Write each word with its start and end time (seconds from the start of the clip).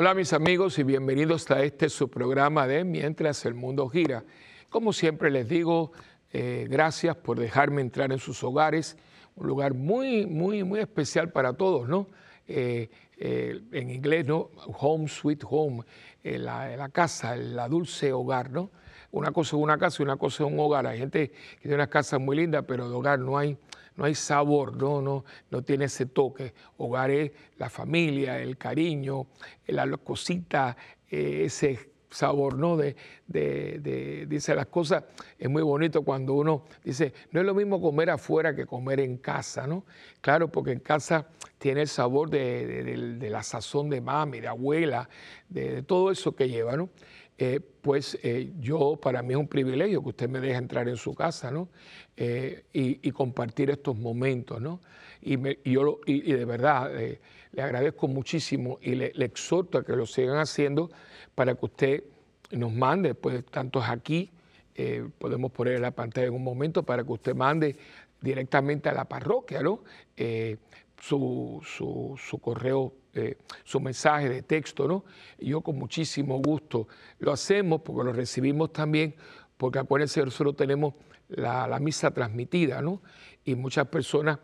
Hola 0.00 0.14
mis 0.14 0.32
amigos 0.32 0.78
y 0.78 0.84
bienvenidos 0.84 1.50
a 1.50 1.60
este 1.64 1.88
su 1.88 2.08
programa 2.08 2.68
de 2.68 2.84
Mientras 2.84 3.44
el 3.46 3.54
Mundo 3.54 3.88
Gira. 3.88 4.22
Como 4.70 4.92
siempre 4.92 5.28
les 5.28 5.48
digo, 5.48 5.90
eh, 6.32 6.68
gracias 6.70 7.16
por 7.16 7.36
dejarme 7.36 7.80
entrar 7.80 8.12
en 8.12 8.20
sus 8.20 8.44
hogares, 8.44 8.96
un 9.34 9.48
lugar 9.48 9.74
muy, 9.74 10.24
muy, 10.24 10.62
muy 10.62 10.78
especial 10.78 11.32
para 11.32 11.54
todos, 11.54 11.88
¿no? 11.88 12.06
Eh, 12.46 12.90
eh, 13.16 13.60
en 13.72 13.90
inglés, 13.90 14.24
¿no? 14.24 14.50
Home, 14.78 15.08
sweet 15.08 15.42
home, 15.44 15.82
la, 16.22 16.76
la, 16.76 16.90
casa, 16.90 17.34
la 17.34 17.68
dulce 17.68 18.12
hogar, 18.12 18.52
¿no? 18.52 18.70
Una 19.10 19.32
cosa 19.32 19.56
es 19.56 19.62
una 19.64 19.78
casa 19.78 20.00
y 20.00 20.04
una 20.04 20.16
cosa 20.16 20.44
es 20.44 20.52
un 20.52 20.60
hogar. 20.60 20.86
Hay 20.86 21.00
gente 21.00 21.30
que 21.30 21.62
tiene 21.62 21.74
unas 21.74 21.88
casas 21.88 22.20
muy 22.20 22.36
lindas, 22.36 22.64
pero 22.68 22.88
de 22.88 22.94
hogar 22.94 23.18
no 23.18 23.36
hay, 23.36 23.58
no 23.98 24.04
hay 24.04 24.14
sabor, 24.14 24.76
no, 24.76 25.02
no, 25.02 25.24
no 25.50 25.62
tiene 25.62 25.86
ese 25.86 26.06
toque. 26.06 26.54
Hogar 26.76 27.10
es 27.10 27.32
la 27.58 27.68
familia, 27.68 28.40
el 28.40 28.56
cariño, 28.56 29.26
la 29.66 29.88
cosita, 29.98 30.76
ese 31.08 31.90
sabor, 32.08 32.56
¿no? 32.56 32.76
De, 32.76 32.94
de, 33.26 34.26
dice 34.28 34.54
las 34.54 34.66
cosas, 34.66 35.02
es 35.36 35.50
muy 35.50 35.62
bonito 35.62 36.02
cuando 36.02 36.34
uno 36.34 36.64
dice, 36.84 37.12
no 37.32 37.40
es 37.40 37.46
lo 37.46 37.54
mismo 37.54 37.80
comer 37.80 38.10
afuera 38.10 38.54
que 38.54 38.66
comer 38.66 39.00
en 39.00 39.18
casa, 39.18 39.66
¿no? 39.66 39.84
Claro, 40.20 40.48
porque 40.48 40.70
en 40.72 40.80
casa 40.80 41.26
tiene 41.58 41.82
el 41.82 41.88
sabor 41.88 42.30
de, 42.30 43.18
la 43.30 43.42
sazón 43.42 43.90
de 43.90 44.00
mami, 44.00 44.40
de 44.40 44.48
abuela, 44.48 45.08
de, 45.48 45.82
todo 45.82 46.12
eso 46.12 46.36
que 46.36 46.48
lleva, 46.48 46.76
¿no? 46.76 46.88
Eh, 47.38 47.60
pues 47.60 48.18
eh, 48.22 48.52
yo, 48.58 48.96
para 48.96 49.22
mí 49.22 49.34
es 49.34 49.38
un 49.38 49.46
privilegio 49.46 50.02
que 50.02 50.08
usted 50.08 50.28
me 50.28 50.40
deje 50.40 50.56
entrar 50.56 50.88
en 50.88 50.96
su 50.96 51.14
casa, 51.14 51.52
¿no? 51.52 51.68
Eh, 52.16 52.64
y, 52.72 53.10
compartir 53.12 53.70
estos 53.70 53.96
momentos, 53.96 54.60
¿no? 54.60 54.80
Y, 55.22 55.38
yo 55.70 56.00
y, 56.04 56.32
de 56.32 56.44
verdad 56.44 56.92
le 57.52 57.62
agradezco 57.62 58.08
muchísimo 58.08 58.78
y 58.82 58.96
le, 58.96 59.12
exhorto 59.24 59.78
a 59.78 59.84
que 59.84 59.94
lo 59.94 60.04
sigan 60.04 60.38
haciendo 60.38 60.90
para 61.34 61.54
que 61.54 61.64
usted 61.64 62.04
nos 62.50 62.72
mande, 62.72 63.14
pues 63.14 63.44
tanto 63.46 63.80
es 63.80 63.88
aquí, 63.88 64.30
podemos 65.18 65.52
poner 65.52 65.76
en 65.76 65.82
la 65.82 65.90
pantalla 65.92 66.26
en 66.26 66.34
un 66.34 66.44
momento 66.44 66.82
para 66.82 67.04
que 67.04 67.12
usted 67.12 67.34
mande 67.34 67.76
directamente 68.20 68.88
a 68.88 68.92
la 68.92 69.04
parroquia, 69.04 69.62
¿no? 69.62 69.82
Eh, 70.16 70.56
su, 71.00 72.40
correo, 72.42 72.92
eh, 73.14 73.36
su 73.64 73.80
mensaje 73.80 74.28
de 74.28 74.42
texto, 74.42 74.86
¿no? 74.86 75.04
yo 75.38 75.60
con 75.60 75.78
muchísimo 75.78 76.38
gusto 76.38 76.88
lo 77.18 77.32
hacemos 77.32 77.80
porque 77.82 78.04
lo 78.04 78.12
recibimos 78.12 78.72
también, 78.72 79.14
porque 79.56 79.78
acuérdense, 79.78 80.24
nosotros 80.24 80.56
tenemos 80.56 80.94
la, 81.28 81.66
la 81.66 81.78
misa 81.78 82.10
transmitida, 82.10 82.80
¿no? 82.80 83.02
Y 83.44 83.54
muchas 83.54 83.86
personas, 83.88 84.38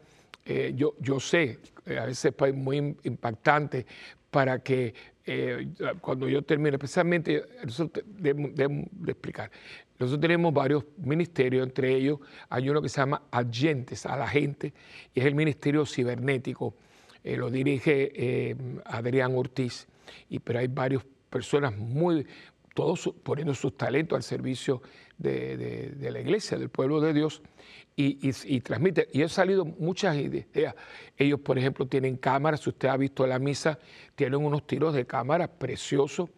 yo, 0.74 0.94
yo 0.98 1.20
sé, 1.20 1.58
a 1.86 2.04
veces 2.04 2.34
es 2.36 2.54
muy 2.54 2.96
impactante 3.04 3.86
para 4.30 4.58
que 4.58 4.92
eh, 5.26 5.68
cuando 6.00 6.28
yo 6.28 6.42
termine, 6.42 6.70
especialmente, 6.70 7.44
debemos 8.04 8.50
de 8.54 9.12
explicar, 9.12 9.50
nosotros 9.98 10.20
tenemos 10.20 10.52
varios 10.52 10.84
ministerios, 10.98 11.66
entre 11.66 11.94
ellos 11.94 12.18
hay 12.48 12.68
uno 12.68 12.82
que 12.82 12.88
se 12.88 13.00
llama 13.00 13.22
Agentes 13.30 14.04
a 14.06 14.16
la 14.16 14.26
gente, 14.26 14.74
y 15.14 15.20
es 15.20 15.26
el 15.26 15.34
Ministerio 15.34 15.86
Cibernético, 15.86 16.74
eh, 17.24 17.36
lo 17.36 17.50
dirige 17.50 18.12
eh, 18.14 18.56
Adrián 18.84 19.34
Ortiz, 19.34 19.88
y, 20.28 20.38
pero 20.38 20.58
hay 20.58 20.68
varias 20.68 21.02
personas 21.30 21.76
muy, 21.76 22.26
todos 22.74 23.12
poniendo 23.22 23.54
sus 23.54 23.76
talentos 23.76 24.16
al 24.16 24.22
servicio 24.22 24.82
de, 25.16 25.96
la 26.00 26.20
iglesia, 26.20 26.58
del 26.58 26.68
pueblo 26.68 27.00
de 27.00 27.14
Dios, 27.14 27.40
y, 27.96 28.60
transmite. 28.60 29.08
Y 29.12 29.22
han 29.22 29.28
salido 29.28 29.64
muchas 29.64 30.16
ideas. 30.16 30.74
Ellos, 31.16 31.40
por 31.40 31.58
ejemplo, 31.58 31.86
tienen 31.86 32.16
cámaras, 32.16 32.60
si 32.60 32.70
usted 32.70 32.88
ha 32.88 32.96
visto 32.96 33.26
la 33.26 33.38
misa, 33.38 33.78
tienen 34.16 34.44
unos 34.44 34.66
tiros 34.66 34.94
de 34.94 35.06
cámara 35.06 35.48
preciosos. 35.48 36.28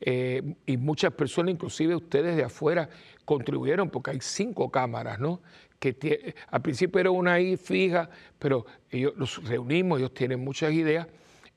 Eh, 0.00 0.42
y 0.66 0.76
muchas 0.76 1.12
personas, 1.14 1.52
inclusive 1.52 1.96
ustedes 1.96 2.36
de 2.36 2.44
afuera, 2.44 2.90
contribuyeron 3.24 3.88
porque 3.88 4.10
hay 4.10 4.18
cinco 4.20 4.70
cámaras, 4.70 5.18
¿no? 5.18 5.40
Que 5.78 6.34
al 6.48 6.62
principio 6.62 7.00
era 7.00 7.10
una 7.10 7.34
ahí 7.34 7.56
fija, 7.56 8.08
pero 8.38 8.66
ellos 8.90 9.12
los 9.16 9.44
reunimos, 9.46 9.98
ellos 9.98 10.14
tienen 10.14 10.42
muchas 10.42 10.72
ideas 10.72 11.06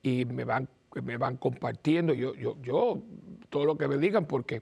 y 0.01 0.25
me 0.25 0.43
van, 0.43 0.67
me 1.03 1.17
van 1.17 1.37
compartiendo. 1.37 2.13
Yo, 2.13 2.35
yo, 2.35 2.57
yo, 2.61 3.01
todo 3.49 3.65
lo 3.65 3.77
que 3.77 3.87
me 3.87 3.97
digan, 3.97 4.25
porque 4.25 4.61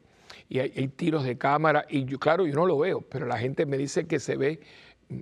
y 0.50 0.60
hay, 0.60 0.88
tiros 0.90 1.24
de 1.24 1.38
cámara 1.38 1.86
y 1.90 2.06
yo, 2.06 2.20
claro, 2.20 2.46
yo 2.46 2.56
no 2.56 2.66
lo 2.66 2.78
veo, 2.78 3.02
pero 3.02 3.26
la 3.26 3.38
gente 3.38 3.66
me 3.66 3.78
dice 3.78 4.08
que 4.08 4.20
se 4.20 4.38
ve 4.38 4.60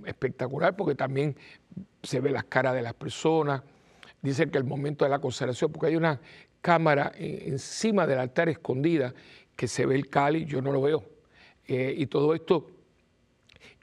espectacular 0.04 0.76
porque 0.76 0.94
también 0.94 1.36
se 2.02 2.20
ve 2.20 2.30
las 2.30 2.44
caras 2.44 2.74
de 2.74 2.82
las 2.82 2.94
personas, 2.94 3.62
dicen 4.22 4.50
que 4.50 4.58
el 4.58 4.64
momento 4.64 5.04
de 5.04 5.10
la 5.10 5.18
consagración, 5.18 5.72
porque 5.72 5.88
hay 5.88 5.96
una 5.96 6.20
cámara 6.60 7.12
encima 7.16 8.06
del 8.06 8.18
altar 8.18 8.48
escondida 8.48 9.14
que 9.54 9.68
se 9.68 9.86
ve 9.86 9.94
el 9.94 10.08
cáliz, 10.08 10.46
yo 10.46 10.60
no 10.60 10.72
lo 10.72 10.82
veo. 10.82 11.04
Eh, 11.66 11.94
y 11.96 12.06
todo 12.06 12.34
esto, 12.34 12.70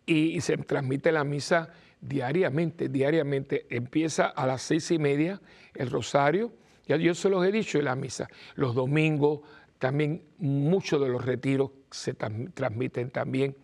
y, 0.06 0.40
se 0.42 0.58
transmite 0.58 1.12
la 1.12 1.24
misa 1.24 1.70
diariamente, 2.02 2.90
diariamente. 2.90 3.66
Empieza 3.70 4.28
a 4.28 4.46
las 4.46 4.62
seis 4.62 4.92
y 4.92 5.00
media 5.00 5.42
el 5.76 5.90
rosario, 5.90 6.52
ya 6.86 6.98
yo 6.98 7.14
se 7.16 7.30
los 7.30 7.46
he 7.46 7.52
dicho 7.52 7.82
la 7.82 7.96
misa, 7.96 8.28
los 8.56 8.76
domingos, 8.76 9.42
también 9.80 10.24
muchos 10.38 11.02
de 11.02 11.10
los 11.10 11.26
retiros 11.26 11.72
se 11.92 12.14
transmiten 12.14 13.10
también. 13.10 13.56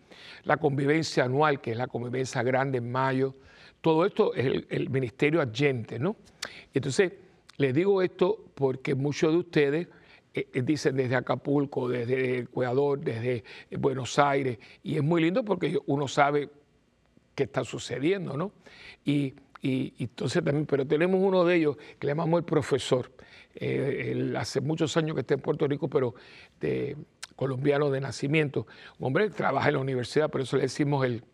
La 0.44 0.58
convivencia 0.58 1.24
anual, 1.24 1.60
que 1.60 1.72
es 1.72 1.76
la 1.76 1.86
convivencia 1.86 2.42
grande 2.42 2.78
en 2.78 2.92
mayo. 2.92 3.34
Todo 3.80 4.04
esto 4.04 4.34
es 4.34 4.64
el, 4.68 4.90
ministerio 4.90 5.40
agente, 5.40 5.98
¿no? 5.98 6.16
Entonces, 6.74 7.12
les 7.56 7.74
digo 7.74 8.02
esto 8.02 8.44
porque 8.54 8.94
muchos 8.94 9.32
de 9.32 9.38
ustedes 9.38 9.88
eh, 10.32 10.48
eh, 10.52 10.62
dicen 10.62 10.96
desde 10.96 11.16
Acapulco, 11.16 11.88
desde 11.88 12.38
Ecuador, 12.38 13.00
desde 13.00 13.44
Buenos 13.78 14.18
Aires, 14.18 14.58
y 14.82 14.96
es 14.96 15.02
muy 15.02 15.22
lindo 15.22 15.44
porque 15.44 15.78
uno 15.86 16.06
sabe 16.06 16.48
qué 17.34 17.44
está 17.44 17.64
sucediendo, 17.64 18.36
¿no? 18.36 18.52
Y, 19.04 19.34
y, 19.62 19.92
entonces 19.98 20.42
también, 20.44 20.66
pero 20.66 20.86
tenemos 20.86 21.20
uno 21.22 21.44
de 21.44 21.56
ellos 21.56 21.76
que 21.98 22.06
le 22.06 22.12
llamamos 22.12 22.38
el 22.38 22.44
profesor. 22.44 23.10
Eh, 23.54 24.32
hace 24.36 24.60
muchos 24.60 24.96
años 24.96 25.14
que 25.14 25.22
está 25.22 25.34
en 25.34 25.40
Puerto 25.40 25.66
Rico, 25.66 25.88
pero 25.88 26.14
colombiano 27.34 27.90
de 27.90 28.00
nacimiento. 28.00 28.66
Un 28.98 29.08
hombre 29.08 29.28
que 29.28 29.34
trabaja 29.34 29.68
en 29.68 29.74
la 29.74 29.80
universidad, 29.80 30.30
por 30.30 30.42
eso 30.42 30.56
le 30.56 30.62
decimos 30.62 31.04
el, 31.04 31.24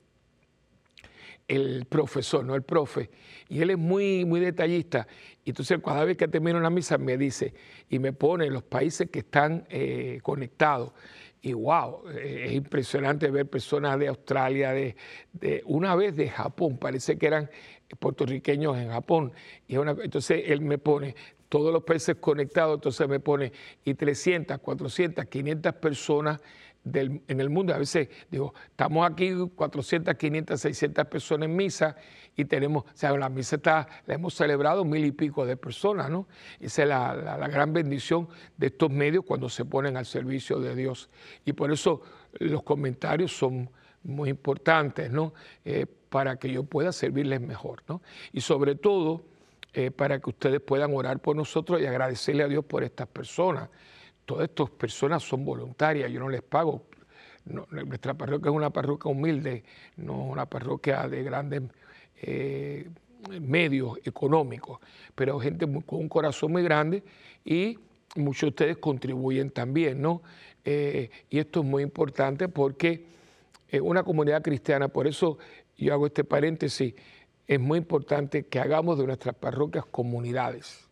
el 1.48 1.86
profesor, 1.88 2.44
no 2.44 2.54
el 2.54 2.62
profe. 2.62 3.10
Y 3.48 3.60
él 3.60 3.70
es 3.70 3.78
muy, 3.78 4.24
muy 4.24 4.40
detallista. 4.40 5.06
Entonces 5.44 5.78
cada 5.84 6.04
vez 6.04 6.16
que 6.16 6.26
termino 6.26 6.58
una 6.58 6.70
misa 6.70 6.98
me 6.98 7.16
dice 7.16 7.54
y 7.88 7.98
me 7.98 8.12
pone 8.12 8.50
los 8.50 8.64
países 8.64 9.08
que 9.10 9.20
están 9.20 9.64
eh, 9.70 10.18
conectados. 10.22 10.92
Y 11.40 11.52
wow, 11.52 12.08
es 12.08 12.52
impresionante 12.52 13.30
ver 13.30 13.48
personas 13.48 13.98
de 14.00 14.08
Australia, 14.08 14.72
de, 14.72 14.96
una 15.66 15.94
vez 15.94 16.16
de 16.16 16.28
Japón, 16.28 16.76
parece 16.76 17.18
que 17.18 17.26
eran 17.26 17.48
puertorriqueños 18.00 18.76
en 18.78 18.88
Japón. 18.88 19.32
Y 19.68 19.76
entonces 19.76 20.42
él 20.46 20.62
me 20.62 20.78
pone 20.78 21.14
todos 21.48 21.72
los 21.72 21.84
países 21.84 22.16
conectados, 22.16 22.74
entonces 22.74 23.08
me 23.08 23.20
pone 23.20 23.52
y 23.84 23.94
300, 23.94 24.58
400, 24.58 25.24
500 25.26 25.72
personas 25.74 26.40
en 26.92 27.40
el 27.40 27.50
mundo. 27.50 27.74
A 27.74 27.78
veces 27.78 28.08
digo, 28.30 28.54
estamos 28.68 29.10
aquí 29.10 29.32
400, 29.54 30.14
500, 30.14 30.60
600 30.60 31.06
personas 31.06 31.48
en 31.48 31.56
misa 31.56 31.96
y 32.36 32.44
tenemos, 32.44 32.84
o 32.84 32.90
sea, 32.94 33.16
la 33.16 33.28
misa 33.28 33.56
está, 33.56 33.88
la 34.06 34.14
hemos 34.14 34.34
celebrado 34.34 34.84
mil 34.84 35.04
y 35.04 35.12
pico 35.12 35.46
de 35.46 35.56
personas, 35.56 36.10
¿no? 36.10 36.28
Esa 36.60 36.82
es 36.82 36.88
la, 36.88 37.48
gran 37.48 37.72
bendición 37.72 38.28
de 38.56 38.68
estos 38.68 38.90
medios 38.90 39.24
cuando 39.24 39.48
se 39.48 39.64
ponen 39.64 39.96
al 39.96 40.06
servicio 40.06 40.60
de 40.60 40.74
Dios. 40.74 41.08
Y 41.44 41.52
por 41.52 41.72
eso 41.72 42.02
los 42.38 42.62
comentarios 42.62 43.36
son 43.36 43.70
muy 44.02 44.28
importantes, 44.28 45.10
¿no? 45.10 45.32
Eh, 45.64 45.86
para 46.08 46.36
que 46.36 46.52
yo 46.52 46.64
pueda 46.64 46.92
servirles 46.92 47.40
mejor, 47.40 47.82
¿no? 47.88 48.02
Y 48.32 48.40
sobre 48.40 48.74
todo 48.74 49.24
eh, 49.72 49.90
para 49.90 50.20
que 50.20 50.30
ustedes 50.30 50.60
puedan 50.60 50.94
orar 50.94 51.18
por 51.18 51.36
nosotros 51.36 51.80
y 51.80 51.86
agradecerle 51.86 52.44
a 52.44 52.48
Dios 52.48 52.64
por 52.64 52.84
estas 52.84 53.08
personas. 53.08 53.68
Todas 54.26 54.48
estas 54.48 54.70
personas 54.70 55.22
son 55.22 55.44
voluntarias, 55.44 56.10
yo 56.10 56.20
no 56.20 56.28
les 56.28 56.42
pago. 56.42 56.82
nuestra 57.44 58.12
parroquia 58.14 58.50
es 58.50 58.56
una 58.56 58.70
parroquia 58.70 59.10
humilde, 59.10 59.64
no 59.96 60.24
una 60.24 60.46
parroquia 60.46 61.08
de 61.08 61.22
grandes 61.22 61.62
eh, 62.20 62.88
medios 63.40 63.98
económicos, 64.04 64.80
pero 65.14 65.38
gente 65.38 65.66
con 65.86 66.00
un 66.00 66.08
corazón 66.08 66.52
muy 66.52 66.62
grande 66.62 67.02
y 67.44 67.78
muchos 68.16 68.42
de 68.42 68.48
ustedes 68.48 68.76
contribuyen 68.78 69.50
también, 69.50 70.02
¿no? 70.02 70.22
y 70.64 71.38
esto 71.38 71.60
es 71.60 71.66
muy 71.66 71.84
importante 71.84 72.48
porque 72.48 73.04
una 73.82 74.02
comunidad 74.02 74.42
cristiana, 74.42 74.88
por 74.88 75.06
eso 75.06 75.38
yo 75.76 75.92
hago 75.92 76.06
este 76.06 76.24
paréntesis, 76.24 76.94
es 77.46 77.60
muy 77.60 77.78
importante 77.78 78.46
que 78.46 78.58
hagamos 78.58 78.98
de 78.98 79.06
nuestras 79.06 79.36
parroquias 79.36 79.84
comunidades. 79.86 80.85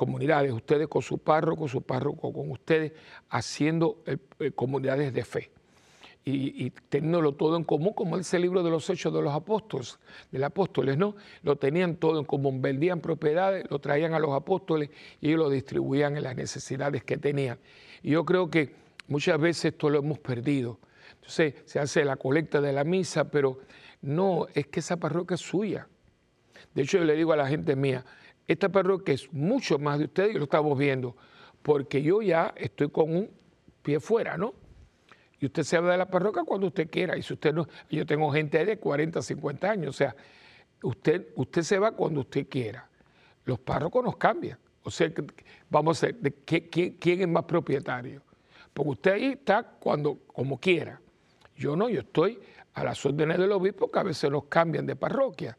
Comunidades, 0.00 0.50
ustedes 0.50 0.88
con 0.88 1.02
su 1.02 1.18
párroco, 1.18 1.68
su 1.68 1.82
párroco 1.82 2.32
con 2.32 2.50
ustedes, 2.50 2.92
haciendo 3.28 4.02
eh, 4.06 4.16
eh, 4.38 4.50
comunidades 4.50 5.12
de 5.12 5.24
fe. 5.26 5.50
y, 6.24 6.70
teniéndolo 6.88 7.32
todo 7.32 7.58
en 7.58 7.64
común, 7.64 7.92
como 7.92 8.16
dice 8.16 8.36
el 8.36 8.42
libro 8.42 8.62
de 8.62 8.70
los 8.70 8.88
Hechos 8.88 9.12
de 9.12 9.20
los 9.20 9.34
Apóstoles, 9.34 9.98
de 10.30 10.42
apóstoles, 10.42 10.96
¿no? 10.96 11.16
Lo 11.42 11.56
tenían 11.56 11.96
todo 11.96 12.18
en 12.18 12.24
común, 12.24 12.62
vendían 12.62 13.00
propiedades, 13.00 13.70
lo 13.70 13.78
traían 13.78 14.14
a 14.14 14.18
los 14.18 14.32
apóstoles 14.32 14.88
y 15.20 15.28
ellos 15.28 15.40
lo 15.40 15.50
distribuían 15.50 16.16
en 16.16 16.22
las 16.22 16.34
necesidades 16.34 17.04
que 17.04 17.18
tenían. 17.18 17.58
Y 18.02 18.12
yo 18.12 18.24
creo 18.24 18.48
que 18.48 18.74
muchas 19.06 19.38
veces 19.38 19.66
esto 19.66 19.90
lo 19.90 19.98
hemos 19.98 20.18
perdido. 20.18 20.78
Entonces 21.16 21.56
se 21.66 21.78
hace 21.78 22.06
la 22.06 22.16
colecta 22.16 22.62
de 22.62 22.72
la 22.72 22.84
misa, 22.84 23.30
pero 23.30 23.58
no, 24.00 24.46
es 24.54 24.66
que 24.68 24.80
esa 24.80 24.96
parroquia 24.96 25.34
es 25.34 25.42
suya. 25.42 25.88
De 26.74 26.82
hecho, 26.84 26.96
yo 26.96 27.04
le 27.04 27.16
digo 27.16 27.34
a 27.34 27.36
la 27.36 27.48
gente 27.48 27.76
mía, 27.76 28.02
esta 28.52 28.68
parroquia 28.68 29.14
es 29.14 29.32
mucho 29.32 29.78
más 29.78 30.00
de 30.00 30.06
ustedes 30.06 30.34
y 30.34 30.38
lo 30.38 30.44
estamos 30.44 30.76
viendo, 30.76 31.16
porque 31.62 32.02
yo 32.02 32.20
ya 32.20 32.52
estoy 32.56 32.90
con 32.90 33.14
un 33.14 33.30
pie 33.80 34.00
fuera, 34.00 34.36
¿no? 34.36 34.54
Y 35.38 35.46
usted 35.46 35.62
se 35.62 35.78
va 35.78 35.92
de 35.92 35.98
la 35.98 36.10
parroquia 36.10 36.42
cuando 36.42 36.66
usted 36.66 36.90
quiera. 36.90 37.16
Y 37.16 37.22
si 37.22 37.32
usted 37.32 37.54
no, 37.54 37.68
yo 37.88 38.04
tengo 38.04 38.28
gente 38.32 38.64
de 38.64 38.76
40, 38.76 39.22
50 39.22 39.70
años, 39.70 39.90
o 39.90 39.92
sea, 39.92 40.16
usted, 40.82 41.28
usted 41.36 41.62
se 41.62 41.78
va 41.78 41.92
cuando 41.92 42.22
usted 42.22 42.48
quiera. 42.48 42.90
Los 43.44 43.60
párrocos 43.60 44.04
nos 44.04 44.16
cambian. 44.16 44.58
O 44.82 44.90
sea, 44.90 45.12
vamos 45.68 46.02
a 46.02 46.08
ver, 46.08 46.34
¿quién, 46.44 47.20
es 47.20 47.28
más 47.28 47.44
propietario? 47.44 48.20
Porque 48.74 48.90
usted 48.90 49.12
ahí 49.12 49.26
está 49.26 49.62
cuando, 49.62 50.18
como 50.26 50.58
quiera. 50.58 51.00
Yo 51.56 51.76
no, 51.76 51.88
yo 51.88 52.00
estoy 52.00 52.36
a 52.74 52.82
las 52.82 53.06
órdenes 53.06 53.38
del 53.38 53.52
obispo 53.52 53.92
que 53.92 53.98
a 54.00 54.02
veces 54.02 54.28
nos 54.28 54.46
cambian 54.46 54.86
de 54.86 54.96
parroquia. 54.96 55.56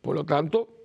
Por 0.00 0.14
lo 0.14 0.24
tanto, 0.24 0.79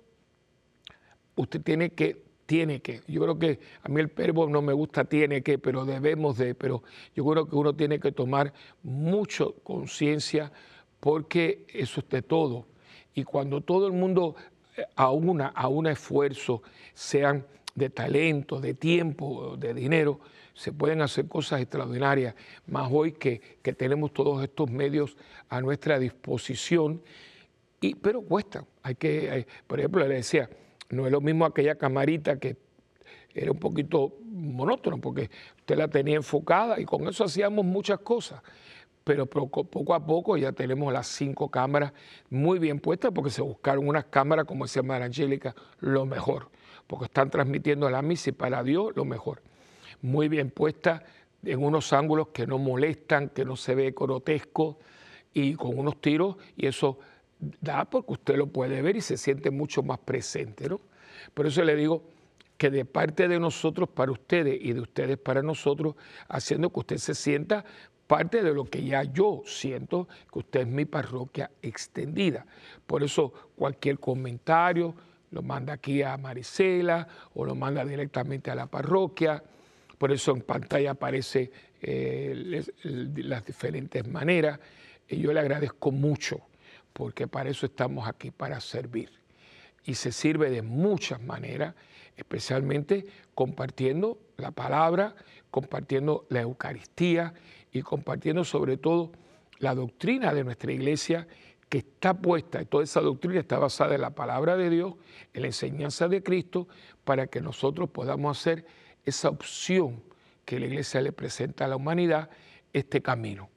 usted 1.36 1.62
tiene 1.62 1.90
que 1.90 2.26
tiene 2.46 2.80
que. 2.80 3.02
Yo 3.08 3.22
creo 3.22 3.38
que 3.38 3.58
a 3.82 3.88
mí 3.88 4.00
el 4.00 4.06
verbo 4.06 4.48
no 4.48 4.62
me 4.62 4.72
gusta 4.72 5.04
tiene 5.04 5.42
que, 5.42 5.58
pero 5.58 5.84
debemos 5.84 6.38
de, 6.38 6.54
pero 6.54 6.82
yo 7.14 7.24
creo 7.26 7.48
que 7.48 7.56
uno 7.56 7.74
tiene 7.74 7.98
que 7.98 8.12
tomar 8.12 8.52
mucho 8.82 9.54
conciencia 9.64 10.52
porque 11.00 11.66
eso 11.68 12.00
es 12.00 12.08
de 12.08 12.22
todo. 12.22 12.66
Y 13.14 13.24
cuando 13.24 13.60
todo 13.60 13.86
el 13.86 13.92
mundo 13.92 14.36
eh, 14.76 14.84
aúna, 14.94 15.52
un 15.68 15.86
esfuerzo, 15.88 16.62
sean 16.94 17.44
de 17.74 17.90
talento, 17.90 18.60
de 18.60 18.74
tiempo, 18.74 19.56
de 19.56 19.74
dinero, 19.74 20.20
se 20.54 20.72
pueden 20.72 21.02
hacer 21.02 21.28
cosas 21.28 21.60
extraordinarias, 21.60 22.34
más 22.66 22.88
hoy 22.90 23.12
que, 23.12 23.40
que 23.60 23.74
tenemos 23.74 24.14
todos 24.14 24.42
estos 24.42 24.70
medios 24.70 25.16
a 25.50 25.60
nuestra 25.60 25.98
disposición, 25.98 27.02
y, 27.80 27.94
pero 27.94 28.22
cuesta. 28.22 28.64
Hay 28.82 28.94
que, 28.94 29.38
eh, 29.38 29.46
por 29.66 29.78
ejemplo, 29.78 30.06
le 30.06 30.14
decía, 30.14 30.48
no 30.90 31.06
es 31.06 31.12
lo 31.12 31.20
mismo 31.20 31.44
aquella 31.44 31.76
camarita 31.76 32.38
que 32.38 32.56
era 33.34 33.52
un 33.52 33.58
poquito 33.58 34.14
monótono 34.24 34.98
porque 34.98 35.30
usted 35.58 35.76
la 35.76 35.88
tenía 35.88 36.16
enfocada 36.16 36.80
y 36.80 36.84
con 36.84 37.06
eso 37.06 37.24
hacíamos 37.24 37.64
muchas 37.64 37.98
cosas. 38.00 38.42
Pero 39.04 39.26
poco 39.26 39.94
a 39.94 40.04
poco 40.04 40.36
ya 40.36 40.50
tenemos 40.52 40.92
las 40.92 41.06
cinco 41.06 41.48
cámaras 41.48 41.92
muy 42.28 42.58
bien 42.58 42.80
puestas 42.80 43.12
porque 43.14 43.30
se 43.30 43.42
buscaron 43.42 43.86
unas 43.86 44.06
cámaras, 44.06 44.46
como 44.46 44.64
decía 44.64 44.82
María 44.82 45.06
Angélica, 45.06 45.54
lo 45.78 46.06
mejor, 46.06 46.50
porque 46.88 47.04
están 47.04 47.30
transmitiendo 47.30 47.88
la 47.88 48.02
misa 48.02 48.30
y 48.30 48.32
para 48.32 48.64
Dios 48.64 48.96
lo 48.96 49.04
mejor. 49.04 49.42
Muy 50.02 50.28
bien 50.28 50.50
puestas 50.50 51.02
en 51.44 51.62
unos 51.62 51.92
ángulos 51.92 52.28
que 52.28 52.46
no 52.48 52.58
molestan, 52.58 53.28
que 53.28 53.44
no 53.44 53.54
se 53.54 53.76
ve 53.76 53.94
grotesco 53.96 54.78
y 55.32 55.54
con 55.54 55.78
unos 55.78 56.00
tiros 56.00 56.36
y 56.56 56.66
eso 56.66 56.98
da 57.38 57.84
porque 57.84 58.12
usted 58.12 58.36
lo 58.36 58.46
puede 58.46 58.82
ver 58.82 58.96
y 58.96 59.00
se 59.00 59.16
siente 59.16 59.50
mucho 59.50 59.82
más 59.82 59.98
presente, 59.98 60.68
¿no? 60.68 60.80
Por 61.34 61.46
eso 61.46 61.62
le 61.62 61.76
digo 61.76 62.02
que 62.56 62.70
de 62.70 62.84
parte 62.84 63.28
de 63.28 63.38
nosotros 63.38 63.88
para 63.88 64.12
ustedes 64.12 64.58
y 64.60 64.72
de 64.72 64.80
ustedes 64.80 65.18
para 65.18 65.42
nosotros, 65.42 65.94
haciendo 66.28 66.70
que 66.70 66.80
usted 66.80 66.96
se 66.96 67.14
sienta 67.14 67.64
parte 68.06 68.42
de 68.42 68.54
lo 68.54 68.64
que 68.64 68.84
ya 68.84 69.02
yo 69.02 69.42
siento, 69.44 70.08
que 70.32 70.38
usted 70.38 70.60
es 70.60 70.66
mi 70.66 70.84
parroquia 70.84 71.50
extendida. 71.60 72.46
Por 72.86 73.02
eso 73.02 73.32
cualquier 73.56 73.98
comentario 73.98 74.94
lo 75.30 75.42
manda 75.42 75.74
aquí 75.74 76.02
a 76.02 76.16
Marisela 76.16 77.06
o 77.34 77.44
lo 77.44 77.54
manda 77.54 77.84
directamente 77.84 78.50
a 78.50 78.54
la 78.54 78.66
parroquia. 78.66 79.42
Por 79.98 80.12
eso 80.12 80.32
en 80.32 80.42
pantalla 80.42 80.92
aparece 80.92 81.50
eh, 81.82 82.64
las 83.16 83.44
diferentes 83.44 84.06
maneras. 84.06 84.60
Y 85.08 85.18
yo 85.18 85.32
le 85.32 85.40
agradezco 85.40 85.90
mucho 85.90 86.40
porque 86.96 87.28
para 87.28 87.50
eso 87.50 87.66
estamos 87.66 88.08
aquí, 88.08 88.30
para 88.30 88.58
servir. 88.58 89.10
Y 89.84 89.96
se 89.96 90.12
sirve 90.12 90.48
de 90.48 90.62
muchas 90.62 91.20
maneras, 91.20 91.74
especialmente 92.16 93.04
compartiendo 93.34 94.18
la 94.38 94.50
palabra, 94.50 95.14
compartiendo 95.50 96.24
la 96.30 96.40
Eucaristía 96.40 97.34
y 97.70 97.82
compartiendo 97.82 98.44
sobre 98.44 98.78
todo 98.78 99.12
la 99.58 99.74
doctrina 99.74 100.32
de 100.32 100.42
nuestra 100.42 100.72
iglesia 100.72 101.28
que 101.68 101.78
está 101.78 102.14
puesta, 102.14 102.64
toda 102.64 102.84
esa 102.84 103.02
doctrina 103.02 103.40
está 103.40 103.58
basada 103.58 103.94
en 103.94 104.00
la 104.00 104.14
palabra 104.14 104.56
de 104.56 104.70
Dios, 104.70 104.94
en 105.34 105.42
la 105.42 105.48
enseñanza 105.48 106.08
de 106.08 106.22
Cristo, 106.22 106.66
para 107.04 107.26
que 107.26 107.42
nosotros 107.42 107.90
podamos 107.90 108.38
hacer 108.38 108.64
esa 109.04 109.28
opción 109.28 110.02
que 110.46 110.58
la 110.58 110.64
iglesia 110.64 111.02
le 111.02 111.12
presenta 111.12 111.66
a 111.66 111.68
la 111.68 111.76
humanidad, 111.76 112.30
este 112.72 113.02
camino 113.02 113.50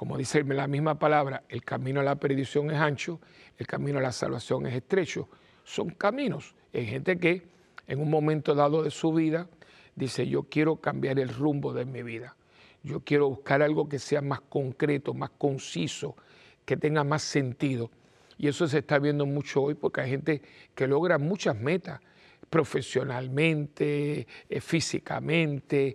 como 0.00 0.16
dice 0.16 0.42
la 0.44 0.66
misma 0.66 0.98
palabra, 0.98 1.42
el 1.50 1.62
camino 1.62 2.00
a 2.00 2.02
la 2.02 2.14
perdición 2.16 2.70
es 2.70 2.78
ancho, 2.78 3.20
el 3.58 3.66
camino 3.66 3.98
a 3.98 4.00
la 4.00 4.12
salvación 4.12 4.64
es 4.64 4.74
estrecho. 4.74 5.28
Son 5.62 5.90
caminos. 5.90 6.54
Hay 6.72 6.86
gente 6.86 7.18
que 7.18 7.42
en 7.86 8.00
un 8.00 8.08
momento 8.08 8.54
dado 8.54 8.82
de 8.82 8.90
su 8.90 9.12
vida 9.12 9.46
dice, 9.94 10.26
yo 10.26 10.44
quiero 10.44 10.76
cambiar 10.76 11.18
el 11.18 11.28
rumbo 11.28 11.74
de 11.74 11.84
mi 11.84 12.02
vida. 12.02 12.34
Yo 12.82 13.00
quiero 13.00 13.28
buscar 13.28 13.60
algo 13.60 13.90
que 13.90 13.98
sea 13.98 14.22
más 14.22 14.40
concreto, 14.40 15.12
más 15.12 15.32
conciso, 15.36 16.16
que 16.64 16.78
tenga 16.78 17.04
más 17.04 17.20
sentido. 17.20 17.90
Y 18.38 18.48
eso 18.48 18.66
se 18.68 18.78
está 18.78 18.98
viendo 18.98 19.26
mucho 19.26 19.64
hoy 19.64 19.74
porque 19.74 20.00
hay 20.00 20.08
gente 20.08 20.40
que 20.74 20.86
logra 20.86 21.18
muchas 21.18 21.56
metas 21.56 22.00
profesionalmente, 22.48 24.26
eh, 24.48 24.60
físicamente, 24.62 25.94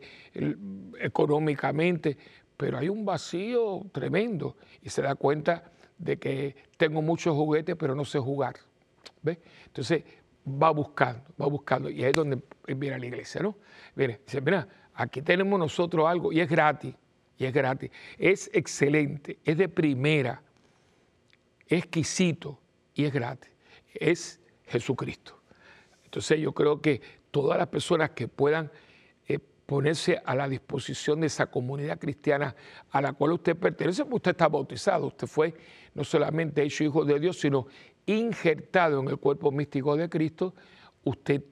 económicamente, 0.99 2.17
pero 2.57 2.77
hay 2.77 2.89
un 2.89 3.05
vacío 3.05 3.85
tremendo 3.91 4.57
y 4.81 4.89
se 4.89 5.01
da 5.01 5.15
cuenta 5.15 5.71
de 5.97 6.17
que 6.17 6.55
tengo 6.77 7.01
muchos 7.01 7.35
juguetes, 7.35 7.75
pero 7.75 7.95
no 7.95 8.05
sé 8.05 8.19
jugar. 8.19 8.55
¿Ve? 9.21 9.39
Entonces 9.65 10.03
va 10.47 10.71
buscando, 10.71 11.23
va 11.41 11.47
buscando, 11.47 11.89
y 11.89 12.03
ahí 12.03 12.09
es 12.09 12.15
donde 12.15 12.41
viene 12.67 12.99
la 12.99 13.05
iglesia, 13.05 13.41
¿no? 13.41 13.55
Viene, 13.95 14.19
dice, 14.23 14.41
mira, 14.41 14.67
aquí 14.93 15.21
tenemos 15.21 15.57
nosotros 15.57 16.07
algo, 16.07 16.31
y 16.31 16.39
es 16.39 16.49
gratis, 16.49 16.93
y 17.37 17.45
es 17.45 17.53
gratis, 17.53 17.89
es 18.17 18.49
excelente, 18.53 19.39
es 19.43 19.57
de 19.57 19.67
primera, 19.67 20.41
es 21.67 21.79
exquisito, 21.79 22.59
y 22.93 23.05
es 23.05 23.13
gratis, 23.13 23.51
es 23.93 24.39
Jesucristo. 24.67 25.41
Entonces 26.03 26.39
yo 26.39 26.53
creo 26.53 26.79
que 26.79 27.01
todas 27.31 27.57
las 27.57 27.67
personas 27.67 28.11
que 28.11 28.27
puedan 28.27 28.71
ponerse 29.65 30.21
a 30.23 30.35
la 30.35 30.47
disposición 30.47 31.21
de 31.21 31.27
esa 31.27 31.47
comunidad 31.47 31.97
cristiana 31.99 32.55
a 32.91 33.01
la 33.01 33.13
cual 33.13 33.33
usted 33.33 33.55
pertenece, 33.55 34.03
porque 34.03 34.15
usted 34.15 34.31
está 34.31 34.47
bautizado, 34.47 35.07
usted 35.07 35.27
fue 35.27 35.53
no 35.93 36.03
solamente 36.03 36.61
hecho 36.63 36.83
hijo 36.83 37.03
de 37.03 37.19
Dios, 37.19 37.39
sino 37.39 37.67
injertado 38.05 38.99
en 38.99 39.07
el 39.07 39.17
cuerpo 39.17 39.51
místico 39.51 39.95
de 39.95 40.09
Cristo, 40.09 40.53
usted 41.03 41.43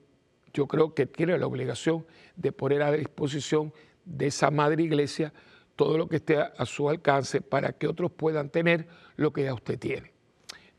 yo 0.52 0.68
creo 0.68 0.94
que 0.94 1.06
tiene 1.06 1.36
la 1.36 1.46
obligación 1.46 2.06
de 2.36 2.52
poner 2.52 2.82
a 2.82 2.92
disposición 2.92 3.72
de 4.04 4.28
esa 4.28 4.50
madre 4.50 4.84
iglesia 4.84 5.32
todo 5.74 5.98
lo 5.98 6.08
que 6.08 6.16
esté 6.16 6.38
a 6.38 6.66
su 6.66 6.88
alcance 6.88 7.40
para 7.40 7.72
que 7.72 7.88
otros 7.88 8.12
puedan 8.12 8.50
tener 8.50 8.86
lo 9.16 9.32
que 9.32 9.42
ya 9.44 9.54
usted 9.54 9.78
tiene. 9.78 10.12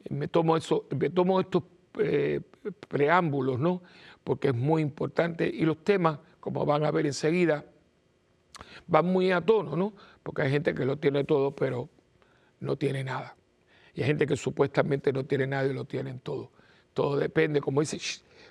Me 0.09 0.29
tomo, 0.29 0.55
eso, 0.55 0.87
me 0.97 1.09
tomo 1.09 1.41
estos 1.41 1.63
eh, 1.99 2.39
preámbulos, 2.87 3.59
¿no? 3.59 3.81
Porque 4.23 4.49
es 4.49 4.55
muy 4.55 4.81
importante 4.81 5.47
y 5.47 5.65
los 5.65 5.83
temas 5.83 6.19
como 6.45 6.63
van 6.63 6.85
a 6.85 6.91
ver 6.91 7.07
enseguida, 7.07 7.65
van 8.85 9.07
muy 9.07 9.31
a 9.31 9.41
tono, 9.41 9.75
¿no? 9.75 9.93
Porque 10.21 10.43
hay 10.43 10.51
gente 10.51 10.75
que 10.75 10.85
lo 10.85 10.99
tiene 10.99 11.23
todo, 11.23 11.55
pero 11.55 11.89
no 12.59 12.75
tiene 12.75 13.03
nada. 13.03 13.35
Y 13.95 14.01
hay 14.01 14.05
gente 14.05 14.27
que 14.27 14.37
supuestamente 14.37 15.11
no 15.11 15.25
tiene 15.25 15.47
nada 15.47 15.65
y 15.65 15.73
lo 15.73 15.85
tienen 15.85 16.19
todo. 16.19 16.51
Todo 16.93 17.17
depende, 17.17 17.61
como 17.61 17.81
dice, 17.81 17.99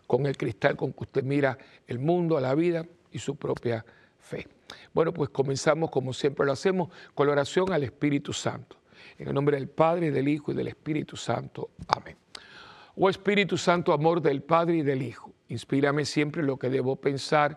con 0.09 0.27
el 0.27 0.37
cristal 0.37 0.77
con 0.77 0.93
que 0.93 1.05
usted 1.05 1.23
mira 1.23 1.57
el 1.87 2.01
mundo, 2.01 2.41
la 2.41 2.57
vida 2.57 2.85
y 3.13 3.21
su 3.21 3.37
propia 3.37 3.87
fe. 4.19 4.49
Bueno, 4.93 5.15
pues 5.15 5.31
comenzamos 5.31 5.89
como 5.93 6.13
siempre 6.13 6.45
lo 6.45 6.51
hacemos 6.51 6.89
con 7.15 7.29
la 7.29 7.35
oración 7.35 7.73
al 7.73 7.85
Espíritu 7.85 8.33
Santo. 8.33 8.77
En 9.19 9.29
el 9.29 9.35
nombre 9.35 9.57
del 9.57 9.69
Padre, 9.69 10.11
del 10.11 10.27
Hijo 10.27 10.51
y 10.51 10.57
del 10.57 10.67
Espíritu 10.67 11.17
Santo. 11.17 11.71
Amén. 11.87 12.17
Oh 12.97 13.09
Espíritu 13.09 13.57
Santo, 13.57 13.93
amor 13.93 14.21
del 14.21 14.43
Padre 14.43 14.79
y 14.79 14.83
del 14.83 15.03
Hijo, 15.03 15.33
inspírame 15.47 16.05
siempre 16.05 16.43
lo 16.43 16.57
que 16.57 16.71
debo 16.71 16.97
pensar 16.97 17.57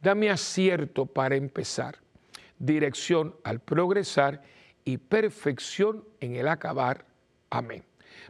Dame 0.00 0.30
acierto 0.30 1.06
para 1.06 1.34
empezar, 1.34 1.98
dirección 2.58 3.34
al 3.42 3.60
progresar 3.60 4.42
y 4.84 4.98
perfección 4.98 6.04
en 6.20 6.36
el 6.36 6.46
acabar. 6.46 7.04
Amén. 7.50 7.82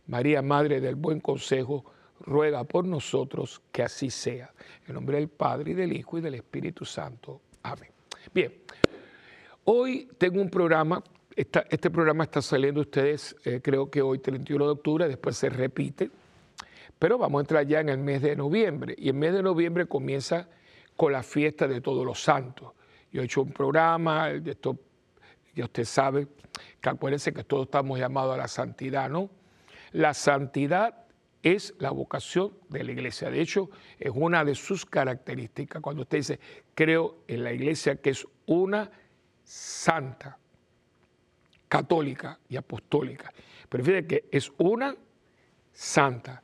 María, 0.06 0.40
Madre 0.40 0.80
del 0.80 0.94
Buen 0.94 1.20
Consejo, 1.20 1.84
ruega 2.20 2.64
por 2.64 2.87
nosotros 2.87 3.60
que 3.70 3.82
así 3.82 4.10
sea. 4.10 4.50
En 4.87 4.94
nombre 4.94 5.18
del 5.18 5.28
Padre 5.28 5.72
y 5.72 5.75
del 5.75 5.92
Hijo 5.92 6.18
y 6.18 6.20
del 6.22 6.34
Espíritu 6.34 6.84
Santo. 6.84 7.42
Amén. 7.62 7.90
Bien, 8.32 8.54
hoy 9.64 10.08
tengo 10.16 10.40
un 10.40 10.48
programa, 10.48 11.02
este 11.37 11.90
programa 11.90 12.25
está 12.25 12.40
saliendo 12.40 12.80
ustedes, 12.80 13.37
eh, 13.44 13.60
creo 13.62 13.90
que 13.90 14.00
hoy 14.00 14.18
31 14.18 14.64
de 14.64 14.70
octubre, 14.70 15.08
después 15.08 15.37
se 15.37 15.50
repite, 15.50 16.10
pero 16.98 17.18
vamos 17.18 17.38
a 17.38 17.42
entrar 17.42 17.66
ya 17.66 17.80
en 17.80 17.90
el 17.90 17.98
mes 17.98 18.22
de 18.22 18.34
noviembre 18.34 18.94
y 18.98 19.08
el 19.08 19.14
mes 19.14 19.34
de 19.34 19.42
noviembre 19.42 19.87
comienza 19.87 20.48
con 20.99 21.12
la 21.12 21.23
fiesta 21.23 21.69
de 21.69 21.81
todos 21.81 22.05
los 22.05 22.21
santos. 22.21 22.73
Yo 23.12 23.23
he 23.23 23.26
hecho 23.26 23.43
un 23.43 23.52
programa, 23.52 24.31
esto 24.33 24.76
ya 25.55 25.67
usted 25.67 25.85
sabe, 25.85 26.26
que 26.81 26.88
acuérdense 26.88 27.33
que 27.33 27.45
todos 27.45 27.67
estamos 27.67 28.00
llamados 28.00 28.35
a 28.35 28.37
la 28.37 28.49
santidad, 28.49 29.09
¿no? 29.09 29.31
La 29.93 30.12
santidad 30.12 31.07
es 31.40 31.73
la 31.78 31.93
vocación 31.93 32.52
de 32.69 32.83
la 32.83 32.90
iglesia. 32.90 33.31
De 33.31 33.40
hecho, 33.40 33.71
es 34.00 34.11
una 34.12 34.45
de 34.45 34.57
sus 34.57 34.85
características. 34.85 35.81
Cuando 35.81 36.02
usted 36.02 36.19
dice, 36.19 36.40
creo 36.75 37.19
en 37.28 37.45
la 37.45 37.52
iglesia 37.52 37.95
que 37.95 38.11
es 38.11 38.26
una 38.47 38.90
santa, 39.45 40.37
católica 41.69 42.40
y 42.49 42.57
apostólica. 42.57 43.33
Pero 43.69 43.85
fíjate 43.85 44.07
que 44.09 44.28
es 44.33 44.50
una 44.59 44.97
santa. 45.73 46.43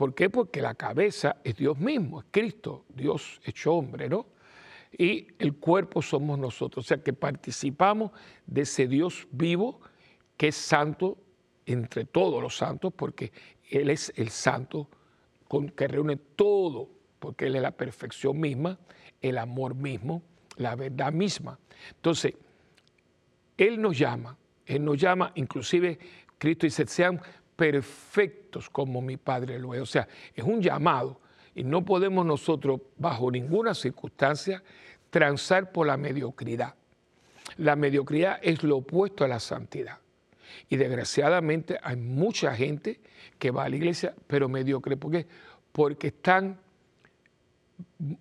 ¿Por 0.00 0.14
qué? 0.14 0.30
Porque 0.30 0.62
la 0.62 0.72
cabeza 0.72 1.36
es 1.44 1.56
Dios 1.56 1.78
mismo, 1.78 2.20
es 2.20 2.26
Cristo, 2.30 2.86
Dios 2.88 3.38
hecho 3.44 3.74
hombre, 3.74 4.08
¿no? 4.08 4.28
Y 4.96 5.26
el 5.38 5.56
cuerpo 5.56 6.00
somos 6.00 6.38
nosotros. 6.38 6.86
O 6.86 6.88
sea 6.88 7.02
que 7.02 7.12
participamos 7.12 8.10
de 8.46 8.62
ese 8.62 8.88
Dios 8.88 9.28
vivo 9.30 9.78
que 10.38 10.48
es 10.48 10.56
santo 10.56 11.18
entre 11.66 12.06
todos 12.06 12.42
los 12.42 12.56
santos, 12.56 12.94
porque 12.96 13.30
Él 13.68 13.90
es 13.90 14.10
el 14.16 14.30
santo 14.30 14.88
que 15.76 15.86
reúne 15.86 16.16
todo, 16.16 16.88
porque 17.18 17.48
Él 17.48 17.56
es 17.56 17.60
la 17.60 17.72
perfección 17.72 18.40
misma, 18.40 18.78
el 19.20 19.36
amor 19.36 19.74
mismo, 19.74 20.22
la 20.56 20.76
verdad 20.76 21.12
misma. 21.12 21.58
Entonces, 21.96 22.32
Él 23.58 23.78
nos 23.78 23.98
llama, 23.98 24.38
Él 24.64 24.82
nos 24.82 24.96
llama, 24.96 25.30
inclusive 25.34 25.98
Cristo 26.38 26.64
dice, 26.64 26.86
sean 26.86 27.20
perfectos 27.60 28.70
como 28.70 29.02
mi 29.02 29.18
Padre 29.18 29.58
lo 29.58 29.74
es. 29.74 29.82
O 29.82 29.86
sea, 29.86 30.08
es 30.34 30.42
un 30.42 30.62
llamado 30.62 31.20
y 31.54 31.62
no 31.62 31.84
podemos 31.84 32.24
nosotros, 32.24 32.80
bajo 32.96 33.30
ninguna 33.30 33.74
circunstancia, 33.74 34.62
transar 35.10 35.70
por 35.70 35.86
la 35.86 35.98
mediocridad. 35.98 36.74
La 37.58 37.76
mediocridad 37.76 38.38
es 38.40 38.62
lo 38.62 38.78
opuesto 38.78 39.24
a 39.26 39.28
la 39.28 39.38
santidad. 39.40 39.98
Y 40.70 40.76
desgraciadamente 40.76 41.78
hay 41.82 41.96
mucha 41.96 42.56
gente 42.56 42.98
que 43.38 43.50
va 43.50 43.64
a 43.64 43.68
la 43.68 43.76
iglesia, 43.76 44.14
pero 44.26 44.48
mediocre. 44.48 44.96
¿Por 44.96 45.10
qué? 45.12 45.26
Porque 45.70 46.06
están 46.06 46.58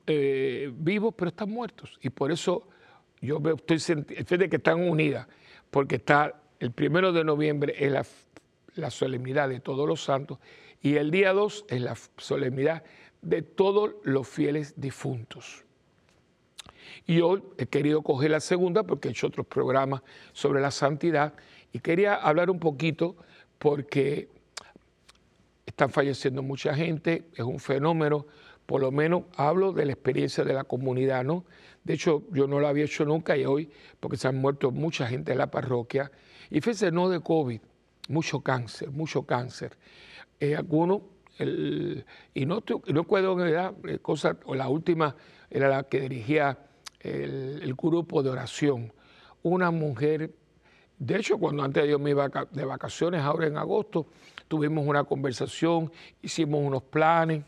eh, 0.06 0.70
vivos, 0.76 1.14
pero 1.16 1.30
están 1.30 1.50
muertos. 1.50 1.98
Y 2.02 2.10
por 2.10 2.30
eso 2.34 2.68
yo 3.22 3.42
estoy 3.66 4.38
de 4.38 4.50
que 4.50 4.58
están 4.58 4.82
unidas, 4.82 5.28
porque 5.72 5.96
está 5.96 6.36
el 6.60 6.72
primero 6.72 7.14
de 7.14 7.24
noviembre 7.24 7.74
es 7.78 7.90
la, 7.90 8.06
la 8.76 8.90
solemnidad 8.90 9.50
de 9.50 9.60
todos 9.60 9.88
los 9.88 10.04
santos 10.04 10.40
y 10.82 10.96
el 10.96 11.12
día 11.12 11.34
2 11.34 11.66
es 11.68 11.82
la 11.82 11.96
solemnidad 12.18 12.84
de 13.22 13.42
todos 13.42 13.96
los 14.04 14.28
fieles 14.28 14.74
difuntos. 14.80 15.66
Y 17.06 17.22
hoy 17.22 17.44
he 17.58 17.66
querido 17.66 18.02
coger 18.02 18.32
la 18.32 18.40
segunda 18.40 18.84
porque 18.84 19.08
he 19.08 19.12
hecho 19.12 19.28
otros 19.28 19.46
programas 19.46 20.02
sobre 20.32 20.62
la 20.62 20.72
santidad 20.72 21.34
y 21.72 21.80
quería 21.80 22.16
hablar 22.16 22.50
un 22.50 22.60
poquito 22.60 23.16
porque 23.58 24.30
están 25.66 25.90
falleciendo 25.90 26.42
mucha 26.42 26.74
gente, 26.74 27.26
es 27.36 27.44
un 27.44 27.60
fenómeno, 27.60 28.26
por 28.66 28.82
lo 28.82 28.92
menos 28.92 29.24
hablo 29.36 29.72
de 29.74 29.86
la 29.86 29.94
experiencia 29.94 30.44
de 30.44 30.54
la 30.54 30.64
comunidad, 30.64 31.24
¿no? 31.24 31.46
De 31.84 31.94
hecho, 31.94 32.24
yo 32.32 32.48
no 32.48 32.60
lo 32.60 32.68
había 32.68 32.86
hecho 32.86 33.06
nunca 33.06 33.36
y 33.38 33.46
hoy, 33.46 33.70
porque 34.00 34.18
se 34.18 34.28
han 34.28 34.38
muerto 34.38 34.72
mucha 34.72 35.08
gente 35.08 35.32
en 35.32 35.38
la 35.38 35.50
parroquia, 35.50 36.12
y 36.50 36.62
fíjense, 36.62 36.92
no 36.92 37.10
de 37.10 37.20
COVID, 37.20 37.62
mucho 38.10 38.42
cáncer, 38.42 38.92
mucho 38.92 39.24
cáncer. 39.24 39.78
Eh, 40.40 40.56
algunos, 40.56 41.02
y 41.40 42.46
no, 42.46 42.62
no 42.88 43.04
puedo 43.06 43.48
eh, 43.48 44.00
cosa, 44.02 44.38
o 44.46 44.56
la 44.56 44.68
última 44.68 45.16
era 45.50 45.70
la 45.70 45.84
que 45.84 46.02
dirigía 46.02 46.58
el, 47.00 47.62
el 47.64 47.74
grupo 47.76 48.22
de 48.22 48.30
oración, 48.30 48.92
una 49.42 49.72
mujer 49.72 50.34
de 51.00 51.16
hecho, 51.16 51.38
cuando 51.38 51.64
antes 51.64 51.88
yo 51.88 51.98
me 51.98 52.10
iba 52.10 52.30
de 52.52 52.66
vacaciones, 52.66 53.22
ahora 53.22 53.48
en 53.48 53.58
agosto, 53.58 54.08
tuvimos 54.50 54.86
una 54.86 55.06
conversación, 55.06 55.90
hicimos 56.22 56.62
unos 56.62 56.84
planes. 56.84 57.46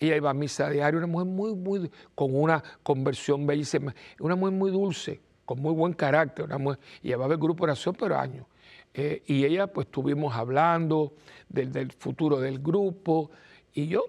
Ella 0.00 0.16
iba 0.16 0.30
a 0.30 0.34
misa 0.34 0.70
diaria, 0.70 0.96
una 0.96 1.06
mujer 1.06 1.26
muy, 1.26 1.54
muy, 1.54 1.90
con 2.14 2.34
una 2.34 2.62
conversión 2.82 3.46
bellísima, 3.46 3.94
una 4.18 4.34
mujer 4.34 4.54
muy 4.54 4.70
dulce, 4.70 5.20
con 5.44 5.60
muy 5.60 5.74
buen 5.74 5.92
carácter, 5.92 6.46
una 6.46 6.56
mujer, 6.56 6.80
llevaba 7.02 7.34
el 7.34 7.38
grupo 7.38 7.66
de 7.66 7.72
oración 7.72 7.94
por 7.94 8.14
años. 8.14 8.46
Eh, 8.94 9.22
y 9.26 9.44
ella, 9.44 9.66
pues, 9.66 9.86
estuvimos 9.86 10.34
hablando 10.34 11.14
del, 11.48 11.92
futuro 11.92 12.38
del 12.40 12.58
grupo, 12.58 13.30
y 13.72 13.86
yo, 13.86 14.04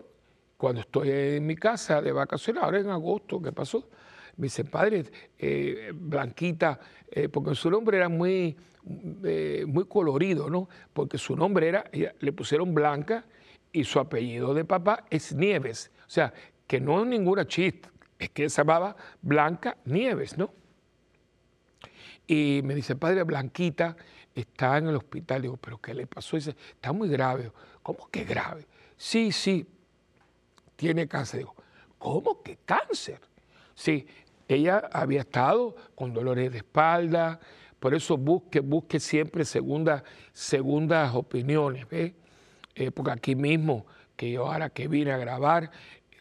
cuando 0.58 0.82
estoy 0.82 1.10
en 1.10 1.46
mi 1.46 1.56
casa 1.56 2.02
de 2.02 2.12
vacaciones, 2.12 2.62
ahora 2.64 2.80
en 2.80 2.90
agosto, 2.90 3.42
¿qué 3.42 3.52
pasó? 3.52 3.88
me 4.36 4.46
dice, 4.46 4.66
padre, 4.66 5.06
eh, 5.38 5.92
Blanquita, 5.94 6.80
eh, 7.12 7.30
porque 7.30 7.54
su 7.54 7.70
nombre 7.70 7.98
era 7.98 8.10
muy, 8.10 8.58
muy 9.68 9.86
colorido, 9.86 10.50
¿no? 10.50 10.68
Porque 10.92 11.20
su 11.20 11.36
nombre 11.36 11.68
era, 11.68 11.86
le 11.92 12.34
pusieron 12.34 12.74
Blanca 12.74 13.26
y 13.72 13.84
su 13.84 14.00
apellido 14.00 14.56
de 14.56 14.66
papá 14.66 15.06
es 15.12 15.34
Nieves. 15.36 15.92
O 16.08 16.10
sea, 16.10 16.34
que 16.66 16.82
no 16.82 17.02
es 17.02 17.08
ninguna 17.08 17.48
chiste, 17.48 17.90
es 18.18 18.32
que 18.32 18.50
se 18.50 18.58
llamaba 18.58 18.96
Blanca 19.22 19.78
Nieves, 19.86 20.36
¿no? 20.36 20.52
Y 22.26 22.62
me 22.64 22.74
dice, 22.74 22.96
padre, 22.96 23.24
Blanquita 23.24 23.96
está 24.36 24.78
en 24.78 24.88
el 24.88 24.96
hospital. 24.96 25.42
Digo, 25.42 25.58
¿pero 25.58 25.78
qué 25.80 25.94
le 25.94 26.08
pasó? 26.08 26.36
Dice, 26.36 26.56
está 26.72 26.92
muy 26.92 27.10
grave. 27.10 27.52
¿Cómo 27.82 28.08
que 28.10 28.24
grave? 28.24 28.68
Sí, 28.98 29.32
sí, 29.32 29.68
tiene 30.76 31.08
cáncer. 31.08 31.40
Digo, 31.40 31.56
¿cómo 31.98 32.42
que 32.42 32.58
cáncer? 32.66 33.20
Sí, 33.76 34.08
ella 34.48 34.90
había 34.92 35.22
estado 35.22 35.76
con 35.96 36.14
dolores 36.14 36.52
de 36.52 36.60
espalda, 36.60 37.40
por 37.80 37.94
eso 37.94 38.18
busque, 38.18 38.60
busque 38.60 39.00
siempre 39.00 39.44
segundas, 39.46 40.04
segundas 40.32 41.14
opiniones, 41.14 41.88
¿ves? 41.90 42.14
Eh, 42.76 42.92
porque 42.92 43.12
aquí 43.12 43.36
mismo, 43.36 43.86
que 44.16 44.32
yo 44.32 44.48
ahora 44.48 44.70
que 44.70 44.88
vine 44.88 45.12
a 45.12 45.18
grabar, 45.18 45.70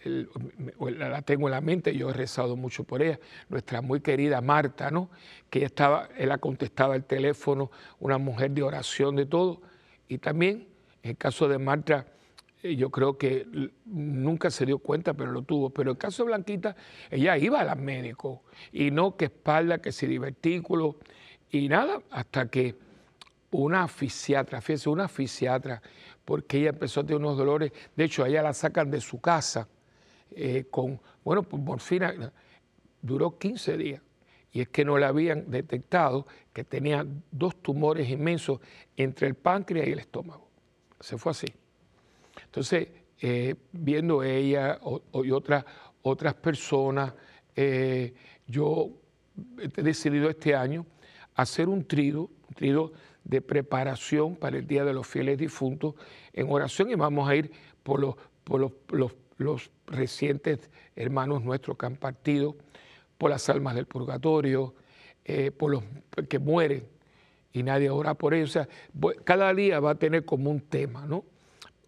la 0.04 1.23
tengo 1.23 1.49
en 1.49 1.52
la 1.52 1.61
mente, 1.61 1.97
yo 1.97 2.11
he 2.11 2.12
rezado 2.12 2.56
mucho 2.56 2.85
por 2.85 3.02
ella, 3.02 3.18
nuestra 3.49 3.80
muy 3.80 4.00
querida 4.00 4.40
Marta, 4.40 4.90
¿no? 4.90 5.11
Que 5.50 5.64
estaba, 5.64 6.09
ella 6.16 6.38
contestaba 6.38 6.97
el 6.97 7.04
teléfono, 7.04 7.71
una 8.00 8.18
mujer 8.18 8.50
de 8.50 8.62
oración, 8.62 9.16
de 9.16 9.26
todo, 9.26 9.62
y 10.09 10.18
también 10.18 10.68
en 11.02 11.11
el 11.11 11.16
caso 11.16 11.49
de 11.49 11.59
Marta, 11.59 12.06
yo 12.62 12.90
creo 12.90 13.18
que 13.18 13.47
nunca 13.85 14.50
se 14.50 14.64
dio 14.64 14.78
cuenta, 14.78 15.14
pero 15.14 15.32
lo 15.32 15.42
tuvo. 15.42 15.71
Pero 15.71 15.90
el 15.90 15.99
caso 15.99 16.23
de 16.23 16.28
Blanquita, 16.28 16.76
ella 17.11 17.37
iba 17.37 17.61
al 17.61 17.78
médico 17.78 18.42
y 18.73 18.92
no 18.92 19.16
que 19.16 19.26
espalda, 19.26 19.78
que 19.78 19.90
si 19.90 20.06
divertículo 20.06 20.97
y 21.50 21.68
nada, 21.68 22.00
hasta 22.11 22.49
que 22.49 22.76
una 23.50 23.88
fisiatra, 23.88 24.61
fíjese, 24.61 24.88
una 24.88 25.09
fisiatra, 25.09 25.82
porque 26.25 26.59
ella 26.59 26.71
empezó 26.71 27.00
a 27.00 27.02
tener 27.04 27.16
unos 27.16 27.37
dolores, 27.37 27.73
de 27.97 28.04
hecho, 28.04 28.23
a 28.23 28.28
ella 28.28 28.42
la 28.42 28.54
sacan 28.54 28.90
de 28.90 29.00
su 29.00 29.21
casa 29.21 29.68
eh, 30.37 30.67
con, 30.71 31.01
bueno, 31.25 31.43
pues 31.43 31.62
morfina, 31.62 32.33
duró 33.01 33.39
15 33.39 33.77
días. 33.77 34.03
Y 34.53 34.61
es 34.61 34.69
que 34.69 34.85
no 34.85 34.99
le 34.99 35.07
habían 35.07 35.51
detectado 35.51 36.27
que 36.53 36.65
tenía 36.65 37.07
dos 37.31 37.57
tumores 37.57 38.09
inmensos 38.11 38.61
entre 38.97 39.27
el 39.27 39.35
páncreas 39.35 39.89
y 39.89 39.93
el 39.93 39.99
estómago. 39.99 40.47
Se 41.01 41.17
fue 41.17 41.31
así. 41.31 41.47
Entonces, 42.45 42.89
eh, 43.21 43.55
viendo 43.73 44.23
ella 44.23 44.79
y 45.25 45.31
otras, 45.31 45.65
otras 46.03 46.35
personas, 46.35 47.15
eh, 47.57 48.12
yo 48.47 48.91
he 49.59 49.83
decidido 49.83 50.29
este 50.29 50.55
año 50.55 50.85
hacer 51.35 51.69
un 51.69 51.85
trido, 51.85 52.23
un 52.49 52.55
trido 52.55 52.93
de 53.25 53.41
preparación 53.41 54.37
para 54.37 54.59
el 54.59 54.67
Día 54.67 54.85
de 54.85 54.93
los 54.93 55.07
Fieles 55.07 55.39
Difuntos 55.39 55.95
en 56.33 56.51
oración 56.51 56.91
y 56.91 56.95
vamos 56.95 57.29
a 57.29 57.37
ir 57.37 57.51
por 57.83 58.01
los, 58.01 58.17
por 58.45 58.61
los, 59.39 59.71
recientes 59.93 60.71
hermanos 60.97 61.43
nuestros 61.43 61.77
que 61.77 61.87
han 61.87 61.97
partido, 61.97 62.57
por 63.19 63.31
las 63.31 63.49
almas 63.49 63.75
del 63.75 63.87
purgatorio, 63.87 64.75
eh, 65.25 65.51
por 65.51 65.71
los 65.71 65.85
que 66.29 66.39
mueren 66.39 66.85
y 67.53 67.63
nadie 67.63 67.91
ora 67.91 68.15
por 68.15 68.35
ellos. 68.35 68.59
Cada 69.25 69.55
día 69.55 69.81
va 69.81 69.91
a 69.91 69.95
tener 69.95 70.25
como 70.25 70.51
un 70.51 70.61
tema, 70.61 71.07
¿no? 71.07 71.25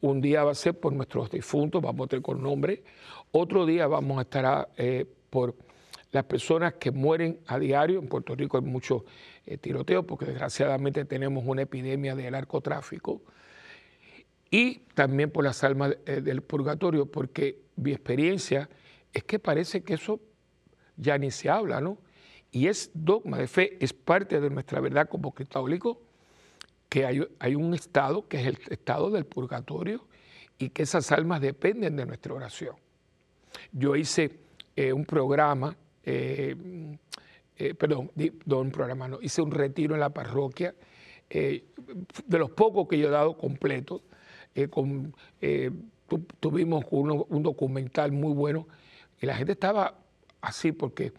Un 0.00 0.20
día 0.20 0.44
va 0.44 0.52
a 0.52 0.54
ser 0.54 0.78
por 0.78 0.92
nuestros 0.92 1.30
difuntos, 1.30 1.82
vamos 1.82 2.06
a 2.06 2.08
tener 2.08 2.22
con 2.22 2.42
nombre. 2.42 2.84
Otro 3.32 3.66
día 3.66 3.86
vamos 3.86 4.18
a 4.18 4.22
estar 4.22 4.68
eh, 4.76 5.06
por 5.30 5.56
las 6.12 6.24
personas 6.24 6.74
que 6.74 6.90
mueren 6.90 7.40
a 7.46 7.58
diario. 7.58 7.98
En 7.98 8.08
Puerto 8.08 8.34
Rico 8.34 8.58
hay 8.58 8.62
mucho 8.62 9.04
eh, 9.46 9.58
tiroteo 9.58 10.06
porque 10.06 10.26
desgraciadamente 10.26 11.04
tenemos 11.04 11.44
una 11.46 11.62
epidemia 11.62 12.14
de 12.14 12.30
narcotráfico. 12.30 13.22
Y 14.50 14.80
también 14.94 15.30
por 15.30 15.42
las 15.42 15.64
almas 15.64 15.96
eh, 16.06 16.20
del 16.20 16.42
purgatorio, 16.42 17.06
porque 17.06 17.63
mi 17.76 17.92
experiencia 17.92 18.68
es 19.12 19.24
que 19.24 19.38
parece 19.38 19.82
que 19.82 19.94
eso 19.94 20.20
ya 20.96 21.18
ni 21.18 21.30
se 21.30 21.48
habla, 21.48 21.80
¿no? 21.80 21.98
Y 22.50 22.68
es 22.68 22.90
dogma 22.94 23.38
de 23.38 23.48
fe, 23.48 23.76
es 23.80 23.92
parte 23.92 24.40
de 24.40 24.50
nuestra 24.50 24.80
verdad 24.80 25.08
como 25.08 25.32
católico, 25.32 26.00
que 26.88 27.04
hay, 27.04 27.26
hay 27.40 27.54
un 27.54 27.74
estado 27.74 28.28
que 28.28 28.40
es 28.40 28.46
el 28.46 28.58
estado 28.70 29.10
del 29.10 29.26
purgatorio 29.26 30.06
y 30.58 30.70
que 30.70 30.84
esas 30.84 31.10
almas 31.10 31.40
dependen 31.40 31.96
de 31.96 32.06
nuestra 32.06 32.34
oración. 32.34 32.76
Yo 33.72 33.96
hice 33.96 34.38
eh, 34.76 34.92
un 34.92 35.04
programa, 35.04 35.76
eh, 36.04 36.54
eh, 37.56 37.74
perdón, 37.74 38.10
un 38.46 38.70
programa, 38.70 39.08
no, 39.08 39.18
hice 39.20 39.42
un 39.42 39.50
retiro 39.50 39.94
en 39.94 40.00
la 40.00 40.10
parroquia, 40.10 40.74
de 41.28 42.38
los 42.38 42.50
pocos 42.50 42.86
que 42.86 42.96
yo 42.96 43.08
he 43.08 43.10
dado 43.10 43.36
completo, 43.36 44.02
con, 44.70 45.12
tuvimos 46.40 46.84
un 46.90 47.42
documental 47.42 48.12
muy 48.12 48.32
bueno 48.32 48.66
y 49.20 49.26
la 49.26 49.36
gente 49.36 49.52
estaba 49.52 49.98
así 50.40 50.72
porque 50.72 51.12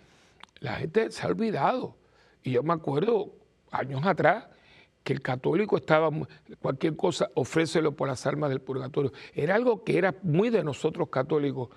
la 0.59 0.75
gente 0.75 1.11
se 1.11 1.23
ha 1.23 1.27
olvidado. 1.27 1.95
Y 2.43 2.51
yo 2.51 2.63
me 2.63 2.73
acuerdo 2.73 3.33
años 3.71 4.05
atrás 4.05 4.45
que 5.03 5.13
el 5.13 5.21
católico 5.21 5.77
estaba, 5.77 6.09
cualquier 6.59 6.95
cosa, 6.95 7.29
ofrécelo 7.35 7.95
por 7.95 8.07
las 8.07 8.25
almas 8.25 8.49
del 8.49 8.61
purgatorio. 8.61 9.11
Era 9.33 9.55
algo 9.55 9.83
que 9.83 9.97
era 9.97 10.15
muy 10.23 10.49
de 10.49 10.63
nosotros 10.63 11.09
católicos. 11.09 11.69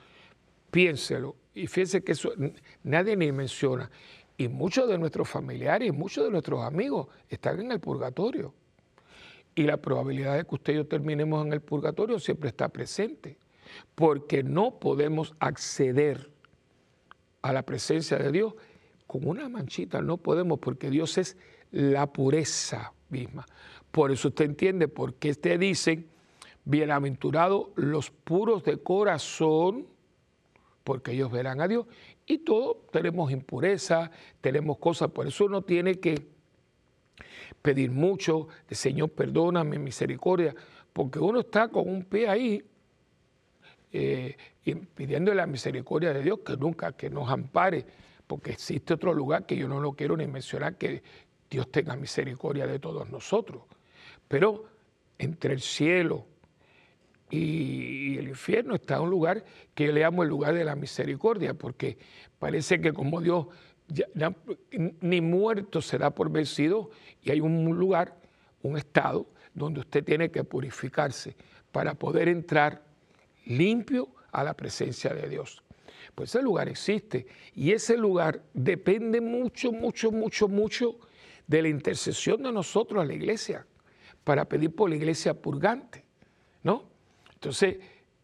Piénselo. 0.70 1.36
Y 1.54 1.66
fíjense 1.66 2.02
que 2.02 2.12
eso 2.12 2.32
nadie 2.82 3.16
ni 3.16 3.30
menciona. 3.32 3.90
Y 4.36 4.48
muchos 4.48 4.88
de 4.88 4.96
nuestros 4.98 5.28
familiares, 5.28 5.92
muchos 5.92 6.24
de 6.24 6.30
nuestros 6.30 6.62
amigos 6.64 7.08
están 7.28 7.60
en 7.60 7.72
el 7.72 7.80
purgatorio. 7.80 8.54
Y 9.58 9.64
la 9.64 9.76
probabilidad 9.76 10.36
de 10.36 10.44
que 10.44 10.54
usted 10.54 10.72
y 10.72 10.76
yo 10.76 10.86
terminemos 10.86 11.44
en 11.44 11.52
el 11.52 11.60
purgatorio 11.60 12.20
siempre 12.20 12.48
está 12.48 12.68
presente. 12.68 13.38
Porque 13.96 14.44
no 14.44 14.78
podemos 14.78 15.34
acceder 15.40 16.30
a 17.42 17.52
la 17.52 17.64
presencia 17.64 18.18
de 18.18 18.30
Dios 18.30 18.54
con 19.08 19.26
una 19.26 19.48
manchita. 19.48 20.00
No 20.00 20.16
podemos 20.16 20.60
porque 20.60 20.90
Dios 20.90 21.18
es 21.18 21.36
la 21.72 22.06
pureza 22.12 22.92
misma. 23.08 23.46
Por 23.90 24.12
eso 24.12 24.28
usted 24.28 24.44
entiende 24.44 24.86
por 24.86 25.14
qué 25.14 25.34
te 25.34 25.58
dicen, 25.58 26.06
bienaventurados 26.64 27.70
los 27.74 28.12
puros 28.12 28.62
de 28.62 28.78
corazón, 28.78 29.88
porque 30.84 31.14
ellos 31.14 31.32
verán 31.32 31.60
a 31.60 31.66
Dios. 31.66 31.88
Y 32.26 32.38
todos 32.38 32.76
tenemos 32.92 33.32
impureza, 33.32 34.12
tenemos 34.40 34.78
cosas, 34.78 35.10
por 35.10 35.26
eso 35.26 35.46
uno 35.46 35.62
tiene 35.62 35.98
que 35.98 36.37
pedir 37.62 37.90
mucho, 37.90 38.48
de 38.68 38.74
Señor, 38.74 39.10
perdóname, 39.10 39.78
misericordia, 39.78 40.54
porque 40.92 41.18
uno 41.18 41.40
está 41.40 41.68
con 41.68 41.88
un 41.88 42.04
pie 42.04 42.28
ahí 42.28 42.64
eh, 43.92 44.36
pidiendo 44.94 45.32
la 45.32 45.46
misericordia 45.46 46.12
de 46.12 46.22
Dios 46.22 46.40
que 46.44 46.56
nunca, 46.56 46.92
que 46.92 47.08
nos 47.08 47.30
ampare, 47.30 47.86
porque 48.26 48.50
existe 48.52 48.94
otro 48.94 49.14
lugar 49.14 49.46
que 49.46 49.56
yo 49.56 49.68
no 49.68 49.80
lo 49.80 49.92
quiero 49.92 50.16
ni 50.16 50.26
mencionar, 50.26 50.76
que 50.76 51.02
Dios 51.50 51.70
tenga 51.70 51.96
misericordia 51.96 52.66
de 52.66 52.78
todos 52.78 53.08
nosotros. 53.10 53.62
Pero 54.26 54.66
entre 55.18 55.54
el 55.54 55.60
cielo 55.60 56.26
y 57.30 58.18
el 58.18 58.28
infierno 58.28 58.74
está 58.74 59.00
un 59.00 59.10
lugar 59.10 59.44
que 59.74 59.86
yo 59.86 59.92
le 59.92 60.00
llamo 60.00 60.22
el 60.22 60.28
lugar 60.28 60.54
de 60.54 60.64
la 60.64 60.76
misericordia, 60.76 61.54
porque 61.54 61.98
parece 62.38 62.80
que 62.80 62.92
como 62.92 63.20
Dios 63.20 63.46
ni 65.00 65.20
muerto 65.20 65.80
se 65.80 65.98
da 65.98 66.10
por 66.10 66.30
vencido 66.30 66.90
y 67.22 67.30
hay 67.30 67.40
un 67.40 67.64
lugar, 67.76 68.16
un 68.62 68.76
estado, 68.76 69.26
donde 69.54 69.80
usted 69.80 70.04
tiene 70.04 70.30
que 70.30 70.44
purificarse 70.44 71.36
para 71.72 71.94
poder 71.94 72.28
entrar 72.28 72.82
limpio 73.46 74.08
a 74.32 74.44
la 74.44 74.54
presencia 74.54 75.12
de 75.12 75.28
Dios. 75.28 75.62
Pues 76.14 76.30
ese 76.30 76.42
lugar 76.42 76.68
existe 76.68 77.26
y 77.54 77.72
ese 77.72 77.96
lugar 77.96 78.42
depende 78.54 79.20
mucho, 79.20 79.72
mucho, 79.72 80.10
mucho, 80.10 80.48
mucho 80.48 80.98
de 81.46 81.62
la 81.62 81.68
intercesión 81.68 82.42
de 82.42 82.52
nosotros 82.52 83.02
a 83.02 83.06
la 83.06 83.14
iglesia 83.14 83.66
para 84.24 84.44
pedir 84.44 84.74
por 84.74 84.90
la 84.90 84.96
iglesia 84.96 85.34
purgante, 85.34 86.04
¿no? 86.62 86.84
Entonces, 87.34 87.78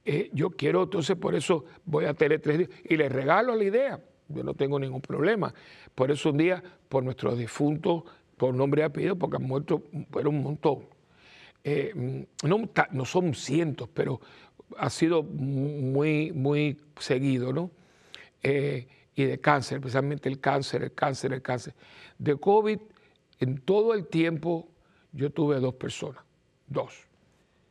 eh, 0.04 0.30
yo 0.32 0.50
quiero, 0.50 0.82
entonces 0.82 1.16
por 1.16 1.34
eso 1.34 1.64
voy 1.84 2.04
a 2.04 2.14
tener 2.14 2.40
tres 2.40 2.58
días 2.58 2.70
y 2.84 2.96
les 2.96 3.10
regalo 3.10 3.54
la 3.54 3.64
idea, 3.64 4.04
yo 4.28 4.42
no 4.42 4.54
tengo 4.54 4.78
ningún 4.78 5.00
problema. 5.00 5.52
Por 5.94 6.10
eso 6.10 6.30
un 6.30 6.38
día, 6.38 6.62
por 6.88 7.04
nuestros 7.04 7.38
difuntos, 7.38 8.04
por 8.36 8.54
nombre 8.54 8.82
y 8.82 8.84
apellido, 8.84 9.16
porque 9.16 9.36
han 9.36 9.44
muerto, 9.44 9.82
fueron 10.10 10.36
un 10.36 10.42
montón. 10.42 10.86
Eh, 11.62 12.26
no, 12.42 12.68
no 12.90 13.04
son 13.04 13.34
cientos, 13.34 13.88
pero 13.92 14.20
ha 14.76 14.90
sido 14.90 15.22
muy, 15.22 16.32
muy 16.32 16.78
seguido, 16.98 17.52
¿no? 17.52 17.70
Eh, 18.42 18.86
y 19.14 19.24
de 19.24 19.40
cáncer, 19.40 19.78
especialmente 19.78 20.28
el 20.28 20.40
cáncer, 20.40 20.82
el 20.82 20.92
cáncer, 20.92 21.32
el 21.32 21.42
cáncer. 21.42 21.74
De 22.18 22.36
COVID, 22.36 22.78
en 23.40 23.58
todo 23.58 23.94
el 23.94 24.06
tiempo, 24.06 24.68
yo 25.12 25.30
tuve 25.30 25.60
dos 25.60 25.74
personas, 25.74 26.22
dos. 26.66 26.94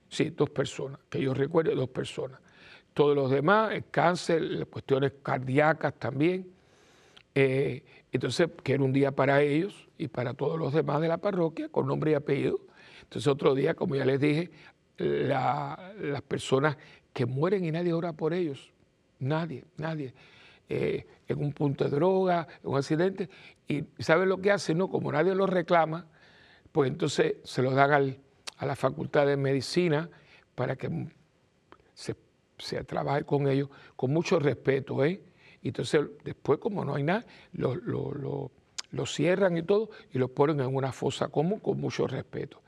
Sí, 0.10 0.30
dos 0.30 0.50
personas, 0.50 1.00
que 1.10 1.22
yo 1.22 1.34
recuerdo, 1.34 1.76
dos 1.76 1.90
personas. 1.90 2.40
Todos 2.94 3.16
los 3.16 3.32
demás, 3.32 3.74
el 3.74 3.86
cáncer, 3.90 4.68
cuestiones 4.68 5.14
cardíacas 5.22 5.94
también. 5.96 6.48
Eh, 7.36 7.84
entonces, 8.12 8.50
que 8.64 8.74
era 8.74 8.84
un 8.84 8.94
día 8.94 9.12
para 9.12 9.42
ellos 9.42 9.90
y 9.98 10.08
para 10.08 10.34
todos 10.34 10.60
los 10.60 10.74
demás 10.74 11.02
de 11.02 11.08
la 11.08 11.18
parroquia, 11.18 11.70
con 11.70 11.88
nombre 11.88 12.12
y 12.12 12.14
apellido. 12.14 12.60
Entonces, 13.02 13.28
otro 13.28 13.56
día, 13.56 13.74
como 13.74 13.96
ya 13.96 14.06
les 14.06 14.20
dije, 14.20 14.52
las 14.98 16.22
personas 16.28 16.78
que 17.12 17.26
mueren 17.26 17.66
y 17.66 17.72
nadie 17.72 17.94
ora 17.94 18.14
por 18.14 18.34
ellos. 18.34 18.72
Nadie, 19.20 19.66
nadie. 19.78 20.14
Eh, 20.70 21.06
en 21.28 21.40
un 21.40 21.54
punto 21.54 21.84
de 21.84 21.90
droga, 21.90 22.48
en 22.64 22.70
un 22.70 22.78
accidente. 22.78 23.30
Y 23.68 23.84
¿saben 24.00 24.30
lo 24.30 24.38
que 24.40 24.52
hacen? 24.52 24.78
No? 24.78 24.90
Como 24.90 25.12
nadie 25.12 25.34
lo 25.36 25.46
reclama, 25.46 26.08
pues 26.72 26.90
entonces 26.90 27.36
se 27.44 27.62
lo 27.62 27.72
dan 27.72 28.18
a 28.58 28.66
la 28.66 28.76
Facultad 28.76 29.26
de 29.26 29.38
Medicina 29.38 30.10
para 30.56 30.76
que 30.76 31.08
se, 31.94 32.16
trabaje 32.86 33.24
con 33.24 33.48
ellos 33.48 33.70
con 33.96 34.12
mucho 34.12 34.40
respeto. 34.40 35.04
¿eh? 35.04 35.22
Y 35.62 35.70
entonces 35.70 36.02
después, 36.24 36.60
como 36.60 36.84
no 36.84 36.96
hay 36.96 37.04
nada, 37.04 37.26
lo, 37.54 37.76
lo, 37.76 39.06
cierran 39.06 39.58
y 39.58 39.64
todo 39.64 39.90
y 40.12 40.20
lo 40.20 40.28
ponen 40.30 40.60
en 40.60 40.76
una 40.76 40.92
fosa 40.92 41.28
común 41.28 41.60
con 41.60 41.80
mucho 41.80 42.08
respeto. 42.08 42.62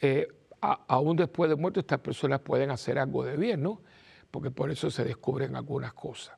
Eh, 0.00 0.28
aún 0.60 1.16
después 1.16 1.48
de 1.50 1.56
muerto 1.56 1.80
estas 1.80 2.00
personas 2.00 2.40
pueden 2.40 2.70
hacer 2.70 2.98
algo 2.98 3.24
de 3.24 3.36
bien, 3.36 3.62
¿no? 3.62 3.80
Porque 4.30 4.50
por 4.50 4.70
eso 4.70 4.90
se 4.90 5.04
descubren 5.04 5.56
algunas 5.56 5.92
cosas. 5.92 6.36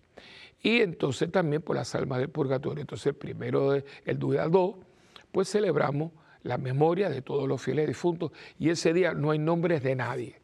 Y 0.61 0.81
entonces 0.81 1.31
también 1.31 1.63
por 1.63 1.77
las 1.77 1.95
almas 1.95 2.19
del 2.19 2.31
purgatorio. 2.31 2.81
Entonces 2.81 3.15
primero, 3.15 3.75
el 3.75 4.19
día 4.19 4.49
2, 4.49 4.77
pues 5.33 5.51
celebramos 5.51 6.13
la 6.43 6.59
memoria 6.59 7.11
de 7.11 7.23
todos 7.23 7.49
los 7.49 7.61
fieles 7.61 7.87
difuntos 7.87 8.33
y 8.59 8.71
ese 8.71 8.93
día 8.93 9.13
no 9.13 9.31
hay 9.31 9.39
nombres 9.39 9.83
de 9.83 9.95
nadie, 9.95 10.41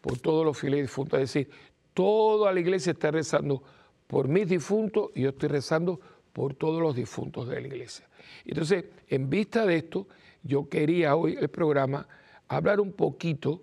por 0.00 0.18
todos 0.18 0.44
los 0.44 0.58
fieles 0.58 0.82
difuntos. 0.82 1.20
Es 1.20 1.32
decir, 1.32 1.50
toda 1.96 2.52
la 2.52 2.60
iglesia 2.60 2.92
está 2.92 3.10
rezando 3.10 3.62
por 4.06 4.28
mis 4.28 4.46
difuntos 4.46 5.12
y 5.14 5.22
yo 5.22 5.30
estoy 5.30 5.48
rezando 5.48 5.98
por 6.34 6.52
todos 6.52 6.82
los 6.82 6.94
difuntos 6.94 7.48
de 7.48 7.58
la 7.58 7.66
iglesia. 7.66 8.06
Entonces, 8.44 8.84
en 9.08 9.30
vista 9.30 9.64
de 9.64 9.76
esto, 9.76 10.06
yo 10.42 10.68
quería 10.68 11.16
hoy 11.16 11.38
el 11.40 11.48
programa 11.48 12.06
hablar 12.48 12.80
un 12.80 12.92
poquito 12.92 13.62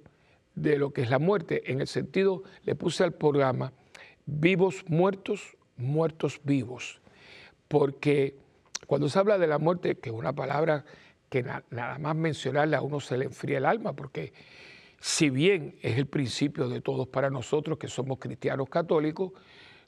de 0.55 0.79
lo 0.79 0.91
que 0.91 1.03
es 1.03 1.11
la 1.11 1.19
muerte. 1.19 1.71
En 1.71 1.79
el 1.79 1.85
sentido, 1.85 2.41
le 2.63 2.73
puse 2.73 3.03
al 3.03 3.13
programa 3.13 3.71
vivos 4.25 4.83
muertos, 4.87 5.55
muertos 5.77 6.41
vivos. 6.43 7.01
Porque 7.67 8.35
cuando 8.87 9.09
se 9.09 9.19
habla 9.19 9.37
de 9.37 9.45
la 9.45 9.59
muerte, 9.59 9.99
que 9.99 10.09
es 10.09 10.15
una 10.15 10.33
palabra 10.33 10.85
que 11.29 11.43
nada 11.43 11.99
más 11.99 12.15
mencionarla 12.15 12.79
a 12.79 12.81
uno 12.81 12.99
se 12.99 13.15
le 13.15 13.25
enfría 13.25 13.59
el 13.59 13.67
alma, 13.67 13.93
porque 13.93 14.33
si 15.03 15.29
bien 15.29 15.75
es 15.81 15.97
el 15.97 16.05
principio 16.05 16.69
de 16.69 16.79
todos 16.79 17.09
para 17.09 17.29
nosotros 17.29 17.77
que 17.77 17.89
somos 17.89 18.19
cristianos 18.19 18.69
católicos, 18.69 19.33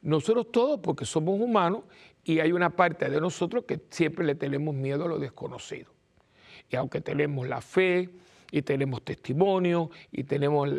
nosotros 0.01 0.51
todos 0.51 0.81
porque 0.81 1.05
somos 1.05 1.39
humanos 1.39 1.85
y 2.25 2.41
hay 2.41 2.51
una 2.51 2.71
parte 2.71 3.09
de 3.09 3.21
nosotros 3.21 3.63
que 3.63 3.79
siempre 3.89 4.25
le 4.25 4.35
tenemos 4.35 4.75
miedo 4.75 5.05
a 5.05 5.07
lo 5.07 5.17
desconocido. 5.17 5.89
Y 6.69 6.75
aunque 6.75 6.99
tenemos 6.99 7.47
la 7.47 7.61
fe, 7.61 8.09
y 8.51 8.61
tenemos 8.61 9.01
testimonio 9.03 9.89
y 10.11 10.23
tenemos 10.23 10.69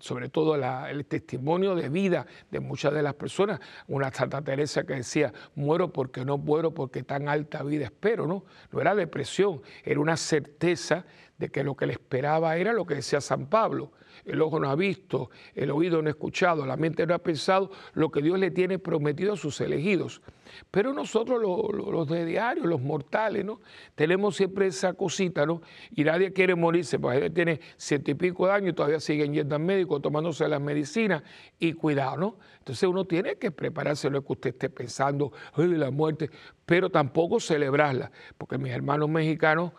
sobre 0.00 0.28
todo 0.28 0.54
el 0.54 1.04
testimonio 1.06 1.74
de 1.74 1.88
vida 1.88 2.26
de 2.50 2.60
muchas 2.60 2.92
de 2.94 3.02
las 3.02 3.14
personas. 3.14 3.60
Una 3.88 4.12
Santa 4.12 4.42
Teresa 4.42 4.84
que 4.84 4.94
decía, 4.94 5.32
muero 5.56 5.92
porque 5.92 6.24
no 6.24 6.38
muero 6.38 6.72
porque 6.72 7.02
tan 7.02 7.28
alta 7.28 7.62
vida 7.64 7.86
espero, 7.86 8.26
¿no? 8.26 8.44
No 8.70 8.80
era 8.80 8.94
depresión, 8.94 9.62
era 9.84 9.98
una 9.98 10.16
certeza 10.16 11.04
de 11.38 11.48
que 11.48 11.64
lo 11.64 11.76
que 11.76 11.86
le 11.86 11.92
esperaba 11.94 12.56
era 12.56 12.72
lo 12.72 12.86
que 12.86 12.94
decía 12.94 13.20
San 13.20 13.46
Pablo. 13.46 13.92
El 14.24 14.40
ojo 14.40 14.60
no 14.60 14.70
ha 14.70 14.76
visto, 14.76 15.30
el 15.54 15.70
oído 15.70 16.00
no 16.00 16.08
ha 16.08 16.10
escuchado, 16.10 16.64
la 16.64 16.76
mente 16.76 17.06
no 17.06 17.14
ha 17.14 17.18
pensado 17.18 17.70
lo 17.94 18.10
que 18.10 18.22
Dios 18.22 18.38
le 18.38 18.50
tiene 18.50 18.78
prometido 18.78 19.32
a 19.34 19.36
sus 19.36 19.60
elegidos. 19.60 20.22
Pero 20.70 20.92
nosotros 20.92 21.42
los 21.42 22.08
de 22.08 22.24
diario, 22.24 22.64
los 22.64 22.80
mortales, 22.80 23.44
¿no? 23.44 23.60
Tenemos 23.96 24.36
siempre 24.36 24.68
esa 24.68 24.94
cosita, 24.94 25.44
¿no? 25.44 25.62
Y 25.90 26.04
nadie 26.04 26.32
quiere 26.32 26.54
morirse, 26.54 26.98
porque 26.98 27.28
tiene 27.30 27.60
ciento 27.76 28.12
y 28.12 28.14
pico 28.14 28.46
de 28.46 28.52
años 28.52 28.70
y 28.70 28.72
todavía 28.72 29.00
siguen 29.00 29.34
yendo 29.34 29.56
al 29.56 29.62
médico, 29.62 30.00
tomándose 30.00 30.48
las 30.48 30.60
medicinas 30.60 31.24
y 31.58 31.72
cuidado, 31.72 32.16
¿no? 32.16 32.38
Entonces 32.58 32.88
uno 32.88 33.04
tiene 33.04 33.36
que 33.36 33.50
prepararse, 33.50 34.08
es 34.08 34.12
que 34.12 34.32
usted 34.32 34.50
esté 34.50 34.70
pensando, 34.70 35.32
de 35.56 35.66
la 35.66 35.90
muerte, 35.90 36.30
pero 36.64 36.88
tampoco 36.88 37.40
celebrarla, 37.40 38.12
porque 38.38 38.58
mis 38.58 38.72
hermanos 38.72 39.08
mexicanos 39.08 39.72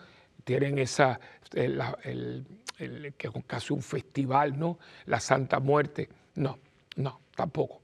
tienen 0.45 0.77
esa, 0.77 1.19
el, 1.51 2.45
que 3.17 3.27
es 3.27 3.34
casi 3.45 3.73
un 3.73 3.81
festival, 3.81 4.58
¿no? 4.58 4.79
La 5.08 5.19
Santa 5.19 5.60
Muerte. 5.60 6.08
No, 6.36 6.60
no, 6.95 7.19
tampoco. 7.36 7.81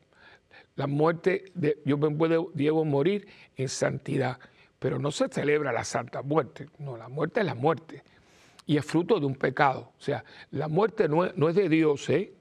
La 0.75 0.87
muerte, 0.87 1.51
de, 1.53 1.79
yo 1.83 1.97
me 1.97 2.09
puedo, 2.11 2.51
debo 2.53 2.85
morir 2.85 3.27
en 3.57 3.67
santidad, 3.67 4.39
pero 4.79 4.99
no 4.99 5.11
se 5.11 5.27
celebra 5.27 5.73
la 5.73 5.83
Santa 5.83 6.21
Muerte. 6.21 6.69
No, 6.79 6.95
la 6.95 7.09
muerte 7.09 7.41
es 7.41 7.45
la 7.45 7.55
muerte 7.55 8.03
y 8.65 8.77
es 8.77 8.85
fruto 8.85 9.19
de 9.19 9.25
un 9.25 9.35
pecado. 9.35 9.91
O 9.99 10.01
sea, 10.01 10.23
la 10.51 10.67
muerte 10.67 11.09
no 11.09 11.25
es, 11.25 11.35
no 11.35 11.49
es 11.49 11.55
de 11.55 11.67
Dios, 11.67 12.09
¿eh? 12.09 12.31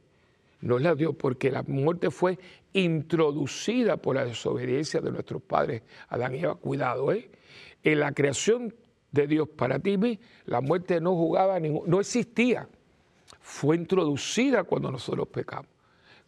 No 0.60 0.76
es 0.76 0.82
la 0.82 0.90
de 0.90 0.96
Dios, 0.96 1.16
porque 1.16 1.50
la 1.50 1.62
muerte 1.62 2.10
fue 2.10 2.38
introducida 2.74 3.96
por 3.96 4.16
la 4.16 4.26
desobediencia 4.26 5.00
de 5.00 5.10
nuestros 5.10 5.42
padres 5.42 5.82
Adán 6.08 6.34
y 6.34 6.40
Eva. 6.40 6.54
Cuidado, 6.56 7.10
¿eh? 7.12 7.30
En 7.82 8.00
la 8.00 8.12
creación 8.12 8.74
de 9.12 9.26
Dios 9.26 9.48
para 9.48 9.78
ti, 9.78 10.18
la 10.46 10.60
muerte 10.60 11.00
no 11.00 11.14
jugaba, 11.14 11.58
no 11.60 12.00
existía. 12.00 12.68
Fue 13.40 13.76
introducida 13.76 14.64
cuando 14.64 14.90
nosotros 14.90 15.28
pecamos. 15.28 15.70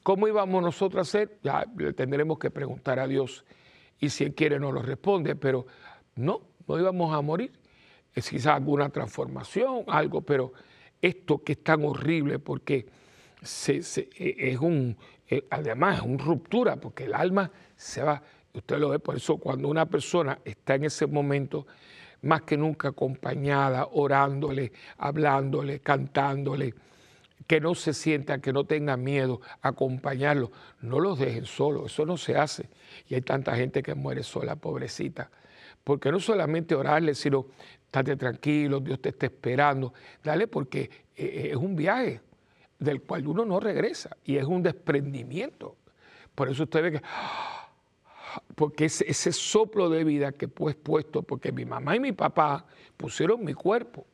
¿Cómo 0.03 0.27
íbamos 0.27 0.62
nosotros 0.62 0.99
a 0.99 1.03
hacer? 1.03 1.38
Ya 1.42 1.64
le 1.77 1.92
tendremos 1.92 2.38
que 2.38 2.51
preguntar 2.51 2.99
a 2.99 3.07
Dios 3.07 3.45
y 4.01 4.09
si 4.09 4.25
Él 4.25 4.35
quiere 4.35 4.59
nos 4.59 4.75
lo 4.75 4.83
responde, 4.83 5.37
pero 5.37 5.64
no, 6.16 6.40
no 6.66 6.79
íbamos 6.79 7.14
a 7.14 7.21
morir. 7.21 7.53
Es 8.12 8.29
quizás 8.29 8.57
alguna 8.57 8.88
transformación, 8.88 9.85
algo, 9.87 10.23
pero 10.23 10.53
esto 11.01 11.38
que 11.38 11.53
es 11.53 11.62
tan 11.62 11.85
horrible 11.85 12.40
porque 12.40 12.87
e, 13.68 13.81
es 14.18 14.59
un, 14.59 14.97
e, 15.29 15.45
además 15.51 15.99
es 15.99 16.05
una 16.05 16.23
ruptura, 16.23 16.77
porque 16.77 17.05
el 17.05 17.14
alma 17.14 17.51
se 17.77 18.03
va. 18.03 18.21
Usted 18.53 18.79
lo 18.79 18.90
ve, 18.90 18.99
por 18.99 19.16
eso 19.16 19.38
cuando 19.38 19.68
una 19.68 19.87
persona 19.87 20.40
está 20.45 20.75
en 20.75 20.85
ese 20.85 21.07
momento, 21.07 21.66
más 22.22 22.42
que 22.42 22.56
nunca 22.56 22.88
acompañada, 22.88 23.88
orándole, 23.92 24.72
hablándole, 24.96 25.80
cantándole, 25.80 26.74
que 27.46 27.61
no 27.61 27.74
se 27.74 27.92
sientan, 27.92 28.40
que 28.40 28.52
no 28.52 28.64
tengan 28.64 29.02
miedo, 29.02 29.40
acompañarlo. 29.61 30.50
No 30.80 31.00
los 31.00 31.18
dejen 31.18 31.44
solos, 31.44 31.92
eso 31.92 32.06
no 32.06 32.16
se 32.16 32.37
hace. 32.37 32.70
Y 33.08 33.14
hay 33.14 33.22
tanta 33.22 33.56
gente 33.56 33.82
que 33.82 33.94
muere 33.94 34.22
sola, 34.22 34.56
pobrecita. 34.56 35.30
Porque 35.85 36.12
no 36.12 36.20
solamente 36.20 36.74
orarle, 36.74 37.14
sino 37.14 37.46
estate 37.85 38.16
tranquilo, 38.16 38.80
Dios 38.80 39.00
te 39.00 39.11
está 39.11 39.26
esperando. 39.26 39.92
Dale, 40.22 40.46
porque 40.46 40.90
eh, 41.16 41.50
es 41.50 41.56
un 41.56 41.74
viaje 41.74 42.20
del 42.78 43.02
cual 43.02 43.26
uno 43.26 43.44
no 43.44 43.61
regresa 43.61 44.16
y 44.24 44.37
es 44.37 44.44
un 44.44 44.62
desprendimiento. 44.62 45.76
Por 46.35 46.48
eso 46.48 46.62
usted 46.62 46.82
ve 46.82 46.92
que 46.92 47.02
porque 48.55 48.87
ese, 48.87 49.33
soplo 49.33 49.88
de 49.88 50.05
vida 50.05 50.33
que 50.33 50.49
pues 50.49 50.77
puesto, 50.77 51.23
porque 51.23 51.53
mi 51.53 51.64
mamá 51.64 51.97
y 51.97 52.01
mi 52.01 52.12
papá 52.12 52.66
pusieron 52.97 53.45
mi 53.45 53.55
cuerpo, 53.55 54.07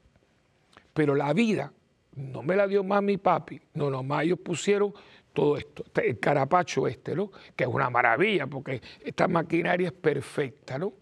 pero 0.94 1.14
la 1.14 1.32
vida 1.32 1.72
no 2.16 2.42
me 2.42 2.56
la 2.56 2.66
dio 2.66 2.82
más 2.82 3.02
mi 3.02 3.16
papi, 3.16 3.60
no, 3.74 3.90
nomás 3.90 4.24
ellos 4.24 4.38
pusieron 4.40 4.92
todo 5.32 5.56
esto, 5.56 5.84
este, 5.86 6.10
el 6.10 6.18
carapacho 6.18 6.88
este, 6.88 7.14
¿no? 7.14 7.30
Que 7.54 7.64
es 7.64 7.70
una 7.70 7.90
maravilla, 7.90 8.46
porque 8.46 8.80
esta 9.00 9.28
maquinaria 9.28 9.88
es 9.88 9.94
perfecta, 9.94 10.78
¿no? 10.78 10.92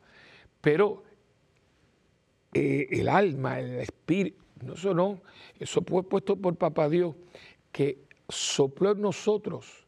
Pero 0.61 1.05
eh, 2.53 2.87
el 2.91 3.09
alma, 3.09 3.61
el 3.61 3.81
espíritu, 3.81 4.43
no, 4.63 4.75
eso 4.75 4.93
no, 4.93 5.23
eso 5.59 5.83
fue 5.87 6.03
puesto 6.03 6.37
por 6.37 6.57
papá 6.57 6.89
Dios, 6.89 7.15
que 7.73 7.99
sopló 8.29 8.93
en 8.93 9.01
nosotros 9.01 9.87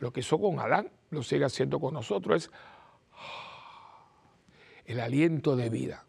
lo 0.00 0.12
que 0.12 0.20
hizo 0.20 0.38
con 0.40 0.58
Adán 0.58 0.90
lo 1.12 1.22
sigue 1.22 1.44
haciendo 1.44 1.78
con 1.78 1.94
nosotros, 1.94 2.44
es 2.44 2.50
el 4.86 4.98
aliento 4.98 5.54
de 5.54 5.68
vida. 5.68 6.04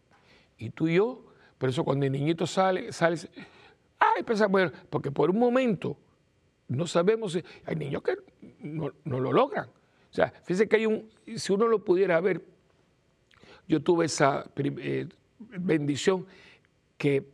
Y 0.58 0.70
tú 0.70 0.88
y 0.88 0.96
yo, 0.96 1.26
por 1.58 1.68
eso 1.68 1.84
cuando 1.84 2.06
el 2.06 2.12
niñito 2.12 2.46
sale, 2.46 2.90
sale, 2.90 3.18
ay, 3.98 4.22
pensamos, 4.22 4.72
porque 4.88 5.10
por 5.10 5.30
un 5.30 5.38
momento 5.38 5.98
no 6.68 6.86
sabemos 6.86 7.32
si 7.32 7.44
hay 7.66 7.76
niños 7.76 8.02
que 8.02 8.16
no, 8.60 8.92
lo 9.04 9.32
logran. 9.32 9.68
O 9.68 10.14
sea, 10.14 10.30
fíjense 10.42 10.68
que 10.68 10.76
hay 10.76 10.86
un, 10.86 11.10
si 11.36 11.52
uno 11.52 11.68
lo 11.68 11.84
pudiera 11.84 12.18
ver, 12.20 12.42
yo 13.68 13.82
tuve 13.82 14.06
esa 14.06 14.50
eh, 14.56 15.06
bendición 15.38 16.26
que 16.96 17.28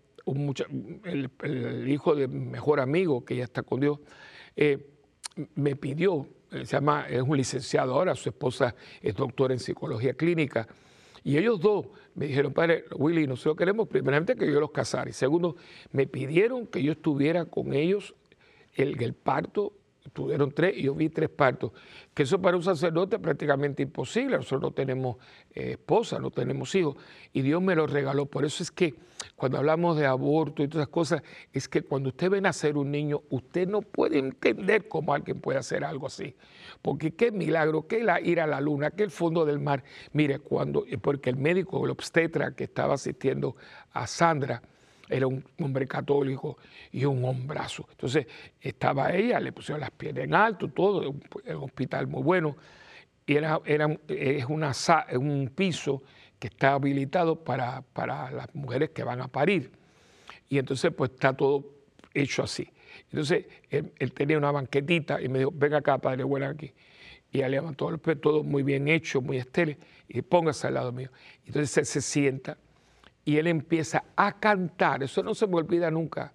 el, 1.05 1.89
hijo 1.89 2.17
de 2.17 2.27
mejor 2.27 2.81
amigo, 2.81 3.25
que 3.25 3.37
ya 3.37 3.45
está 3.45 3.63
con 3.63 3.81
Dios, 3.81 3.99
eh, 4.57 4.89
me 5.55 5.77
pidió 5.77 6.27
se 6.51 6.65
llama, 6.65 7.07
es 7.09 7.23
un 7.23 7.37
licenciado 7.37 7.95
ahora, 7.95 8.15
su 8.15 8.29
esposa 8.29 8.75
es 9.01 9.15
doctora 9.15 9.55
en 9.55 9.61
psicología 9.61 10.15
clínica. 10.15 10.67
Y 11.23 11.37
ellos 11.37 11.61
dos 11.61 11.87
me 12.15 12.27
dijeron, 12.27 12.53
padre 12.53 12.85
Willy, 12.97 13.27
nosotros 13.27 13.57
queremos 13.57 13.89
primeramente 13.89 14.37
que 14.37 14.51
yo 14.51 14.61
los 14.61 14.71
casara 14.71 15.11
y 15.11 15.13
segundo, 15.13 15.57
me 15.93 16.07
pidieron 16.07 16.67
que 16.67 16.83
yo 16.83 16.93
estuviera 16.93 17.45
con 17.45 17.75
ellos 17.75 18.15
el, 18.75 19.01
el 19.03 19.15
parto 19.15 19.73
tuvieron 20.13 20.53
tres 20.53 20.77
y 20.77 20.83
yo 20.83 20.95
vi 20.95 21.09
tres 21.09 21.29
partos, 21.29 21.73
que 22.15 22.25
eso 22.25 22.41
para 22.41 22.57
un 22.57 22.63
sacerdote 22.63 23.17
es 23.17 23.23
prácticamente 23.23 23.83
imposible, 23.83 24.37
nosotros 24.37 24.63
no 24.63 24.71
tenemos 24.73 25.17
eh, 25.55 25.73
esposa, 25.73 26.19
no 26.19 26.31
tenemos 26.31 26.75
hijos, 26.75 26.97
y 27.33 27.43
Dios 27.43 27.63
me 27.63 27.75
lo 27.75 27.87
regaló. 27.87 28.27
Por 28.27 28.45
eso 28.45 28.63
es 28.63 28.71
que 28.71 28.95
cuando 29.37 29.59
hablamos 29.59 29.97
de 29.97 30.07
aborto 30.07 30.63
y 30.63 30.69
todas 30.69 30.85
esas 30.85 30.93
cosas, 30.93 31.23
es 31.53 31.69
que 31.69 31.83
cuando 31.83 32.09
usted 32.09 32.31
ve 32.31 32.41
nacer 32.41 32.77
un 32.77 32.91
niño, 32.91 33.23
usted 33.31 33.69
no 33.69 33.83
puede 33.83 34.19
entender 34.19 34.89
cómo 34.89 35.15
alguien 35.15 35.41
puede 35.41 35.59
hacer 35.59 35.85
algo 35.85 36.07
así, 36.07 36.35
porque 36.83 37.13
qué 37.13 37.31
milagro, 37.31 37.87
qué 37.87 38.03
la, 38.03 38.21
ir 38.21 38.41
a 38.41 38.47
la 38.47 38.61
luna, 38.61 38.91
qué 38.91 39.03
el 39.03 39.11
fondo 39.11 39.45
del 39.45 39.59
mar. 39.59 39.85
Mire, 40.13 40.39
cuando, 40.39 40.85
porque 41.03 41.31
el 41.31 41.37
médico, 41.37 41.85
el 41.85 41.91
obstetra 41.91 42.55
que 42.55 42.65
estaba 42.65 42.95
asistiendo 42.95 43.57
a 43.93 44.07
Sandra, 44.07 44.63
era 45.11 45.27
un 45.27 45.45
hombre 45.59 45.87
católico 45.87 46.59
y 46.93 47.05
un 47.05 47.25
hombrazo. 47.25 47.87
Entonces 47.91 48.27
estaba 48.61 49.13
ella, 49.13 49.41
le 49.41 49.53
pusieron 49.53 49.81
las 49.81 49.91
piernas 49.91 50.25
en 50.25 50.35
alto, 50.35 50.69
todo, 50.69 51.11
un, 51.11 51.23
hospital 51.63 52.07
muy 52.07 52.23
bueno, 52.23 52.57
y 53.27 53.37
era, 53.37 53.61
es 54.09 54.45
una, 54.47 54.73
un 55.15 55.53
piso 55.55 56.03
que 56.39 56.49
está 56.49 56.73
habilitado 56.73 57.45
para, 57.45 57.83
para 57.83 58.31
las 58.31 58.55
mujeres 58.55 58.91
que 58.91 59.05
van 59.05 59.21
a 59.21 59.29
parir. 59.29 59.71
Y 60.49 60.59
entonces 60.59 60.93
pues 60.93 61.11
está 61.13 61.33
todo 61.37 61.65
hecho 62.15 62.43
así. 62.43 62.69
Entonces 63.11 63.47
él, 63.71 64.13
tenía 64.13 64.39
una 64.39 64.51
banquetita 64.51 65.21
y 65.21 65.29
me 65.29 65.41
dijo, 65.41 65.53
venga 65.55 65.79
acá, 65.79 65.99
padre, 65.99 66.25
bueno 66.25 66.47
aquí. 66.47 66.73
Y 67.33 67.41
él 67.41 67.53
levantó 67.53 67.89
el 67.91 67.99
pie, 67.99 68.17
todo 68.17 68.43
muy 68.43 68.63
bien 68.63 68.89
hecho, 68.89 69.21
muy 69.21 69.37
estéril, 69.37 69.77
y 70.09 70.23
póngase 70.23 70.67
al 70.67 70.75
lado 70.75 70.93
mío. 70.93 71.11
Entonces 71.47 71.77
él 71.79 71.87
se 71.87 72.01
sienta 72.01 72.59
y 73.25 73.37
él 73.37 73.47
empieza 73.47 74.05
a 74.17 74.39
cantar, 74.39 75.03
eso 75.03 75.23
no 75.23 75.35
se 75.35 75.47
me 75.47 75.57
olvida 75.57 75.91
nunca, 75.91 76.33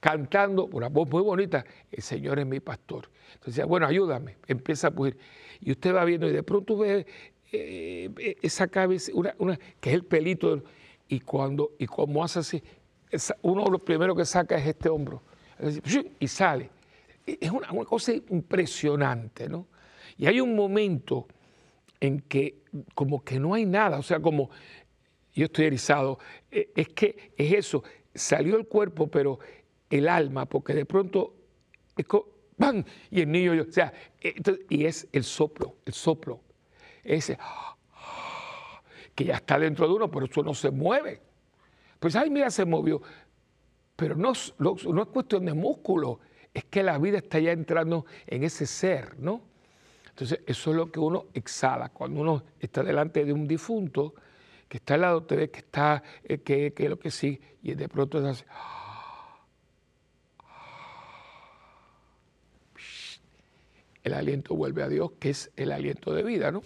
cantando, 0.00 0.66
una 0.66 0.88
voz 0.88 1.08
muy 1.08 1.22
bonita, 1.22 1.64
el 1.90 2.02
Señor 2.02 2.38
es 2.38 2.46
mi 2.46 2.60
pastor. 2.60 3.08
Entonces, 3.34 3.64
bueno, 3.66 3.86
ayúdame, 3.86 4.36
empieza 4.46 4.88
a 4.88 4.90
pudir. 4.90 5.16
Y 5.60 5.70
usted 5.70 5.94
va 5.94 6.04
viendo 6.04 6.28
y 6.28 6.32
de 6.32 6.42
pronto 6.42 6.76
ve 6.76 7.06
eh, 7.52 8.36
esa 8.42 8.66
cabeza, 8.66 9.12
una, 9.14 9.58
que 9.80 9.90
es 9.90 9.94
el 9.94 10.04
pelito, 10.04 10.62
y 11.08 11.20
cuando, 11.20 11.72
y 11.78 11.86
como 11.86 12.24
hace 12.24 12.40
así, 12.40 12.62
uno 13.42 13.64
de 13.64 13.70
los 13.70 13.82
primeros 13.82 14.16
que 14.16 14.24
saca 14.24 14.56
es 14.56 14.66
este 14.66 14.88
hombro, 14.88 15.22
y 16.18 16.28
sale. 16.28 16.70
Es 17.24 17.50
una, 17.50 17.70
una 17.70 17.84
cosa 17.84 18.12
impresionante, 18.12 19.48
¿no? 19.48 19.68
Y 20.18 20.26
hay 20.26 20.40
un 20.40 20.56
momento 20.56 21.28
en 22.00 22.20
que 22.20 22.62
como 22.94 23.22
que 23.22 23.38
no 23.38 23.54
hay 23.54 23.64
nada, 23.64 23.98
o 23.98 24.02
sea, 24.02 24.18
como 24.18 24.50
yo 25.34 25.46
estoy 25.46 25.66
erizado, 25.66 26.18
e, 26.50 26.72
es 26.74 26.88
que 26.88 27.32
es 27.36 27.52
eso, 27.52 27.82
salió 28.14 28.56
el 28.56 28.66
cuerpo, 28.66 29.08
pero 29.08 29.38
el 29.90 30.08
alma, 30.08 30.46
porque 30.46 30.74
de 30.74 30.84
pronto, 30.84 31.34
¡bam! 32.56 32.84
Y 33.10 33.20
el 33.20 33.30
niño, 33.30 33.52
o 33.68 33.72
sea, 33.72 33.92
y 34.68 34.84
es 34.84 35.08
el 35.12 35.24
soplo, 35.24 35.76
el 35.84 35.92
soplo, 35.92 36.40
ese, 37.04 37.38
que 39.14 39.24
ya 39.24 39.34
está 39.34 39.58
dentro 39.58 39.86
de 39.86 39.94
uno, 39.94 40.10
pero 40.10 40.26
eso 40.26 40.42
no 40.42 40.54
se 40.54 40.70
mueve. 40.70 41.20
Pues, 41.98 42.16
ay, 42.16 42.30
mira, 42.30 42.50
se 42.50 42.64
movió. 42.64 43.00
Pero 43.96 44.16
no, 44.16 44.32
no, 44.58 44.76
no 44.92 45.02
es 45.02 45.08
cuestión 45.08 45.44
de 45.44 45.54
músculo, 45.54 46.20
es 46.52 46.64
que 46.64 46.82
la 46.82 46.98
vida 46.98 47.18
está 47.18 47.38
ya 47.38 47.52
entrando 47.52 48.04
en 48.26 48.44
ese 48.44 48.66
ser, 48.66 49.18
¿no? 49.18 49.42
Entonces, 50.08 50.40
eso 50.46 50.70
es 50.70 50.76
lo 50.76 50.90
que 50.90 51.00
uno 51.00 51.26
exhala. 51.32 51.88
Cuando 51.88 52.20
uno 52.20 52.42
está 52.60 52.82
delante 52.82 53.24
de 53.24 53.32
un 53.32 53.46
difunto, 53.46 54.14
que 54.72 54.78
está 54.78 54.94
al 54.94 55.02
lado, 55.02 55.22
te 55.24 55.50
que 55.50 55.58
está, 55.58 56.02
eh, 56.24 56.38
que, 56.38 56.72
que 56.72 56.88
lo 56.88 56.98
que 56.98 57.10
sí, 57.10 57.38
y 57.62 57.74
de 57.74 57.90
pronto 57.90 58.18
es 58.18 58.24
así. 58.24 58.44
El 64.02 64.14
aliento 64.14 64.54
vuelve 64.54 64.82
a 64.82 64.88
Dios, 64.88 65.12
que 65.20 65.28
es 65.28 65.52
el 65.56 65.72
aliento 65.72 66.14
de 66.14 66.22
vida, 66.22 66.50
¿no? 66.50 66.62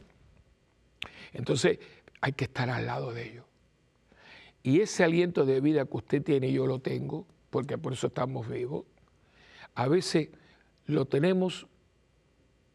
Entonces, 1.32 1.80
hay 2.20 2.30
que 2.34 2.44
estar 2.44 2.70
al 2.70 2.86
lado 2.86 3.12
de 3.12 3.28
ellos. 3.28 3.44
Y 4.62 4.82
ese 4.82 5.02
aliento 5.02 5.44
de 5.44 5.60
vida 5.60 5.84
que 5.86 5.96
usted 5.96 6.22
tiene, 6.22 6.52
yo 6.52 6.68
lo 6.68 6.78
tengo, 6.78 7.26
porque 7.50 7.76
por 7.76 7.92
eso 7.92 8.06
estamos 8.06 8.48
vivos, 8.48 8.84
a 9.74 9.88
veces 9.88 10.28
lo 10.84 11.06
tenemos, 11.06 11.66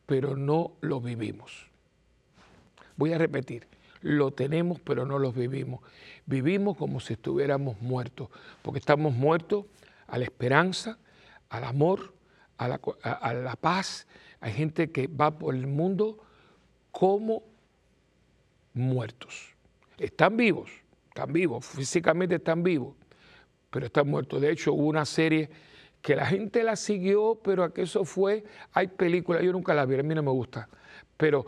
pero 0.08 0.36
no 0.36 0.74
lo 0.82 1.00
vivimos. 1.00 1.68
Voy 2.98 3.14
a 3.14 3.18
repetir, 3.18 3.72
lo 4.02 4.32
tenemos, 4.32 4.80
pero 4.80 5.06
no 5.06 5.20
lo 5.20 5.32
vivimos. 5.32 5.82
Vivimos 6.26 6.78
como 6.78 7.00
si 7.00 7.14
estuviéramos 7.14 7.82
muertos, 7.82 8.30
porque 8.62 8.80
estamos 8.80 9.14
muertos 9.14 9.66
a 10.08 10.18
la 10.18 10.24
esperanza, 10.26 10.98
al 11.50 11.64
amor, 11.64 12.14
a 12.58 12.68
la, 12.68 13.56
paz. 13.56 14.08
Hay 14.40 14.54
gente 14.54 14.92
que 14.92 15.08
va 15.08 15.38
por 15.38 15.56
el 15.56 15.68
mundo 15.68 16.20
como 16.92 17.44
muertos. 18.74 19.54
Están 19.98 20.38
vivos, 20.38 20.70
están 21.08 21.34
vivos, 21.34 21.66
físicamente 21.66 22.36
están 22.36 22.64
vivos, 22.64 22.96
pero 23.70 23.86
están 23.88 24.08
muertos. 24.08 24.42
De 24.42 24.52
hecho, 24.52 24.74
hubo 24.74 24.88
una 24.88 25.06
serie 25.06 25.50
que 26.02 26.16
la 26.16 26.26
gente 26.26 26.64
la 26.64 26.76
siguió, 26.76 27.40
pero 27.44 27.64
a 27.64 27.74
que 27.74 27.84
eso 27.84 28.06
fue, 28.06 28.44
hay 28.74 28.88
películas, 28.88 29.44
yo 29.44 29.52
nunca 29.52 29.74
la 29.74 29.86
vi, 29.86 30.00
a 30.00 30.04
mí 30.04 30.16
no 30.16 30.24
me 30.24 30.32
gusta, 30.32 30.68
pero 31.18 31.46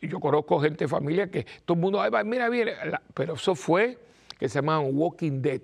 yo 0.00 0.20
conozco 0.20 0.60
gente 0.60 0.84
de 0.84 0.88
familia 0.88 1.30
que 1.30 1.46
todo 1.64 1.76
el 1.76 1.80
mundo, 1.80 1.98
va, 1.98 2.24
mira, 2.24 2.48
viene, 2.48 2.72
pero 3.14 3.34
eso 3.34 3.54
fue 3.54 3.98
que 4.38 4.48
se 4.48 4.58
llaman 4.58 4.90
Walking 4.92 5.42
Dead, 5.42 5.62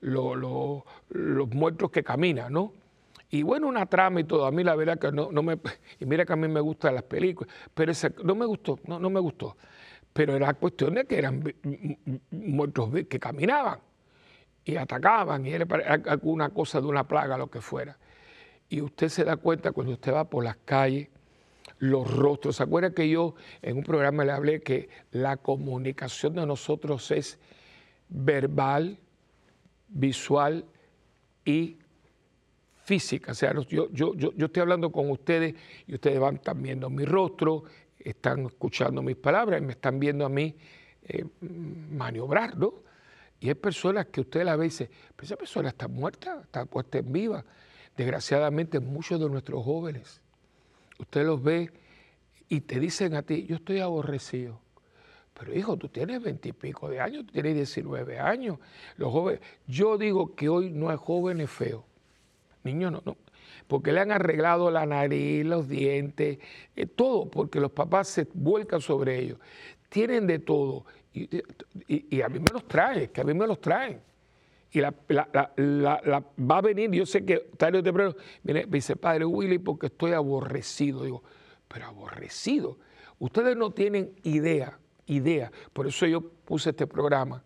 los 0.00 0.84
muertos 1.50 1.90
que 1.90 2.02
caminan, 2.02 2.52
¿no? 2.52 2.72
Y 3.30 3.42
bueno, 3.42 3.66
una 3.66 3.86
trama 3.86 4.20
y 4.20 4.24
todo, 4.24 4.44
a 4.44 4.50
mí 4.50 4.62
la 4.62 4.76
verdad 4.76 4.98
que 4.98 5.10
no, 5.10 5.32
no 5.32 5.42
me, 5.42 5.58
y 5.98 6.04
mira 6.04 6.26
que 6.26 6.34
a 6.34 6.36
mí 6.36 6.48
me 6.48 6.60
gustan 6.60 6.94
las 6.94 7.04
películas, 7.04 7.54
pero 7.72 7.90
esa, 7.90 8.10
no 8.22 8.34
me 8.34 8.44
gustó, 8.44 8.78
no, 8.86 8.98
no 8.98 9.08
me 9.08 9.20
gustó, 9.20 9.56
pero 10.12 10.36
era 10.36 10.52
cuestión 10.52 10.94
de 10.94 11.06
que 11.06 11.16
eran 11.16 11.42
muertos 12.30 12.90
que 13.08 13.18
caminaban 13.18 13.78
y 14.64 14.76
atacaban, 14.76 15.46
y 15.46 15.50
era 15.50 15.66
alguna 16.06 16.50
cosa 16.50 16.80
de 16.80 16.86
una 16.86 17.08
plaga, 17.08 17.38
lo 17.38 17.50
que 17.50 17.60
fuera. 17.60 17.96
Y 18.68 18.80
usted 18.80 19.08
se 19.08 19.24
da 19.24 19.36
cuenta 19.36 19.72
cuando 19.72 19.94
usted 19.94 20.12
va 20.12 20.24
por 20.24 20.44
las 20.44 20.56
calles, 20.64 21.08
los 21.82 22.08
rostros. 22.08 22.56
¿Se 22.56 22.62
acuerda 22.62 22.94
que 22.94 23.08
yo 23.08 23.34
en 23.60 23.76
un 23.76 23.82
programa 23.82 24.24
le 24.24 24.30
hablé 24.30 24.62
que 24.62 24.88
la 25.10 25.36
comunicación 25.36 26.34
de 26.34 26.46
nosotros 26.46 27.10
es 27.10 27.40
verbal, 28.08 29.00
visual 29.88 30.64
y 31.44 31.78
física? 32.84 33.32
O 33.32 33.34
sea, 33.34 33.52
yo, 33.68 33.90
yo, 33.90 34.14
yo, 34.14 34.46
estoy 34.46 34.60
hablando 34.60 34.92
con 34.92 35.10
ustedes 35.10 35.56
y 35.88 35.94
ustedes 35.94 36.20
van 36.20 36.36
están 36.36 36.62
viendo 36.62 36.88
mi 36.88 37.04
rostro, 37.04 37.64
están 37.98 38.46
escuchando 38.46 39.02
mis 39.02 39.16
palabras 39.16 39.60
y 39.60 39.64
me 39.64 39.72
están 39.72 39.98
viendo 39.98 40.24
a 40.24 40.28
mí 40.28 40.54
eh, 41.02 41.24
maniobrar, 41.40 42.56
¿no? 42.56 42.74
Y 43.40 43.48
hay 43.48 43.56
personas 43.56 44.06
que 44.06 44.20
usted 44.20 44.44
la 44.44 44.54
ve 44.54 44.66
y 44.66 44.68
dice, 44.68 44.88
pero 45.16 45.26
esa 45.26 45.36
persona 45.36 45.70
está 45.70 45.88
muerta, 45.88 46.42
está 46.44 46.64
puesta 46.64 46.98
en 46.98 47.12
viva. 47.12 47.44
Desgraciadamente 47.96 48.78
muchos 48.78 49.18
de 49.18 49.28
nuestros 49.28 49.64
jóvenes, 49.64 50.21
usted 50.98 51.24
los 51.24 51.42
ve 51.42 51.70
y 52.48 52.60
te 52.60 52.78
dicen 52.80 53.14
a 53.14 53.22
ti, 53.22 53.46
yo 53.46 53.56
estoy 53.56 53.80
aborrecido. 53.80 54.60
Pero 55.34 55.54
hijo, 55.54 55.76
tú 55.76 55.88
tienes 55.88 56.22
veintipico 56.22 56.88
de 56.88 57.00
años, 57.00 57.26
tú 57.26 57.32
tienes 57.32 57.54
19 57.54 58.18
años. 58.18 58.58
Los 58.96 59.10
jóvenes, 59.12 59.40
yo 59.66 59.96
digo 59.96 60.34
que 60.34 60.48
hoy 60.48 60.70
no 60.70 60.90
hay 60.90 60.98
jóvenes 60.98 61.50
feos. 61.50 61.82
Niños 62.62 62.92
no, 62.92 63.02
no. 63.04 63.16
Porque 63.66 63.92
le 63.92 64.00
han 64.00 64.12
arreglado 64.12 64.70
la 64.70 64.84
nariz, 64.86 65.44
los 65.44 65.68
dientes, 65.68 66.38
eh, 66.76 66.86
todo, 66.86 67.30
porque 67.30 67.60
los 67.60 67.72
papás 67.72 68.08
se 68.08 68.28
vuelcan 68.34 68.80
sobre 68.80 69.18
ellos. 69.18 69.38
Tienen 69.88 70.26
de 70.26 70.38
todo 70.38 70.84
y, 71.14 72.22
a 72.22 72.28
mí 72.28 72.38
me 72.38 72.46
los 72.52 72.66
trae, 72.66 73.10
que 73.10 73.20
a 73.20 73.24
mí 73.24 73.34
me 73.34 73.46
los 73.46 73.60
traen. 73.60 74.00
Y 74.72 74.80
la, 74.80 74.94
va 75.10 76.58
a 76.58 76.60
venir, 76.62 76.90
yo 76.90 77.04
sé 77.04 77.24
que 77.24 77.50
tarde 77.58 77.78
o 77.78 77.82
temprano, 77.82 78.14
me 78.42 78.64
dice, 78.64 78.96
padre 78.96 79.26
Willy, 79.26 79.58
porque 79.58 79.86
estoy 79.86 80.12
aborrecido. 80.12 81.04
Digo, 81.04 81.22
pero 81.68 81.86
aborrecido. 81.86 82.78
Ustedes 83.18 83.56
no 83.56 83.70
tienen 83.70 84.14
idea, 84.24 84.78
idea, 85.06 85.52
por 85.72 85.86
eso 85.86 86.06
yo 86.06 86.22
puse 86.22 86.70
este 86.70 86.86
programa, 86.86 87.42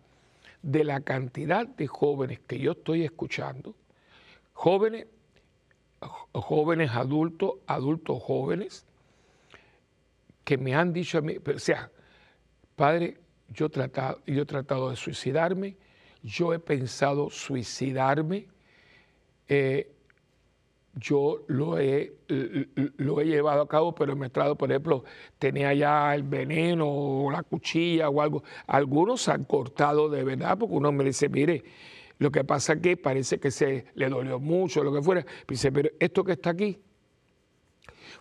de 0.61 0.83
la 0.83 1.01
cantidad 1.01 1.67
de 1.67 1.87
jóvenes 1.87 2.39
que 2.47 2.59
yo 2.59 2.71
estoy 2.71 3.03
escuchando, 3.03 3.75
jóvenes, 4.53 5.07
jóvenes 6.33 6.91
adultos, 6.91 7.55
adultos 7.67 8.21
jóvenes, 8.23 8.85
que 10.43 10.57
me 10.57 10.75
han 10.75 10.93
dicho 10.93 11.19
a 11.19 11.21
mí, 11.21 11.35
o 11.37 11.59
sea, 11.59 11.91
padre, 12.75 13.19
yo 13.49 13.67
he 13.67 13.69
tratado, 13.69 14.19
yo 14.25 14.41
he 14.41 14.45
tratado 14.45 14.89
de 14.89 14.95
suicidarme, 14.95 15.77
yo 16.27 16.53
he 16.53 16.59
pensado 16.59 17.29
suicidarme, 17.29 18.47
eh, 19.47 19.89
yo 20.93 21.43
lo 21.47 21.79
he, 21.79 22.13
lo 22.97 23.21
he 23.21 23.25
llevado 23.25 23.61
a 23.61 23.67
cabo, 23.67 23.95
pero 23.95 24.13
he 24.13 24.29
tratado, 24.29 24.57
por 24.57 24.69
ejemplo, 24.71 25.03
tenía 25.39 25.73
ya 25.73 26.13
el 26.13 26.23
veneno 26.23 26.87
o 26.87 27.31
la 27.31 27.43
cuchilla 27.43 28.09
o 28.09 28.21
algo. 28.21 28.43
Algunos 28.65 29.21
se 29.21 29.31
han 29.31 29.43
cortado 29.45 30.09
de 30.09 30.23
verdad, 30.23 30.57
porque 30.57 30.75
uno 30.75 30.91
me 30.91 31.03
dice, 31.05 31.29
mire, 31.29 31.63
lo 32.17 32.31
que 32.31 32.43
pasa 32.43 32.73
es 32.73 32.79
que 32.81 32.97
parece 32.97 33.39
que 33.39 33.51
se 33.51 33.85
le 33.93 34.09
dolió 34.09 34.39
mucho, 34.39 34.83
lo 34.83 34.91
que 34.91 35.01
fuera. 35.01 35.25
Dice, 35.47 35.71
pero 35.71 35.89
esto 35.99 36.23
que 36.23 36.33
está 36.33 36.49
aquí 36.49 36.79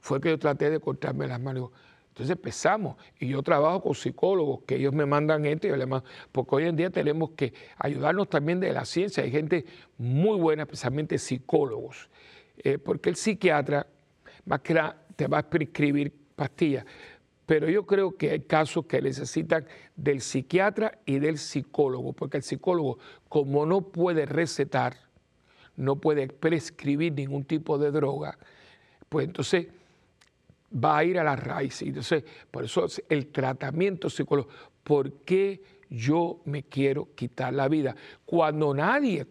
fue 0.01 0.21
que 0.21 0.29
yo 0.29 0.39
traté 0.39 0.71
de 0.71 0.79
cortarme 0.79 1.27
las 1.27 1.41
manos. 1.41 1.71
Entonces 2.17 2.35
empezamos, 2.35 2.97
y 3.21 3.29
yo 3.29 3.43
trabajo 3.43 3.83
con 3.83 3.95
psicólogos, 3.95 4.61
que 4.67 4.77
ellos 4.77 4.95
me 4.95 5.05
mandan 5.05 5.45
gente, 5.45 5.69
yo 5.69 6.03
porque 6.33 6.55
hoy 6.55 6.65
en 6.65 6.75
día 6.75 6.89
tenemos 6.89 7.33
que 7.33 7.53
ayudarnos 7.77 8.31
también 8.31 8.59
de 8.59 8.73
la 8.73 8.87
ciencia. 8.87 9.23
Hay 9.23 9.31
gente 9.31 9.67
muy 9.99 10.39
buena, 10.39 10.63
especialmente 10.63 11.19
psicólogos, 11.19 12.09
eh, 12.57 12.79
porque 12.79 13.11
el 13.11 13.17
psiquiatra, 13.17 13.87
más 14.47 14.63
que 14.63 14.73
nada, 14.73 14.97
te 15.15 15.27
va 15.27 15.41
a 15.41 15.43
prescribir 15.51 16.11
pastillas. 16.35 16.87
Pero 17.45 17.69
yo 17.69 17.85
creo 17.85 18.17
que 18.17 18.31
hay 18.31 18.41
casos 18.41 18.87
que 18.87 19.03
necesitan 19.03 19.67
del 19.95 20.23
psiquiatra 20.23 20.99
y 21.05 21.19
del 21.19 21.37
psicólogo, 21.37 22.15
porque 22.15 22.39
el 22.39 22.43
psicólogo, 22.43 22.99
como 23.29 23.67
no 23.67 23.83
puede 23.83 24.25
recetar, 24.25 24.97
no 25.77 25.97
puede 25.97 26.29
prescribir 26.29 27.13
ningún 27.13 27.45
tipo 27.45 27.77
de 27.77 27.91
droga, 27.91 28.39
pues 29.11 29.27
entonces 29.27 29.67
va 30.77 30.99
a 30.99 31.05
ir 31.05 31.19
a 31.19 31.25
la 31.25 31.37
raíz. 31.37 31.83
Entonces, 31.83 32.25
por 32.51 32.65
eso 32.65 32.87
el 33.09 33.29
tratamiento 33.29 34.11
psicológico, 34.11 34.55
¿por 34.83 35.13
qué 35.25 35.63
yo 35.89 36.41
me 36.45 36.65
quiero 36.65 37.15
quitar 37.15 37.55
la 37.55 37.69
vida? 37.69 37.95
Cuando 38.25 38.75
nadie 38.75 39.27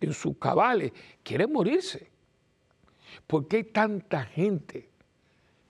en 0.00 0.12
sus 0.12 0.36
cabales 0.38 0.92
quiere 1.22 1.46
morirse. 1.46 2.08
¿Por 3.26 3.48
qué 3.48 3.58
hay 3.58 3.64
tanta 3.64 4.24
gente 4.24 4.88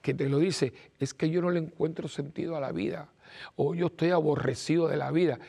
que 0.01 0.13
te 0.13 0.29
lo 0.29 0.39
dice? 0.39 0.73
Es 0.99 1.13
que 1.13 1.29
yo 1.29 1.41
no 1.41 1.49
le 1.49 1.59
encuentro 1.59 2.07
sentido 2.07 2.55
a 2.55 2.59
la 2.59 2.71
vida 2.71 3.09
o 3.55 3.75
yo 3.75 3.87
estoy 3.87 4.11
aborrecido 4.11 4.87
de 4.87 4.97
la 4.97 5.11
vida. 5.11 5.39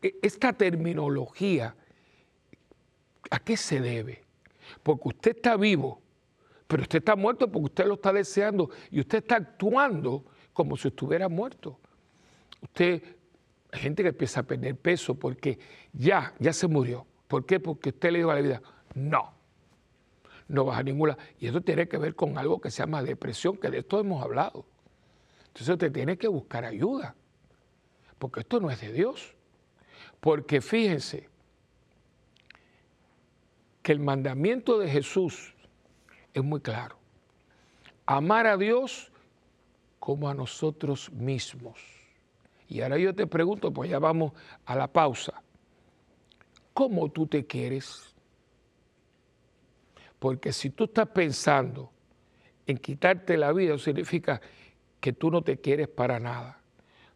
Esta 0.00 0.52
terminología, 0.52 1.74
¿a 3.30 3.38
qué 3.40 3.56
se 3.56 3.80
debe? 3.80 4.22
Porque 4.82 5.08
usted 5.08 5.36
está 5.36 5.56
vivo 5.56 6.00
pero 6.66 6.82
usted 6.82 6.98
está 6.98 7.14
muerto 7.16 7.50
porque 7.50 7.66
usted 7.66 7.86
lo 7.86 7.94
está 7.94 8.12
deseando 8.12 8.70
y 8.90 9.00
usted 9.00 9.18
está 9.18 9.36
actuando 9.36 10.24
como 10.52 10.76
si 10.76 10.88
estuviera 10.88 11.28
muerto. 11.28 11.78
Usted, 12.62 13.02
hay 13.70 13.80
gente 13.80 14.02
que 14.02 14.08
empieza 14.08 14.40
a 14.40 14.42
perder 14.42 14.76
peso 14.76 15.14
porque 15.14 15.58
ya, 15.92 16.34
ya 16.38 16.52
se 16.52 16.66
murió. 16.66 17.06
¿Por 17.28 17.44
qué? 17.46 17.60
Porque 17.60 17.90
usted 17.90 18.10
le 18.10 18.18
dijo 18.18 18.30
a 18.30 18.34
la 18.34 18.40
vida, 18.40 18.62
no, 18.94 19.32
no 20.48 20.64
vas 20.64 20.78
a 20.78 20.82
ninguna. 20.82 21.16
Y 21.38 21.46
eso 21.46 21.60
tiene 21.60 21.88
que 21.88 21.98
ver 21.98 22.14
con 22.14 22.38
algo 22.38 22.60
que 22.60 22.70
se 22.70 22.78
llama 22.78 23.02
depresión, 23.02 23.56
que 23.56 23.70
de 23.70 23.78
esto 23.78 24.00
hemos 24.00 24.22
hablado. 24.22 24.66
Entonces 25.48 25.68
usted 25.68 25.92
tiene 25.92 26.16
que 26.16 26.28
buscar 26.28 26.64
ayuda, 26.64 27.14
porque 28.18 28.40
esto 28.40 28.60
no 28.60 28.70
es 28.70 28.80
de 28.80 28.92
Dios. 28.92 29.34
Porque 30.20 30.60
fíjense 30.60 31.28
que 33.82 33.92
el 33.92 34.00
mandamiento 34.00 34.78
de 34.78 34.88
Jesús 34.90 35.54
es 36.36 36.44
muy 36.44 36.60
claro. 36.60 36.98
Amar 38.04 38.46
a 38.46 38.58
Dios 38.58 39.10
como 39.98 40.28
a 40.28 40.34
nosotros 40.34 41.10
mismos. 41.10 41.80
Y 42.68 42.82
ahora 42.82 42.98
yo 42.98 43.14
te 43.14 43.26
pregunto, 43.26 43.72
pues 43.72 43.88
ya 43.88 43.98
vamos 43.98 44.32
a 44.66 44.76
la 44.76 44.86
pausa. 44.86 45.42
¿Cómo 46.74 47.10
tú 47.10 47.26
te 47.26 47.46
quieres? 47.46 48.14
Porque 50.18 50.52
si 50.52 50.68
tú 50.68 50.84
estás 50.84 51.08
pensando 51.08 51.90
en 52.66 52.76
quitarte 52.76 53.38
la 53.38 53.52
vida, 53.52 53.78
significa 53.78 54.42
que 55.00 55.14
tú 55.14 55.30
no 55.30 55.40
te 55.40 55.58
quieres 55.58 55.88
para 55.88 56.20
nada. 56.20 56.60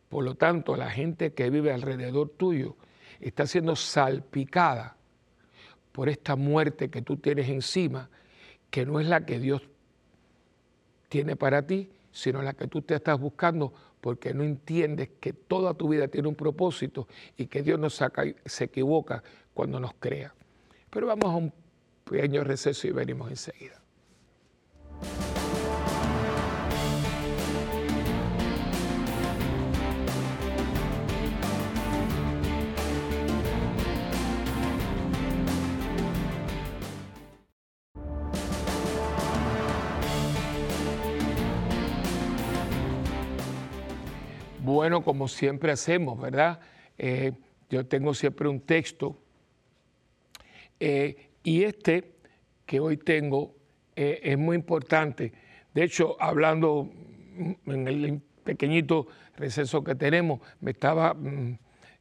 Por 0.08 0.24
lo 0.24 0.34
tanto, 0.34 0.76
la 0.76 0.90
gente 0.90 1.34
que 1.34 1.50
vive 1.50 1.74
alrededor 1.74 2.30
tuyo 2.30 2.76
está 3.20 3.46
siendo 3.46 3.76
salpicada 3.76 4.96
por 5.92 6.08
esta 6.08 6.36
muerte 6.36 6.88
que 6.88 7.02
tú 7.02 7.18
tienes 7.18 7.50
encima, 7.50 8.08
que 8.70 8.86
no 8.86 9.00
es 9.00 9.06
la 9.06 9.26
que 9.26 9.38
Dios 9.38 9.62
tiene 11.08 11.36
para 11.36 11.66
ti, 11.66 11.90
sino 12.12 12.42
la 12.42 12.54
que 12.54 12.66
tú 12.66 12.82
te 12.82 12.94
estás 12.94 13.18
buscando 13.18 13.72
porque 14.00 14.32
no 14.32 14.44
entiendes 14.44 15.10
que 15.20 15.32
toda 15.32 15.74
tu 15.74 15.88
vida 15.88 16.08
tiene 16.08 16.28
un 16.28 16.34
propósito 16.34 17.06
y 17.36 17.46
que 17.46 17.62
Dios 17.62 17.78
no 17.78 17.90
se 17.90 18.64
equivoca 18.64 19.22
cuando 19.52 19.78
nos 19.78 19.94
crea. 19.94 20.34
Pero 20.88 21.06
vamos 21.06 21.26
a 21.26 21.36
un 21.36 21.52
pequeño 22.04 22.42
receso 22.44 22.88
y 22.88 22.92
venimos 22.92 23.30
enseguida. 23.30 23.79
Bueno, 44.80 45.04
como 45.04 45.28
siempre 45.28 45.72
hacemos, 45.72 46.18
¿verdad? 46.18 46.58
Eh, 46.96 47.32
yo 47.68 47.86
tengo 47.86 48.14
siempre 48.14 48.48
un 48.48 48.60
texto 48.60 49.14
eh, 50.80 51.32
y 51.42 51.64
este 51.64 52.14
que 52.64 52.80
hoy 52.80 52.96
tengo 52.96 53.54
eh, 53.94 54.20
es 54.22 54.38
muy 54.38 54.56
importante. 54.56 55.34
De 55.74 55.84
hecho, 55.84 56.16
hablando 56.18 56.88
en 57.66 57.88
el 57.88 58.22
pequeñito 58.42 59.06
receso 59.36 59.84
que 59.84 59.94
tenemos, 59.96 60.40
me 60.60 60.70
estaba 60.70 61.12
mm, 61.12 61.58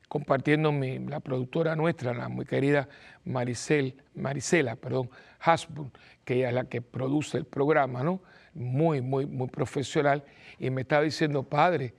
compartiendo 0.07 0.71
la 0.71 1.19
productora 1.19 1.75
nuestra, 1.75 2.13
la 2.13 2.29
muy 2.29 2.45
querida 2.45 2.87
Maricel, 3.25 3.95
Maricela, 4.15 4.77
perdón, 4.77 5.09
Hasbun, 5.41 5.91
que 6.23 6.35
ella 6.35 6.47
es 6.47 6.55
la 6.55 6.69
que 6.69 6.81
produce 6.81 7.39
el 7.39 7.45
programa, 7.45 8.03
¿no? 8.03 8.21
Muy, 8.53 9.01
muy, 9.01 9.25
muy 9.25 9.49
profesional, 9.49 10.23
y 10.57 10.69
me 10.69 10.83
estaba 10.83 11.03
diciendo, 11.03 11.43
padre, 11.43 11.93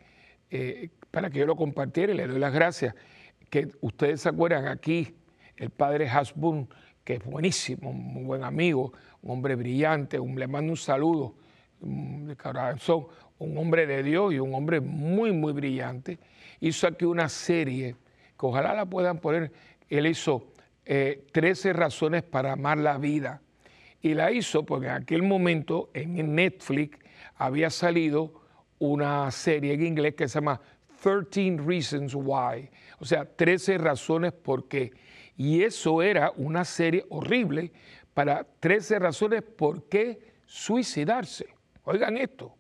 eh, 0.51 0.91
para 1.11 1.31
que 1.31 1.39
yo 1.39 1.47
lo 1.47 1.57
compartiera 1.57 2.13
y 2.13 2.17
le 2.17 2.27
doy 2.27 2.39
las 2.39 2.53
gracias. 2.53 2.95
Que 3.49 3.69
ustedes 3.81 4.21
se 4.21 4.29
acuerdan 4.29 4.69
aquí, 4.69 5.15
el 5.57 5.71
padre 5.71 6.09
Hasbun, 6.09 6.69
que 7.05 7.15
es 7.15 7.25
buenísimo, 7.25 7.91
un 7.91 8.27
buen 8.27 8.45
amigo, 8.45 8.93
un 9.23 9.33
hombre 9.33 9.57
brillante, 9.57 10.19
le 10.19 10.47
mando 10.47 10.73
un 10.73 10.77
saludo 10.77 11.35
un 13.41 13.57
hombre 13.57 13.87
de 13.87 14.03
Dios 14.03 14.33
y 14.33 14.39
un 14.39 14.55
hombre 14.55 14.81
muy, 14.81 15.33
muy 15.33 15.53
brillante. 15.53 16.19
Hizo 16.61 16.87
aquí 16.87 17.05
una 17.05 17.29
serie 17.29 17.97
que 18.39 18.47
ojalá 18.47 18.75
la 18.75 18.87
puedan 18.87 19.19
poner. 19.19 19.51
Él 19.89 20.07
hizo 20.07 20.53
13 20.85 21.71
eh, 21.71 21.73
razones 21.73 22.23
para 22.23 22.53
amar 22.53 22.79
la 22.79 22.99
vida. 22.99 23.41
Y 24.03 24.15
la 24.15 24.31
hizo 24.31 24.65
porque 24.65 24.87
en 24.87 24.93
aquel 24.93 25.23
momento 25.23 25.91
en 25.95 26.35
Netflix 26.35 26.99
había 27.37 27.71
salido 27.71 28.40
una 28.81 29.31
serie 29.31 29.75
en 29.75 29.87
inglés 29.87 30.15
que 30.15 30.27
se 30.27 30.41
llama 30.41 30.61
13 31.03 31.59
Reasons 31.65 32.15
Why, 32.15 32.69
o 32.99 33.05
sea, 33.05 33.25
13 33.25 33.79
razones 33.79 34.33
por 34.33 34.69
qué. 34.69 34.93
Y 35.37 35.63
eso 35.63 36.03
era 36.03 36.33
una 36.37 36.65
serie 36.65 37.05
horrible 37.09 37.73
para 38.13 38.45
13 38.45 38.99
razones 38.99 39.43
por 39.43 39.89
qué 39.89 40.33
suicidarse. 40.45 41.47
Oigan 41.85 42.17
esto. 42.17 42.55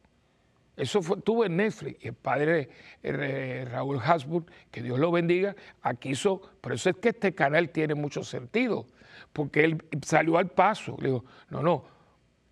Eso 0.76 1.00
tuvo 1.00 1.44
en 1.44 1.56
Netflix. 1.56 2.02
Y 2.02 2.09
el 2.09 2.14
padre 2.14 2.70
eh, 3.02 3.66
Raúl 3.70 4.00
Hasbun, 4.02 4.46
que 4.70 4.83
Dios 4.83 4.98
lo 4.98 5.11
bendiga, 5.11 5.54
aquí 5.83 6.11
hizo. 6.11 6.40
Por 6.61 6.72
eso 6.72 6.88
es 6.88 6.96
que 6.96 7.11
este 7.11 7.35
canal 7.35 7.68
tiene 7.68 7.94
mucho 7.94 8.24
sentido. 8.24 8.87
Porque 9.33 9.64
él 9.64 9.83
salió 10.02 10.38
al 10.38 10.48
paso. 10.48 10.96
Le 11.00 11.09
digo, 11.09 11.24
no, 11.50 11.62
no. 11.62 11.85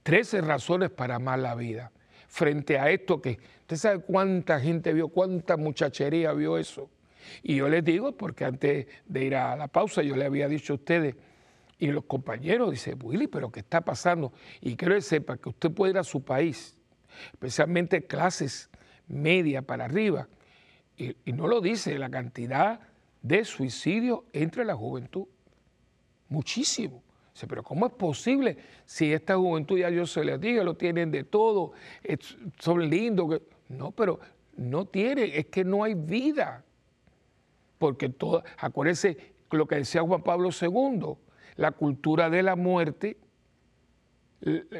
13 0.03 0.43
razones 0.43 0.91
para 0.91 1.15
amar 1.15 1.39
la 1.39 1.55
vida 1.55 1.91
frente 2.29 2.79
a 2.79 2.91
esto 2.91 3.21
que 3.21 3.39
usted 3.63 3.77
sabe 3.77 3.99
cuánta 4.01 4.61
gente 4.61 4.93
vio, 4.93 5.09
cuánta 5.09 5.57
muchachería 5.57 6.33
vio 6.33 6.59
eso. 6.59 6.89
Y 7.43 7.57
yo 7.57 7.69
les 7.69 7.85
digo, 7.85 8.13
porque 8.17 8.45
antes 8.45 8.87
de 9.07 9.25
ir 9.25 9.35
a 9.35 9.57
la 9.57 9.69
pausa 9.69 10.03
yo 10.03 10.15
le 10.15 10.25
había 10.25 10.49
dicho 10.49 10.75
a 10.75 10.77
ustedes, 10.77 11.17
y 11.81 11.89
los 11.89 12.05
compañeros 12.05 12.71
dicen, 12.71 12.99
Willy, 13.03 13.29
pero 13.29 13.51
¿qué 13.51 13.61
está 13.61 13.81
pasando? 13.81 14.33
Y 14.61 14.77
quiero 14.77 14.95
que 14.95 15.01
sepa 15.01 15.37
que 15.37 15.49
usted 15.49 15.71
puede 15.71 15.93
ir 15.93 15.99
a 15.99 16.05
su 16.05 16.23
país, 16.23 16.77
especialmente 17.33 18.05
clases 18.07 18.69
media 19.07 19.63
para 19.63 19.85
arriba, 19.85 20.29
y, 20.97 21.17
y 21.25 21.33
no 21.33 21.47
lo 21.47 21.61
dice 21.61 21.97
la 21.99 22.11
cantidad 22.11 22.81
de 23.23 23.45
suicidios 23.45 24.21
entre 24.33 24.65
la 24.65 24.75
juventud. 24.75 25.27
Muchísimo 26.29 27.03
pero 27.47 27.63
¿cómo 27.63 27.87
es 27.87 27.93
posible 27.93 28.57
si 28.85 29.13
esta 29.13 29.37
juventud 29.37 29.79
ya 29.79 29.91
yo 29.91 30.07
se 30.07 30.25
les 30.25 30.41
diga, 30.41 30.65
lo 30.65 30.75
tienen 30.75 31.11
de 31.11 31.25
todo, 31.25 31.73
son 32.59 32.89
lindos? 32.89 33.41
No, 33.69 33.93
pero 33.93 34.19
no 34.57 34.87
tienen, 34.87 35.31
es 35.33 35.47
que 35.47 35.65
no 35.65 35.85
hay 35.85 35.95
vida. 35.95 36.65
Porque 37.79 38.09
todo, 38.09 38.43
acuérdense 38.59 39.17
lo 39.51 39.67
que 39.67 39.77
decía 39.77 40.03
Juan 40.03 40.23
Pablo 40.23 40.51
II, 40.51 41.15
la 41.57 41.73
cultura 41.73 42.29
de 42.29 42.43
la 42.43 42.57
muerte 42.57 43.19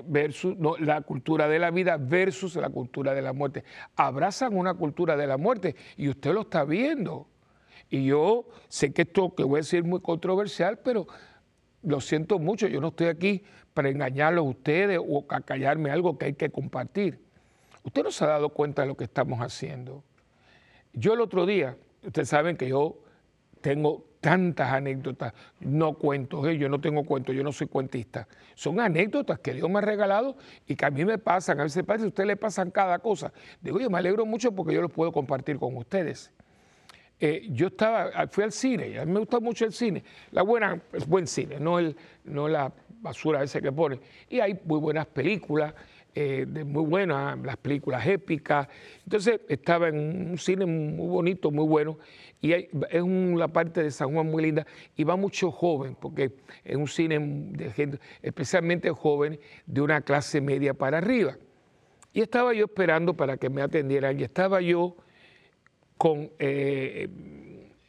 versus 0.05 0.57
la 0.81 1.01
cultura 1.01 1.49
de 1.49 1.59
la 1.59 1.71
vida 1.71 1.97
versus 1.97 2.57
la 2.57 2.71
cultura 2.71 3.15
de 3.15 3.23
la 3.23 3.33
muerte. 3.33 3.65
Abrazan 3.97 4.57
una 4.57 4.75
cultura 4.75 5.17
de 5.17 5.27
la 5.27 5.37
muerte 5.37 5.75
y 5.97 6.09
usted 6.09 6.33
lo 6.33 6.43
está 6.43 6.65
viendo. 6.65 7.29
Y 7.91 8.07
yo 8.07 8.49
sé 8.69 8.93
que 8.93 9.03
esto 9.03 9.35
que 9.35 9.45
voy 9.45 9.59
a 9.59 9.59
decir 9.59 9.81
es 9.81 9.87
muy 9.87 10.01
controversial, 10.01 10.79
pero 10.79 11.07
lo 11.83 12.01
siento 12.01 12.39
mucho, 12.39 12.67
yo 12.67 12.81
no 12.81 12.89
estoy 12.89 13.07
aquí 13.09 13.45
para 13.75 13.89
engañarlos 13.89 14.45
a 14.45 14.49
ustedes 14.49 14.99
o 15.01 15.27
callarme 15.27 15.91
algo 15.91 16.19
que 16.19 16.27
hay 16.27 16.35
que 16.35 16.51
compartir. 16.51 17.21
Usted 17.85 18.03
no 18.03 18.11
se 18.11 18.25
ha 18.25 18.29
dado 18.29 18.51
cuenta 18.51 18.83
de 18.83 18.89
lo 18.89 18.97
que 18.97 19.05
estamos 19.05 19.41
haciendo. 19.41 20.03
Yo 20.93 21.15
el 21.15 21.21
otro 21.21 21.47
día, 21.47 21.77
ustedes 22.05 22.29
saben 22.29 22.57
que 22.57 22.69
yo 22.69 22.99
tengo 23.61 24.05
tantas 24.21 24.73
anécdotas, 24.73 25.33
no 25.61 25.95
cuento, 25.95 26.47
¿eh? 26.49 26.59
yo 26.59 26.69
no 26.69 26.81
tengo 26.81 27.05
cuentos, 27.05 27.35
yo 27.35 27.45
no 27.45 27.53
soy 27.53 27.69
cuentista. 27.69 28.27
Son 28.55 28.81
anécdotas 28.81 29.39
que 29.39 29.55
Dios 29.55 29.71
me 29.71 29.79
ha 29.79 29.83
regalado 29.83 30.37
y 30.67 30.75
que 30.75 30.85
a 30.85 30.91
mí 30.91 31.05
me 31.05 31.19
pasan, 31.19 31.61
a 31.61 31.63
veces 31.63 31.85
a 31.89 31.95
ustedes 31.95 32.27
le 32.27 32.37
pasan 32.37 32.71
cada 32.71 32.99
cosa. 32.99 33.33
Digo, 33.61 33.79
yo 33.79 33.91
me 33.91 33.99
alegro 33.99 34.27
mucho 34.27 34.53
porque 34.53 34.75
yo 34.75 34.83
los 34.83 34.91
puedo 34.91 35.13
compartir 35.13 35.59
con 35.59 35.77
ustedes. 35.77 36.33
Eh, 37.21 37.49
yo 37.51 37.67
estaba, 37.67 38.11
ah, 38.15 38.29
fui 38.29 38.45
al 38.45 38.53
cine, 38.53 38.99
a 38.99 39.05
mí 39.05 39.13
me 39.13 39.19
gusta 39.19 39.41
mucho 39.41 39.65
el 39.65 39.73
cine. 39.73 40.05
La 40.31 40.43
buena, 40.43 40.81
es 40.93 41.07
buen 41.07 41.27
cine, 41.27 41.59
no, 41.59 41.79
el, 41.79 41.97
no 42.25 42.49
la 42.49 42.73
basura 43.01 43.43
esa 43.43 43.61
que 43.61 43.73
pone. 43.73 43.99
Y 44.29 44.39
hay 44.39 44.59
muy 44.65 44.79
buenas 44.79 45.07
películas, 45.07 45.75
eh, 46.15 46.47
de 46.49 46.65
muy 46.65 46.85
buenas, 46.85 47.39
las 47.41 47.57
películas 47.57 48.07
épicas. 48.07 48.69
Entonces 49.03 49.41
estaba 49.49 49.89
en 49.89 50.31
un 50.31 50.39
cine 50.39 50.65
muy 50.65 51.09
bonito, 51.09 51.51
muy 51.51 51.67
bueno, 51.67 51.99
y 52.41 52.53
hay, 52.53 52.69
es 52.91 53.03
una 53.03 53.49
parte 53.49 53.83
de 53.83 53.91
San 53.91 54.13
Juan 54.13 54.31
muy 54.31 54.45
linda, 54.45 54.65
y 54.95 55.03
va 55.03 55.17
mucho 55.17 55.51
joven, 55.51 55.97
porque 56.01 56.33
es 56.65 56.77
un 56.77 56.87
cine 56.87 57.19
de 57.19 57.73
gente, 57.73 57.99
especialmente 58.23 58.91
joven, 58.91 59.41
de 59.67 59.81
una 59.81 60.03
clase 60.03 60.41
media 60.41 60.73
para 60.73 60.99
arriba. 60.99 61.37
Y 62.13 62.21
estaba 62.21 62.55
yo 62.55 62.67
esperando 62.67 63.15
para 63.15 63.37
que 63.37 63.51
me 63.51 63.61
atendieran, 63.61 64.19
y 64.21 64.23
estaba 64.23 64.61
yo 64.61 64.97
con, 65.99 66.31
eh, 66.39 67.09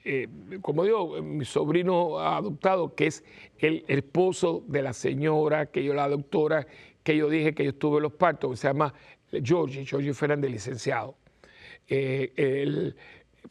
eh, 0.03 0.27
como 0.61 0.83
digo, 0.83 1.21
mi 1.21 1.45
sobrino 1.45 2.19
adoptado, 2.19 2.95
que 2.95 3.07
es 3.07 3.23
el, 3.59 3.85
esposo 3.87 4.63
de 4.67 4.81
la 4.81 4.93
señora, 4.93 5.67
que 5.67 5.83
yo 5.83 5.93
la 5.93 6.09
doctora, 6.09 6.67
que 7.03 7.15
yo 7.15 7.29
dije 7.29 7.53
que 7.53 7.63
yo 7.63 7.69
estuve 7.69 7.97
en 7.97 8.03
los 8.03 8.13
partos, 8.13 8.49
que 8.51 8.57
se 8.57 8.67
llama 8.67 8.93
Georgie, 9.31 9.85
Georgie 9.85 10.13
Fernández, 10.13 10.51
licenciado. 10.51 11.15
Eh, 11.87 12.93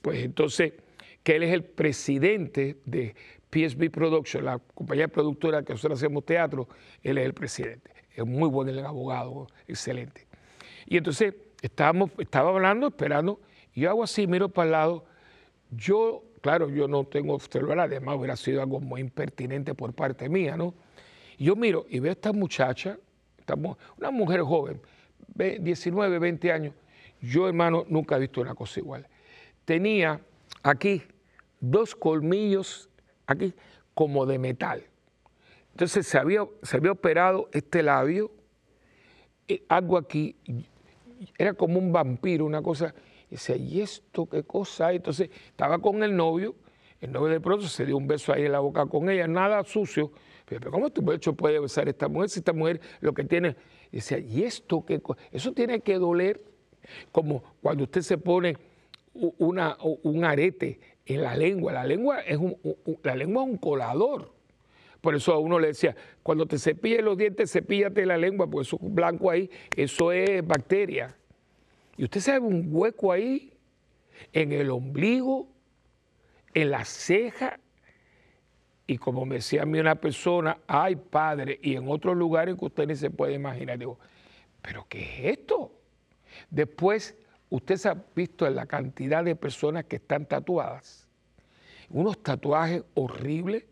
pues 0.03 0.25
entonces, 0.25 0.75
que 1.23 1.37
él 1.37 1.45
es 1.45 1.53
el 1.53 1.63
presidente 1.63 2.77
de 2.85 3.15
PSB 3.51 3.91
Production, 3.91 4.45
la 4.45 4.59
compañía 4.59 5.09
productora 5.09 5.63
que 5.63 5.73
nosotros 5.73 5.99
hacemos 5.99 6.25
teatro, 6.25 6.69
él 7.03 7.19
es 7.19 7.25
el 7.25 7.35
presidente. 7.35 7.91
Es 8.15 8.27
muy 8.27 8.49
buen 8.49 8.69
el 8.69 8.85
abogado, 8.85 9.47
excelente. 9.69 10.27
Y 10.87 10.97
entonces 10.97 11.35
estábamos, 11.63 12.11
estaba 12.19 12.51
hablando, 12.51 12.89
esperando 12.89 13.41
yo 13.79 13.91
hago 13.91 14.03
así, 14.03 14.27
miro 14.27 14.49
para 14.49 14.67
el 14.67 14.73
lado. 14.73 15.05
Yo, 15.71 16.25
claro, 16.41 16.69
yo 16.71 16.89
no 16.89 17.05
tengo 17.05 17.39
celular, 17.41 17.81
además 17.81 18.17
hubiera 18.17 18.37
sido 18.37 18.63
algo 18.63 18.81
muy 18.81 19.01
impertinente 19.01 19.75
por 19.75 19.93
parte 19.93 20.29
mía, 20.29 20.57
¿no? 20.57 20.75
yo 21.39 21.55
miro 21.55 21.87
y 21.89 22.01
veo 22.01 22.11
a 22.11 22.13
esta 22.13 22.33
muchacha, 22.33 22.99
una 23.97 24.11
mujer 24.11 24.43
joven, 24.43 24.81
19, 25.35 26.19
20 26.19 26.53
años. 26.53 26.75
Yo, 27.21 27.49
hermano, 27.49 27.85
nunca 27.89 28.17
he 28.17 28.21
visto 28.21 28.41
una 28.41 28.55
cosa 28.55 28.81
igual. 28.81 29.07
Tenía 29.65 30.21
aquí 30.63 31.03
dos 31.61 31.95
colmillos, 31.95 32.91
aquí, 33.27 33.55
como 33.95 34.27
de 34.27 34.39
metal. 34.39 34.85
Entonces 35.73 36.07
se 36.07 36.19
había, 36.19 36.47
se 36.63 36.77
había 36.77 36.93
operado 36.93 37.49
este 37.53 37.83
labio, 37.83 38.31
eh, 39.47 39.63
algo 39.69 39.97
aquí, 39.97 40.37
era 41.37 41.55
como 41.55 41.79
un 41.79 41.93
vampiro, 41.93 42.45
una 42.45 42.63
cosa. 42.63 42.95
Y 43.29 43.33
decía, 43.33 43.57
¿y 43.57 43.81
esto 43.81 44.27
qué 44.27 44.43
cosa? 44.43 44.93
Entonces 44.93 45.31
estaba 45.47 45.79
con 45.79 46.03
el 46.03 46.17
novio, 46.17 46.55
el 47.01 47.13
novio 47.13 47.33
de 47.33 47.41
pronto 47.41 47.67
se 47.67 47.85
dio 47.87 47.97
un 47.97 48.07
beso 48.07 48.33
ahí 48.33 48.45
en 48.45 48.53
la 48.53 48.61
boca 48.61 48.87
con 48.87 49.09
ella, 49.11 49.27
nada 49.29 49.63
sucio. 49.65 50.13
Pero, 50.45 50.71
¿cómo 50.71 50.87
este 50.87 51.03
hecho 51.15 51.35
puede 51.35 51.61
besar 51.61 51.87
a 51.87 51.91
esta 51.91 52.09
mujer 52.09 52.31
si 52.31 52.41
esta 52.41 52.53
mujer 52.53 52.81
lo 53.01 53.13
que 53.13 53.25
tiene? 53.25 53.55
Y 53.93 53.97
decía, 53.97 54.19
¿y 54.19 54.43
esto 54.43 54.85
qué 54.85 55.01
cosa? 55.01 55.21
Eso 55.31 55.53
tiene 55.53 55.81
que 55.81 55.99
doler 55.99 56.43
como 57.13 57.43
cuando 57.61 57.85
usted 57.85 58.01
se 58.01 58.17
pone 58.17 58.57
una, 59.13 59.77
un 60.03 60.25
arete 60.25 60.81
en 61.05 61.23
la 61.23 61.37
lengua. 61.37 61.73
La 61.73 61.85
lengua 61.85 62.21
es 62.21 62.39
un, 62.39 62.57
la 63.03 63.15
lengua 63.15 63.45
es 63.45 63.51
un 63.51 63.57
colador. 63.59 64.33
Por 65.01 65.15
eso 65.15 65.33
a 65.33 65.39
uno 65.39 65.59
le 65.59 65.69
decía, 65.69 65.95
cuando 66.23 66.47
te 66.47 66.59
cepilles 66.59 67.03
los 67.03 67.17
dientes, 67.17 67.53
cepíllate 67.53 68.05
la 68.05 68.17
lengua, 68.17 68.49
porque 68.49 68.67
eso 68.67 68.79
blanco 68.81 69.31
ahí, 69.31 69.49
eso 69.77 70.11
es 70.13 70.45
bacteria. 70.47 71.17
Y 71.99 72.05
usted 72.05 72.21
sabe 72.21 72.39
un 72.39 72.69
hueco 72.71 73.11
ahí, 73.13 73.53
en 74.33 74.53
el 74.53 74.71
ombligo, 74.71 75.49
en 76.55 76.71
la 76.71 76.85
ceja, 76.85 77.59
y 78.87 78.97
como 78.99 79.27
me 79.27 79.37
decía 79.37 79.63
a 79.63 79.67
mí 79.67 79.81
una 79.81 79.97
persona, 79.97 80.59
ay 80.69 80.95
padre, 80.95 81.59
y 81.61 81.75
en 81.75 81.89
otros 81.89 82.17
lugares 82.17 82.57
que 82.57 82.65
usted 82.65 82.87
ni 82.87 82.95
se 82.95 83.11
puede 83.11 83.35
imaginar, 83.35 83.79
digo, 83.79 83.99
¿pero 84.63 84.87
qué 84.89 85.03
es 85.03 85.39
esto? 85.39 85.73
Después, 86.49 87.17
usted 87.51 87.77
se 87.77 87.89
ha 87.89 88.05
visto 88.15 88.47
en 88.47 88.55
la 88.55 88.67
cantidad 88.67 89.25
de 89.25 89.35
personas 89.35 89.85
que 89.85 89.97
están 89.97 90.25
tatuadas, 90.25 91.09
unos 91.91 92.23
tatuajes 92.23 92.85
horribles 92.95 93.65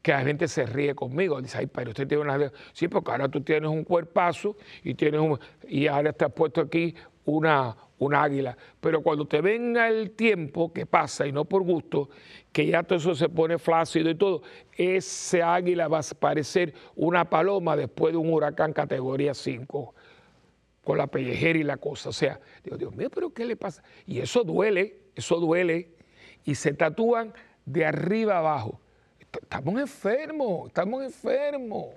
que 0.00 0.12
la 0.12 0.20
gente 0.20 0.48
se 0.48 0.66
ríe 0.66 0.94
conmigo. 0.94 1.40
Dice, 1.40 1.58
ay, 1.58 1.66
pero 1.66 1.90
usted 1.90 2.06
tiene 2.06 2.22
una... 2.22 2.52
Sí, 2.74 2.88
porque 2.88 3.10
ahora 3.10 3.28
tú 3.28 3.40
tienes 3.40 3.70
un 3.70 3.84
cuerpazo 3.84 4.56
y, 4.82 4.94
tienes 4.94 5.20
un... 5.20 5.38
y 5.66 5.86
ahora 5.86 6.10
estás 6.10 6.30
puesto 6.30 6.60
aquí 6.60 6.94
una, 7.24 7.76
un 7.98 8.14
águila. 8.14 8.56
Pero 8.80 9.02
cuando 9.02 9.26
te 9.26 9.40
venga 9.40 9.88
el 9.88 10.12
tiempo 10.12 10.72
que 10.72 10.86
pasa, 10.86 11.26
y 11.26 11.32
no 11.32 11.44
por 11.44 11.62
gusto, 11.62 12.08
que 12.52 12.66
ya 12.66 12.82
todo 12.82 12.98
eso 12.98 13.14
se 13.14 13.28
pone 13.28 13.58
flácido 13.58 14.10
y 14.10 14.14
todo, 14.14 14.42
ese 14.76 15.42
águila 15.42 15.88
va 15.88 15.98
a 16.00 16.14
parecer 16.18 16.74
una 16.94 17.28
paloma 17.28 17.76
después 17.76 18.12
de 18.12 18.18
un 18.18 18.32
huracán 18.32 18.72
categoría 18.72 19.34
5, 19.34 19.94
con 20.84 20.98
la 20.98 21.06
pellejera 21.06 21.58
y 21.58 21.62
la 21.62 21.76
cosa. 21.76 22.10
O 22.10 22.12
sea, 22.12 22.40
digo, 22.62 22.76
Dios 22.76 22.94
mío, 22.94 23.10
pero 23.10 23.32
¿qué 23.32 23.44
le 23.44 23.56
pasa? 23.56 23.82
Y 24.06 24.20
eso 24.20 24.44
duele, 24.44 24.98
eso 25.14 25.40
duele, 25.40 25.90
y 26.44 26.54
se 26.54 26.74
tatúan 26.74 27.32
de 27.64 27.86
arriba 27.86 28.38
abajo 28.38 28.80
estamos 29.42 29.80
enfermos, 29.80 30.68
estamos 30.68 31.04
enfermos. 31.04 31.94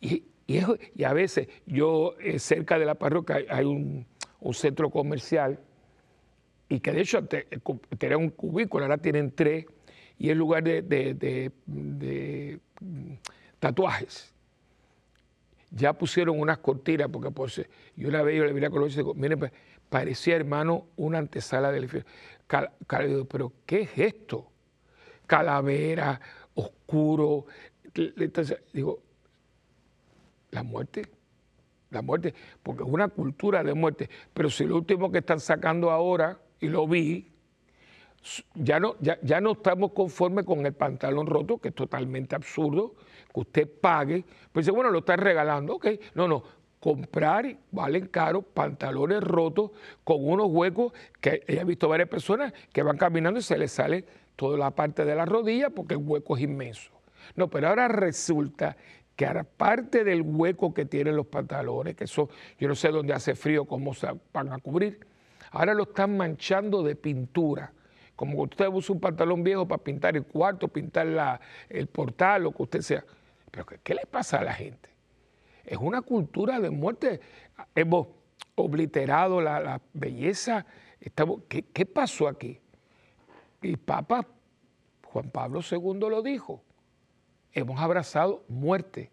Y, 0.00 0.24
y, 0.46 1.04
a 1.04 1.12
veces 1.12 1.48
yo, 1.66 2.14
eh, 2.20 2.38
cerca 2.38 2.78
de 2.78 2.84
la 2.84 2.94
parroquia, 2.94 3.38
hay 3.48 3.64
un, 3.64 4.06
centro 4.52 4.90
comercial 4.90 5.58
y 6.68 6.80
que 6.80 6.92
de 6.92 7.00
hecho 7.00 7.26
eh, 7.30 7.46
tenía 7.96 8.18
un 8.18 8.28
cubículo, 8.28 8.84
ahora 8.84 8.98
tienen 8.98 9.30
tres, 9.30 9.64
y 10.18 10.28
es 10.30 10.36
lugar 10.36 10.62
de, 10.62 11.50
mm, 11.66 13.12
tatuajes. 13.58 14.34
Ya 15.70 15.92
pusieron 15.94 16.38
unas 16.38 16.58
cortinas, 16.58 17.08
porque 17.08 17.30
por 17.30 17.50
yo 17.50 18.08
una 18.08 18.22
vez 18.22 18.36
yo 18.36 18.44
le 18.44 18.52
vi 18.52 18.68
con 18.68 18.80
los 18.80 18.94
digo, 18.94 19.14
miren, 19.14 19.38
pues, 19.38 19.52
parecía 19.88 20.36
hermano 20.36 20.86
una 20.96 21.18
antesala 21.18 21.72
del 21.72 21.84
infierno. 21.84 22.08
pero 23.28 23.52
¿qué 23.66 23.82
es 23.82 23.90
esto? 23.96 24.50
calavera, 25.26 26.20
oscuro. 26.54 27.46
Entonces, 27.94 28.58
digo, 28.72 29.02
la 30.54 30.62
muerte, 30.62 31.06
la 31.90 32.00
muerte, 32.00 32.34
porque 32.62 32.84
es 32.84 32.88
una 32.88 33.08
cultura 33.08 33.62
de 33.62 33.74
muerte. 33.74 34.08
Pero 34.32 34.48
si 34.48 34.64
lo 34.64 34.76
último 34.76 35.10
que 35.10 35.18
están 35.18 35.40
sacando 35.40 35.90
ahora, 35.90 36.38
y 36.60 36.68
lo 36.68 36.86
vi, 36.86 37.32
ya 38.54 38.80
no, 38.80 38.96
ya, 39.00 39.18
ya 39.22 39.40
no 39.40 39.52
estamos 39.52 39.92
conformes 39.92 40.46
con 40.46 40.64
el 40.64 40.72
pantalón 40.72 41.26
roto, 41.26 41.58
que 41.58 41.68
es 41.68 41.74
totalmente 41.74 42.34
absurdo, 42.34 42.94
que 43.32 43.40
usted 43.40 43.68
pague, 43.80 44.24
pues 44.52 44.70
bueno, 44.70 44.90
lo 44.90 45.00
está 45.00 45.16
regalando, 45.16 45.74
ok, 45.74 45.88
no, 46.14 46.28
no, 46.28 46.42
comprar, 46.80 47.56
valen 47.72 48.06
caro, 48.06 48.42
pantalones 48.42 49.22
rotos 49.22 49.72
con 50.04 50.16
unos 50.20 50.46
huecos 50.50 50.92
que 51.20 51.42
he 51.46 51.64
visto 51.64 51.88
varias 51.88 52.08
personas 52.08 52.52
que 52.72 52.82
van 52.82 52.96
caminando 52.96 53.40
y 53.40 53.42
se 53.42 53.58
les 53.58 53.72
sale 53.72 54.04
toda 54.36 54.56
la 54.56 54.70
parte 54.70 55.04
de 55.04 55.14
la 55.14 55.24
rodilla 55.24 55.70
porque 55.70 55.94
el 55.94 56.00
hueco 56.02 56.36
es 56.36 56.42
inmenso. 56.42 56.92
No, 57.36 57.48
pero 57.48 57.68
ahora 57.68 57.88
resulta 57.88 58.76
que 59.16 59.26
aparte 59.26 60.04
del 60.04 60.22
hueco 60.22 60.74
que 60.74 60.84
tienen 60.84 61.16
los 61.16 61.26
pantalones, 61.26 61.94
que 61.94 62.04
eso 62.04 62.28
yo 62.58 62.68
no 62.68 62.74
sé 62.74 62.88
dónde 62.88 63.12
hace 63.12 63.34
frío, 63.34 63.64
cómo 63.64 63.94
se 63.94 64.08
van 64.32 64.52
a 64.52 64.58
cubrir, 64.58 64.98
ahora 65.50 65.74
lo 65.74 65.84
están 65.84 66.16
manchando 66.16 66.82
de 66.82 66.96
pintura. 66.96 67.72
Como 68.16 68.42
usted 68.42 68.68
usa 68.68 68.94
un 68.94 69.00
pantalón 69.00 69.42
viejo 69.42 69.66
para 69.66 69.82
pintar 69.82 70.16
el 70.16 70.24
cuarto, 70.24 70.68
pintar 70.68 71.06
la, 71.06 71.40
el 71.68 71.88
portal, 71.88 72.44
lo 72.44 72.52
que 72.52 72.62
usted 72.62 72.80
sea. 72.80 73.04
Pero 73.50 73.66
¿qué, 73.66 73.94
le 73.94 74.06
pasa 74.06 74.38
a 74.38 74.44
la 74.44 74.52
gente? 74.52 74.88
Es 75.64 75.78
una 75.78 76.02
cultura 76.02 76.60
de 76.60 76.70
muerte. 76.70 77.20
Hemos 77.74 78.08
obliterado 78.54 79.40
la, 79.40 79.80
belleza. 79.92 80.64
Estamos, 81.00 81.42
¿Qué 81.48 81.86
pasó 81.86 82.28
aquí? 82.28 82.60
Y 83.62 83.76
Papa 83.76 84.26
Juan 85.14 85.30
Pablo 85.30 85.60
II 85.68 85.98
lo 86.10 86.22
dijo. 86.22 86.62
Hemos 87.54 87.80
abrazado 87.80 88.44
muerte, 88.48 89.10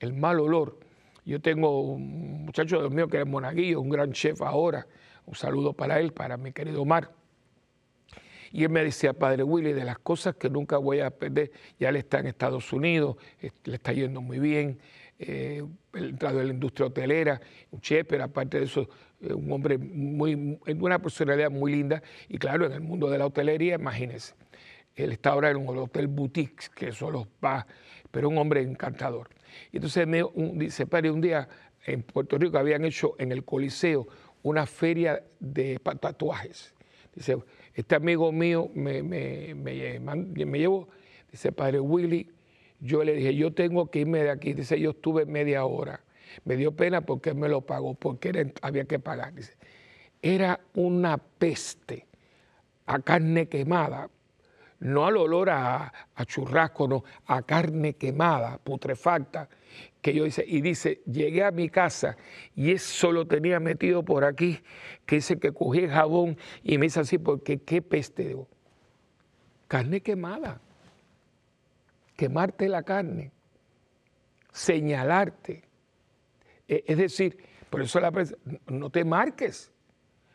el 0.00 0.12
mal 0.12 0.40
olor. 0.40 0.80
Yo 1.24 1.40
tengo 1.40 1.80
un 1.82 2.44
muchacho 2.46 2.82
de 2.82 2.90
mío 2.90 3.06
que 3.06 3.20
es 3.20 3.26
monaguillo, 3.26 3.80
un 3.80 3.88
gran 3.88 4.12
chef 4.12 4.42
ahora. 4.42 4.86
Un 5.24 5.36
saludo 5.36 5.72
para 5.72 6.00
él, 6.00 6.12
para 6.12 6.36
mi 6.36 6.52
querido 6.52 6.82
Omar. 6.82 7.12
Y 8.50 8.64
él 8.64 8.70
me 8.70 8.82
decía, 8.82 9.12
Padre 9.12 9.44
Willy, 9.44 9.72
de 9.72 9.84
las 9.84 10.00
cosas 10.00 10.34
que 10.34 10.50
nunca 10.50 10.78
voy 10.78 10.98
a 10.98 11.10
perder, 11.10 11.52
ya 11.78 11.90
él 11.90 11.96
está 11.96 12.18
en 12.18 12.26
Estados 12.26 12.72
Unidos, 12.72 13.16
le 13.64 13.74
está 13.76 13.92
yendo 13.92 14.20
muy 14.20 14.40
bien, 14.40 14.80
eh, 15.20 15.62
entrado 15.92 16.40
en 16.40 16.48
la 16.48 16.54
industria 16.54 16.86
hotelera, 16.86 17.40
un 17.70 17.80
chef, 17.80 18.06
pero 18.08 18.24
aparte 18.24 18.58
de 18.58 18.64
eso, 18.64 18.88
eh, 19.20 19.32
un 19.32 19.52
hombre 19.52 19.78
muy, 19.78 20.58
una 20.80 20.98
personalidad 20.98 21.50
muy 21.50 21.72
linda, 21.72 22.02
y 22.28 22.38
claro, 22.38 22.66
en 22.66 22.72
el 22.72 22.80
mundo 22.80 23.08
de 23.08 23.18
la 23.18 23.26
hotelería, 23.26 23.76
imagínense, 23.76 24.34
él 24.96 25.12
está 25.12 25.30
ahora 25.30 25.50
en 25.50 25.56
un 25.56 25.78
hotel 25.78 26.08
boutique, 26.08 26.68
que 26.74 26.92
solo 26.92 27.28
va, 27.42 27.66
pero 28.10 28.28
un 28.28 28.38
hombre 28.38 28.62
encantador. 28.62 29.28
Y 29.72 29.76
entonces 29.76 30.06
me 30.06 30.22
dice, 30.54 30.86
padre, 30.86 31.10
un 31.10 31.20
día 31.20 31.48
en 31.84 32.02
Puerto 32.02 32.38
Rico 32.38 32.58
habían 32.58 32.84
hecho 32.84 33.14
en 33.18 33.32
el 33.32 33.44
Coliseo 33.44 34.06
una 34.42 34.66
feria 34.66 35.22
de 35.38 35.78
tatuajes. 36.00 36.74
Dice, 37.14 37.36
este 37.74 37.94
amigo 37.94 38.30
mío 38.32 38.70
me, 38.74 39.02
me, 39.02 39.54
me, 39.54 39.98
me 40.00 40.58
llevó, 40.58 40.88
dice, 41.30 41.52
padre 41.52 41.80
Willy, 41.80 42.30
yo 42.80 43.04
le 43.04 43.14
dije, 43.14 43.34
yo 43.34 43.52
tengo 43.52 43.90
que 43.90 44.00
irme 44.00 44.22
de 44.22 44.30
aquí. 44.30 44.54
Dice, 44.54 44.80
yo 44.80 44.90
estuve 44.90 45.26
media 45.26 45.64
hora. 45.64 46.00
Me 46.44 46.56
dio 46.56 46.72
pena 46.72 47.02
porque 47.02 47.30
él 47.30 47.36
me 47.36 47.48
lo 47.48 47.60
pagó, 47.60 47.94
porque 47.94 48.52
había 48.62 48.84
que 48.84 48.98
pagar. 48.98 49.34
Dice, 49.34 49.54
era 50.22 50.60
una 50.74 51.18
peste 51.18 52.06
a 52.86 52.98
carne 53.00 53.48
quemada, 53.48 54.10
no 54.80 55.06
al 55.06 55.16
olor 55.16 55.50
a, 55.50 55.92
churrasco, 56.26 56.88
no, 56.88 57.04
a 57.26 57.42
carne 57.42 57.94
quemada, 57.94 58.58
putrefacta, 58.58 59.48
que 60.00 60.14
yo 60.14 60.24
dice, 60.24 60.44
y 60.46 60.60
dice, 60.60 61.02
llegué 61.06 61.44
a 61.44 61.50
mi 61.50 61.68
casa 61.68 62.16
y 62.56 62.72
eso 62.72 63.12
lo 63.12 63.26
tenía 63.26 63.60
metido 63.60 64.02
por 64.02 64.24
aquí, 64.24 64.60
que 65.06 65.16
dice 65.16 65.38
que 65.38 65.52
cogí 65.52 65.80
el 65.80 65.90
jabón 65.90 66.36
y 66.62 66.78
me 66.78 66.86
dice 66.86 67.00
así, 67.00 67.18
porque 67.18 67.58
qué 67.58 67.82
peste, 67.82 68.36
carne 69.68 70.00
quemada 70.00 70.60
quemarte 72.20 72.68
la 72.68 72.82
carne, 72.82 73.32
señalarte. 74.52 75.62
E, 76.68 76.84
es 76.86 76.98
decir, 76.98 77.38
por 77.70 77.80
eso 77.80 77.98
la 77.98 78.10
prensa, 78.10 78.36
no 78.66 78.90
te 78.90 79.06
marques, 79.06 79.72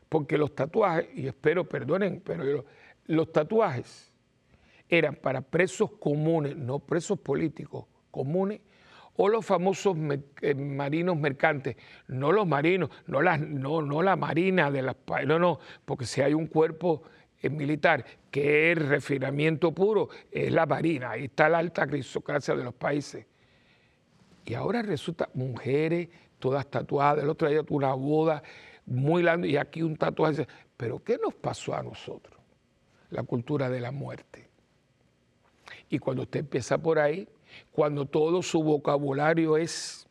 porque 0.10 0.36
los 0.36 0.56
tatuajes, 0.56 1.08
y 1.14 1.28
espero 1.28 1.70
perdonen, 1.70 2.22
pero 2.26 2.66
los 3.06 3.32
tatuajes 3.32 4.12
eran 4.90 5.16
para 5.16 5.42
presos 5.42 5.92
comunes, 6.00 6.56
no 6.56 6.80
presos 6.80 7.20
políticos, 7.20 7.86
comunes, 8.12 8.62
o 9.18 9.30
los 9.30 9.46
famosos 9.46 9.96
eh, 10.42 10.56
marinos 10.56 11.18
mercantes, 11.18 11.78
no 12.08 12.32
los 12.32 12.46
marinos, 12.46 12.90
no 13.08 13.22
la, 13.22 13.38
no, 13.38 13.82
no 13.82 14.02
la 14.02 14.16
marina 14.16 14.70
de 14.70 14.82
las 14.82 14.96
no, 15.26 15.40
no, 15.40 15.60
porque 15.86 16.06
si 16.06 16.22
hay 16.22 16.34
un 16.34 16.48
cuerpo 16.48 17.04
militar, 17.44 18.04
que 18.32 18.72
es 18.72 18.78
refinamiento 18.88 19.72
puro, 19.72 20.10
es 20.32 20.52
la 20.52 20.66
marina, 20.66 21.12
ahí 21.12 21.26
está 21.26 21.48
la 21.48 21.60
alta 21.60 21.84
aristocracia 21.84 22.56
de 22.56 22.64
los 22.64 22.74
países. 22.74 23.26
Y 24.46 24.54
ahora 24.54 24.82
resulta 24.82 25.30
mujeres 25.34 26.10
todas 26.40 26.70
tatuadas, 26.70 27.24
el 27.24 27.30
otro 27.30 27.50
día 27.50 27.62
una 27.70 27.94
boda 27.94 28.44
muy 28.86 29.24
grande 29.24 29.48
y 29.48 29.58
aquí 29.58 29.82
un 29.82 29.98
tatuaje. 29.98 30.48
Pero 30.78 31.04
¿qué 31.04 31.18
nos 31.18 31.34
pasó 31.34 31.74
a 31.74 31.82
nosotros? 31.82 32.40
La 33.10 33.24
cultura 33.24 33.70
de 33.70 33.80
la 33.80 33.92
muerte. 33.92 34.45
Y 35.90 36.00
cuando 36.00 36.24
usted 36.24 36.42
empieza 36.42 36.78
por 36.78 37.00
ahí, 37.00 37.28
cuando 37.72 38.06
todo 38.06 38.42
su 38.42 38.64
vocabulario 38.64 39.58
es 39.58 40.08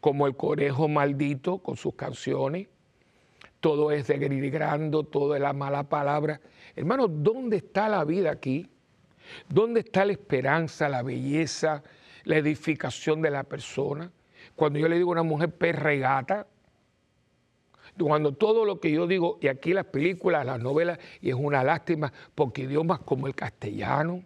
como 0.00 0.26
el 0.26 0.36
conejo 0.36 0.88
maldito 0.88 1.58
con 1.58 1.76
sus 1.76 1.94
canciones, 1.94 2.68
todo 3.60 3.92
es 3.92 4.08
degradando, 4.08 5.04
todo 5.04 5.36
es 5.36 5.40
la 5.40 5.52
mala 5.52 5.84
palabra. 5.84 6.40
Hermano, 6.74 7.06
¿dónde 7.06 7.58
está 7.58 7.88
la 7.88 8.04
vida 8.04 8.32
aquí? 8.32 8.68
¿Dónde 9.48 9.80
está 9.80 10.04
la 10.04 10.12
esperanza, 10.12 10.88
la 10.88 11.02
belleza, 11.02 11.84
la 12.24 12.38
edificación 12.38 13.22
de 13.22 13.30
la 13.30 13.44
persona? 13.44 14.10
Cuando 14.56 14.80
yo 14.80 14.88
le 14.88 14.96
digo 14.96 15.10
a 15.10 15.12
una 15.12 15.22
mujer 15.22 15.50
perregata, 15.54 16.48
cuando 17.98 18.32
todo 18.32 18.64
lo 18.64 18.80
que 18.80 18.90
yo 18.90 19.06
digo, 19.06 19.38
y 19.40 19.48
aquí 19.48 19.72
las 19.72 19.86
películas, 19.86 20.44
las 20.44 20.60
novelas, 20.60 20.98
y 21.20 21.28
es 21.28 21.36
una 21.36 21.62
lástima, 21.62 22.12
porque 22.34 22.62
idiomas 22.62 23.00
como 23.00 23.26
el 23.26 23.34
castellano, 23.34 24.24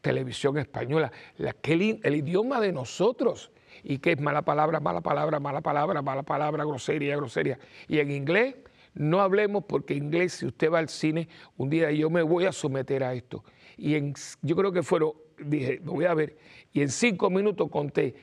televisión 0.00 0.58
española, 0.58 1.12
el 1.38 2.14
idioma 2.16 2.60
de 2.60 2.72
nosotros, 2.72 3.50
y 3.82 3.98
que 3.98 4.12
es 4.12 4.20
mala 4.20 4.42
palabra, 4.42 4.80
mala 4.80 5.00
palabra, 5.00 5.40
mala 5.40 5.60
palabra, 5.60 6.02
mala 6.02 6.22
palabra, 6.22 6.64
grosería, 6.64 7.16
grosería. 7.16 7.58
Y 7.88 7.98
en 7.98 8.10
inglés, 8.10 8.56
no 8.94 9.20
hablemos 9.20 9.64
porque 9.64 9.94
en 9.94 10.04
inglés, 10.04 10.34
si 10.34 10.46
usted 10.46 10.70
va 10.70 10.78
al 10.78 10.88
cine, 10.88 11.28
un 11.56 11.70
día 11.70 11.90
yo 11.92 12.10
me 12.10 12.22
voy 12.22 12.46
a 12.46 12.52
someter 12.52 13.04
a 13.04 13.14
esto. 13.14 13.44
Y 13.76 13.94
en, 13.94 14.14
yo 14.42 14.56
creo 14.56 14.72
que 14.72 14.82
fueron, 14.82 15.12
dije, 15.38 15.80
me 15.80 15.90
voy 15.90 16.04
a 16.04 16.14
ver, 16.14 16.36
y 16.72 16.82
en 16.82 16.88
cinco 16.88 17.30
minutos 17.30 17.70
conté 17.70 18.14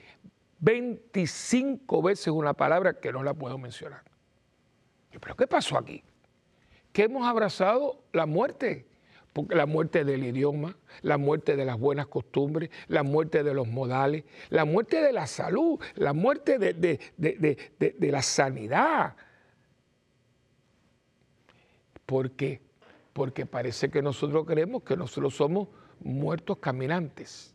25 0.59 2.01
veces 2.01 2.27
una 2.27 2.53
palabra 2.53 2.99
que 2.99 3.11
no 3.11 3.23
la 3.23 3.33
puedo 3.33 3.57
mencionar. 3.57 4.03
¿Pero 5.19 5.35
qué 5.35 5.47
pasó 5.47 5.77
aquí? 5.77 6.03
Que 6.91 7.03
hemos 7.03 7.27
abrazado 7.27 8.03
la 8.11 8.25
muerte 8.25 8.87
la 9.49 9.65
muerte 9.65 10.03
del 10.03 10.23
idioma, 10.23 10.75
la 11.01 11.17
muerte 11.17 11.55
de 11.55 11.65
las 11.65 11.79
buenas 11.79 12.07
costumbres, 12.07 12.69
la 12.87 13.03
muerte 13.03 13.43
de 13.43 13.53
los 13.53 13.67
modales, 13.67 14.23
la 14.49 14.65
muerte 14.65 15.01
de 15.01 15.13
la 15.13 15.27
salud, 15.27 15.79
la 15.95 16.13
muerte 16.13 16.57
de, 16.57 18.09
la 18.11 18.21
sanidad. 18.21 19.15
¿Por 22.05 22.31
qué? 22.31 22.61
Porque 23.13 23.45
parece 23.45 23.89
que 23.89 24.01
nosotros 24.01 24.45
creemos 24.45 24.83
que 24.83 24.95
nosotros 24.95 25.35
somos 25.35 25.67
muertos 25.99 26.57
caminantes, 26.57 27.53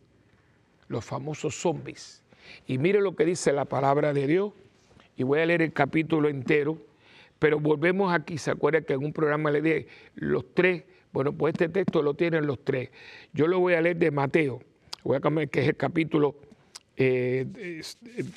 los 0.89 1.05
famosos 1.05 1.55
zombies. 1.55 2.23
Y 2.67 2.79
mire 2.79 3.01
lo 3.01 3.17
que 3.17 3.25
dice 3.25 3.53
la 3.53 3.65
palabra 3.65 4.13
de 4.13 4.27
Dios, 4.27 4.53
y 5.17 5.23
voy 5.23 5.41
a 5.41 5.47
leer 5.47 5.63
el 5.63 5.73
capítulo 5.73 6.29
entero, 6.29 6.79
pero 7.39 7.59
volvemos 7.59 8.13
aquí, 8.13 8.39
¿se 8.39 8.51
acuerda 8.51 8.83
que 8.83 8.93
en 8.93 9.05
un 9.05 9.13
programa 9.13 9.51
le 9.51 9.63
dije 9.63 9.87
los 10.15 10.45
tres 10.55 10.85
bueno, 11.13 11.33
pues 11.33 11.55
este 11.55 11.69
texto 11.69 12.03
lo 12.03 12.15
tienen 12.15 12.47
los 12.47 12.65
tres. 12.65 12.91
Yo 13.33 13.47
lo 13.47 13.61
voy 13.61 13.75
a 13.75 13.81
leer 13.81 13.99
de 13.99 14.11
Mateo, 14.11 14.63
voy 15.05 15.17
a 15.17 15.21
cambiar, 15.21 15.49
que 15.51 15.61
es 15.61 15.69
el 15.69 15.77
capítulo, 15.77 16.37
eh, 16.97 17.47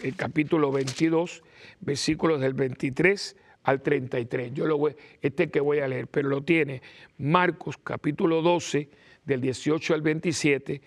el 0.03 0.15
capítulo 0.15 0.71
22, 0.71 1.41
versículos 1.80 2.41
del 2.41 2.53
23 2.53 3.38
al 3.63 3.82
33. 3.82 4.53
Yo 4.53 4.67
lo 4.67 4.78
voy, 4.78 4.95
este 5.21 5.49
que 5.49 5.61
voy 5.61 5.80
a 5.80 5.88
leer, 5.88 6.07
pero 6.07 6.28
lo 6.28 6.43
tiene 6.43 6.82
Marcos 7.17 7.78
capítulo 7.82 8.41
12, 8.41 8.89
del 9.23 9.41
18 9.41 9.93
al 9.93 10.01
27, 10.01 10.82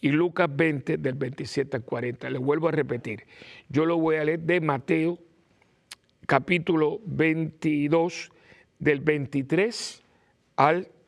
y 0.00 0.08
Lucas 0.10 0.48
20, 0.50 0.96
del 0.96 1.14
27 1.14 1.76
al 1.76 1.84
40. 1.84 2.30
Le 2.30 2.38
vuelvo 2.38 2.68
a 2.68 2.72
repetir. 2.72 3.24
Yo 3.68 3.84
lo 3.84 3.98
voy 3.98 4.16
a 4.16 4.24
leer 4.24 4.40
de 4.40 4.60
Mateo 4.60 5.18
capítulo 6.26 7.00
22, 7.04 8.30
del 8.78 9.00
23 9.00 10.02
al 10.56 10.84
33. 10.84 11.01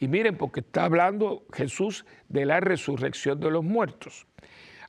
Y 0.00 0.08
miren, 0.08 0.36
porque 0.36 0.60
está 0.60 0.84
hablando 0.84 1.44
Jesús 1.52 2.04
de 2.28 2.44
la 2.44 2.60
resurrección 2.60 3.40
de 3.40 3.50
los 3.50 3.64
muertos. 3.64 4.26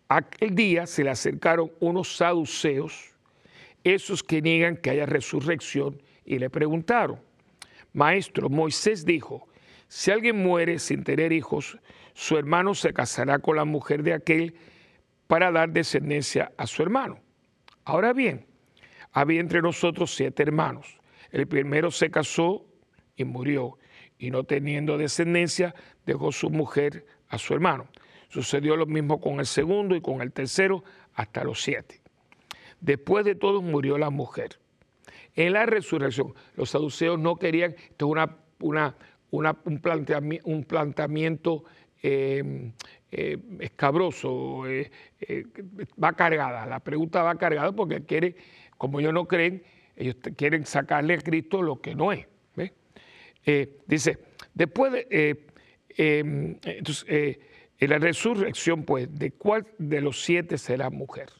Aquel 0.07 0.55
día 0.55 0.87
se 0.87 1.03
le 1.03 1.11
acercaron 1.11 1.71
unos 1.79 2.15
saduceos, 2.15 3.13
esos 3.83 4.23
que 4.23 4.41
niegan 4.41 4.77
que 4.77 4.89
haya 4.89 5.05
resurrección, 5.05 6.01
y 6.25 6.39
le 6.39 6.49
preguntaron, 6.49 7.19
Maestro, 7.93 8.49
Moisés 8.49 9.05
dijo, 9.05 9.47
si 9.87 10.11
alguien 10.11 10.41
muere 10.43 10.77
sin 10.77 11.03
tener 11.03 11.31
hijos, 11.31 11.77
su 12.13 12.37
hermano 12.37 12.75
se 12.75 12.93
casará 12.93 13.39
con 13.39 13.55
la 13.55 13.65
mujer 13.65 14.03
de 14.03 14.13
aquel 14.13 14.55
para 15.27 15.51
dar 15.51 15.69
descendencia 15.69 16.51
a 16.57 16.67
su 16.67 16.83
hermano. 16.83 17.19
Ahora 17.85 18.13
bien, 18.13 18.45
había 19.11 19.39
entre 19.39 19.61
nosotros 19.61 20.13
siete 20.13 20.43
hermanos. 20.43 20.99
El 21.31 21.47
primero 21.47 21.89
se 21.89 22.11
casó 22.11 22.65
y 23.19 23.25
murió, 23.25 23.77
y 24.17 24.31
no 24.31 24.45
teniendo 24.45 24.97
descendencia, 24.97 25.75
dejó 26.05 26.31
su 26.31 26.49
mujer 26.49 27.05
a 27.27 27.37
su 27.37 27.53
hermano. 27.53 27.87
Sucedió 28.29 28.77
lo 28.77 28.85
mismo 28.85 29.19
con 29.19 29.39
el 29.39 29.45
segundo 29.45 29.93
y 29.93 30.01
con 30.01 30.21
el 30.21 30.31
tercero, 30.31 30.85
hasta 31.15 31.43
los 31.43 31.61
siete. 31.61 31.99
Después 32.79 33.25
de 33.25 33.35
todos 33.35 33.61
murió 33.61 33.97
la 33.97 34.09
mujer. 34.09 34.57
En 35.35 35.51
la 35.51 35.65
resurrección, 35.65 36.33
los 36.55 36.69
saduceos 36.69 37.19
no 37.19 37.35
querían, 37.35 37.71
esto 37.71 38.05
es 38.05 38.11
una, 38.11 38.37
una, 39.31 39.57
un, 39.65 39.79
planteamiento, 39.79 40.49
un 40.49 40.63
planteamiento 40.63 41.65
eh, 42.01 42.71
eh, 43.11 43.37
escabroso, 43.59 44.65
eh, 44.65 44.89
va 46.01 46.13
cargada, 46.13 46.65
la 46.65 46.79
pregunta 46.79 47.21
va 47.21 47.35
cargada 47.35 47.73
porque 47.73 48.01
quiere, 48.05 48.37
como 48.77 49.01
ellos 49.01 49.13
no 49.13 49.27
creen, 49.27 49.61
ellos 49.97 50.15
quieren 50.37 50.65
sacarle 50.65 51.15
a 51.15 51.17
Cristo 51.17 51.61
lo 51.61 51.81
que 51.81 51.95
no 51.95 52.13
es. 52.13 52.25
Eh, 53.51 53.79
dice, 53.87 54.19
después 54.53 54.91
de, 54.91 55.07
eh, 55.09 55.47
em, 55.97 56.55
eh, 57.07 57.39
la 57.79 57.97
resurrección, 57.97 58.83
pues, 58.83 59.09
¿de 59.17 59.31
cuál 59.31 59.65
de 59.79 60.01
los 60.01 60.23
siete 60.23 60.59
será 60.59 60.91
mujer? 60.91 61.31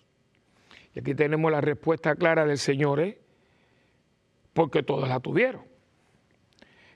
Y 0.96 1.02
aquí 1.02 1.14
tenemos 1.14 1.52
la 1.52 1.62
respuesta 1.62 2.16
clara 2.16 2.48
del 2.48 2.58
Señor, 2.58 3.16
porque 4.54 4.82
todos 4.82 5.08
la 5.08 5.20
tuvieron. 5.20 5.62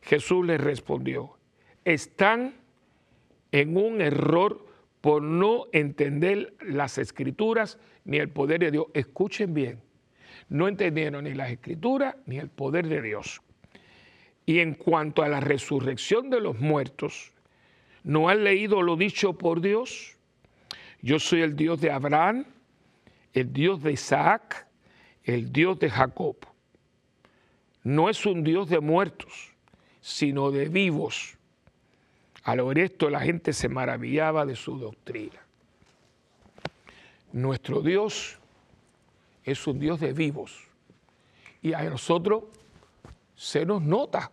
Jesús 0.02 0.48
les 0.48 0.60
respondió, 0.60 1.38
están 1.86 2.56
en 3.52 3.78
un 3.78 4.02
error 4.02 4.66
por 5.00 5.22
no 5.22 5.68
entender 5.74 6.56
las 6.60 6.98
escrituras 6.98 7.78
ni 8.04 8.18
el 8.18 8.30
poder 8.30 8.62
de 8.62 8.72
Dios. 8.72 8.88
Escuchen 8.96 9.54
bien, 9.54 9.80
no 10.50 10.68
entendieron 10.68 11.26
ni 11.26 11.36
las 11.36 11.52
escrituras 11.52 12.16
ni 12.26 12.40
el 12.40 12.50
poder 12.50 12.88
de 12.88 13.04
Dios. 13.04 13.44
Y 14.46 14.60
en 14.60 14.74
cuanto 14.74 15.24
a 15.24 15.30
la 15.30 15.40
resurrección 15.40 16.30
de 16.30 16.42
los 16.42 16.60
muertos, 16.60 17.32
¿no 18.04 18.30
han 18.30 18.44
leído 18.44 18.82
lo 18.82 18.96
dicho 18.96 19.34
por 19.34 19.62
Dios? 19.62 20.16
Yo 21.02 21.20
soy 21.20 21.42
el 21.42 21.56
Dios 21.56 21.80
de 21.82 21.92
Abraham, 21.92 22.46
el 23.34 23.52
Dios 23.52 23.82
de 23.82 23.94
Isaac, 23.94 24.68
el 25.24 25.52
Dios 25.52 25.80
de 25.80 25.90
Jacob. 25.90 26.36
No 27.84 28.10
es 28.10 28.26
un 28.26 28.44
Dios 28.44 28.70
de 28.70 28.80
muertos, 28.80 29.52
sino 30.02 30.52
de 30.52 30.70
vivos. 30.70 31.38
Al 32.44 32.60
oír 32.60 32.80
esto 32.80 33.10
la 33.10 33.22
gente 33.22 33.54
se 33.54 33.70
maravillaba 33.70 34.46
de 34.46 34.56
su 34.56 34.78
doctrina. 34.78 35.40
Nuestro 37.32 37.82
Dios 37.82 38.38
es 39.44 39.66
un 39.66 39.80
Dios 39.80 40.00
de 40.00 40.14
vivos. 40.14 40.64
Y 41.62 41.74
a 41.74 41.84
nosotros 41.84 42.44
se 43.36 43.66
nos 43.66 43.82
nota. 43.82 44.32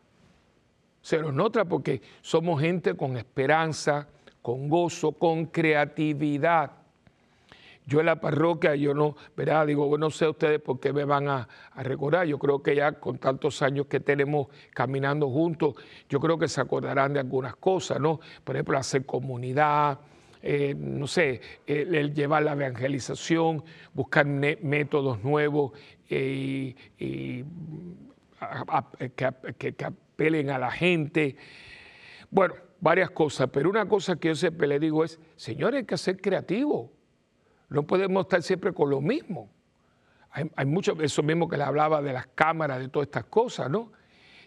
Se 1.01 1.19
nos 1.19 1.33
nota 1.33 1.65
porque 1.65 2.03
somos 2.21 2.61
gente 2.61 2.95
con 2.95 3.17
esperanza, 3.17 4.07
con 4.43 4.69
gozo, 4.69 5.13
con 5.13 5.47
creatividad. 5.47 6.73
Yo 7.87 8.01
en 8.01 8.07
la 8.07 8.21
parroquia, 8.21 8.77
yo 8.77 8.95
no, 8.95 9.17
¿verdad? 9.37 9.67
Digo, 9.67 9.89
bueno, 9.89 10.07
no 10.07 10.11
sé 10.11 10.29
ustedes 10.29 10.61
por 10.61 10.79
qué 10.79 10.93
me 10.93 11.05
van 11.05 11.29
a, 11.29 11.49
recordar. 11.77 12.27
Yo 12.27 12.39
creo 12.39 12.63
que 12.63 12.77
ya 12.77 12.93
con 12.93 13.19
tantos 13.19 13.63
años 13.63 13.87
que 13.87 13.99
tenemos 13.99 14.49
caminando 14.73 15.29
juntos, 15.29 15.75
yo 16.09 16.21
creo 16.21 16.39
que 16.39 16.47
se 16.47 16.61
acordarán 16.61 17.15
de 17.15 17.21
algunas 17.21 17.57
cosas, 17.57 17.99
¿no? 17.99 18.21
Por 18.45 18.55
ejemplo, 18.55 18.79
hacer 18.79 19.05
comunidad, 19.07 19.99
eh, 20.43 20.75
no 20.77 21.07
sé, 21.07 21.41
el, 21.67 22.15
llevar 22.15 22.45
la 22.45 22.53
evangelización, 22.53 23.65
buscar 23.93 24.25
métodos 24.27 25.25
nuevos 25.25 25.73
eh, 26.09 26.75
y 26.99 27.45
que, 29.17 29.85
apelen 29.85 30.51
a 30.51 30.59
la 30.59 30.71
gente. 30.71 31.37
Bueno, 32.31 32.55
varias 32.81 33.11
cosas, 33.11 33.49
pero 33.53 33.71
una 33.71 33.87
cosa 33.89 34.17
que 34.17 34.29
yo 34.29 34.35
siempre 34.35 34.67
le 34.67 34.79
digo 34.79 35.05
es, 35.05 35.19
señores, 35.37 35.81
hay 35.81 35.87
que 35.87 35.97
ser 35.97 36.21
creativo. 36.21 36.93
No 37.69 37.87
podemos 37.87 38.25
estar 38.25 38.43
siempre 38.43 38.73
con 38.73 38.91
lo 38.91 39.01
mismo. 39.01 39.51
Hay, 40.31 40.51
hay 40.57 40.67
mucho, 40.67 41.01
eso 41.01 41.23
mismo 41.23 41.49
que 41.49 41.57
le 41.57 41.65
hablaba 41.65 42.03
de 42.03 42.13
las 42.13 42.27
cámaras, 42.29 42.79
de 42.81 42.89
todas 42.89 43.07
estas 43.07 43.25
cosas, 43.25 43.71
¿no? 43.71 43.93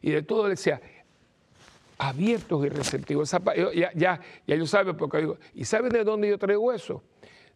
Y 0.02 0.12
de 0.12 0.22
todo 0.22 0.44
le 0.44 0.52
decía, 0.52 0.82
abiertos 1.98 2.66
y 2.66 2.70
receptivos. 2.70 3.32
Ya, 3.76 3.92
ya, 3.94 4.20
ya 4.46 4.56
yo 4.56 4.66
saben 4.66 4.98
porque 4.98 5.20
digo, 5.20 5.38
¿y 5.54 5.66
saben 5.66 5.92
de 5.92 6.04
dónde 6.04 6.30
yo 6.30 6.38
traigo 6.38 6.72
eso? 6.72 7.04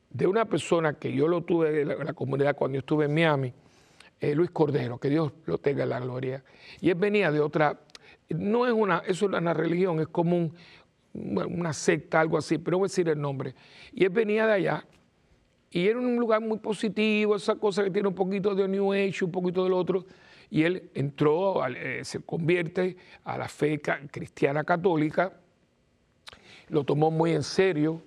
De 0.09 0.27
una 0.27 0.45
persona 0.45 0.93
que 0.93 1.11
yo 1.11 1.27
lo 1.27 1.43
tuve 1.43 1.81
en 1.81 2.05
la 2.05 2.13
comunidad 2.13 2.55
cuando 2.55 2.77
estuve 2.79 3.05
en 3.05 3.13
Miami, 3.13 3.53
eh, 4.19 4.35
Luis 4.35 4.51
Cordero, 4.51 4.99
que 4.99 5.09
Dios 5.09 5.31
lo 5.45 5.57
tenga 5.57 5.83
en 5.83 5.89
la 5.89 5.99
gloria. 5.99 6.43
Y 6.81 6.89
él 6.89 6.95
venía 6.95 7.31
de 7.31 7.39
otra, 7.39 7.79
no 8.29 8.65
es 8.65 8.73
una, 8.73 8.99
eso 8.99 9.25
es 9.25 9.33
una 9.33 9.53
religión, 9.53 9.99
es 9.99 10.07
como 10.07 10.51
una 11.13 11.73
secta, 11.73 12.19
algo 12.19 12.37
así, 12.37 12.57
pero 12.57 12.77
voy 12.77 12.85
a 12.85 12.89
decir 12.89 13.09
el 13.09 13.19
nombre. 13.19 13.55
Y 13.93 14.03
él 14.03 14.09
venía 14.09 14.45
de 14.47 14.53
allá 14.53 14.85
y 15.69 15.87
era 15.87 15.99
un 15.99 16.15
lugar 16.15 16.41
muy 16.41 16.59
positivo, 16.59 17.35
esa 17.35 17.55
cosa 17.55 17.83
que 17.83 17.91
tiene 17.91 18.07
un 18.07 18.15
poquito 18.15 18.55
de 18.55 18.67
New 18.67 18.93
Age, 18.93 19.25
un 19.25 19.31
poquito 19.31 19.63
del 19.63 19.73
otro. 19.73 20.05
Y 20.49 20.63
él 20.63 20.89
entró, 20.93 21.65
eh, 21.67 22.01
se 22.03 22.21
convierte 22.21 22.95
a 23.25 23.37
la 23.37 23.49
fe 23.49 23.81
cristiana 23.81 24.63
católica, 24.63 25.33
lo 26.69 26.83
tomó 26.83 27.11
muy 27.11 27.33
en 27.33 27.43
serio 27.43 28.01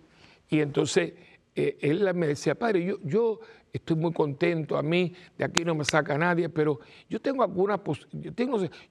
y 0.49 0.61
entonces 0.61 1.13
eh, 1.55 1.77
él 1.81 2.09
me 2.15 2.29
decía, 2.29 2.55
padre, 2.55 2.85
yo, 2.85 2.99
yo 3.03 3.41
estoy 3.73 3.97
muy 3.97 4.13
contento, 4.13 4.77
a 4.77 4.83
mí 4.83 5.15
de 5.37 5.45
aquí 5.45 5.65
no 5.65 5.75
me 5.75 5.85
saca 5.85 6.17
nadie, 6.19 6.49
pero 6.49 6.81
yo 7.09 7.21
tengo 7.21 7.43
alguna, 7.43 7.81
yo, 8.13 8.33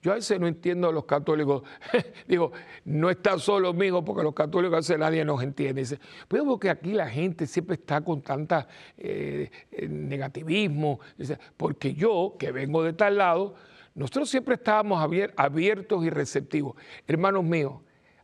yo 0.01 0.11
a 0.11 0.15
veces 0.15 0.39
no 0.39 0.47
entiendo 0.47 0.89
a 0.89 0.91
los 0.91 1.05
católicos, 1.05 1.63
digo, 2.27 2.51
no 2.85 3.09
está 3.09 3.37
solo, 3.37 3.73
mijo, 3.73 4.03
porque 4.03 4.23
los 4.23 4.33
católicos 4.33 4.73
a 4.73 4.77
veces 4.77 4.99
nadie 4.99 5.25
nos 5.25 5.41
entiende. 5.43 5.81
Dice, 5.81 5.99
pero 6.27 6.45
porque 6.45 6.69
aquí 6.69 6.93
la 6.93 7.09
gente 7.09 7.47
siempre 7.47 7.75
está 7.75 8.01
con 8.01 8.21
tanta 8.21 8.67
eh, 8.97 9.49
eh, 9.71 9.87
negativismo, 9.87 10.99
dice, 11.17 11.37
porque 11.57 11.93
yo, 11.93 12.35
que 12.37 12.51
vengo 12.51 12.83
de 12.83 12.93
tal 12.93 13.17
lado, 13.17 13.55
nosotros 13.95 14.29
siempre 14.29 14.55
estábamos 14.55 15.01
abiertos 15.35 16.05
y 16.05 16.09
receptivos. 16.09 16.75
Hermanos 17.07 17.43
míos, 17.43 17.73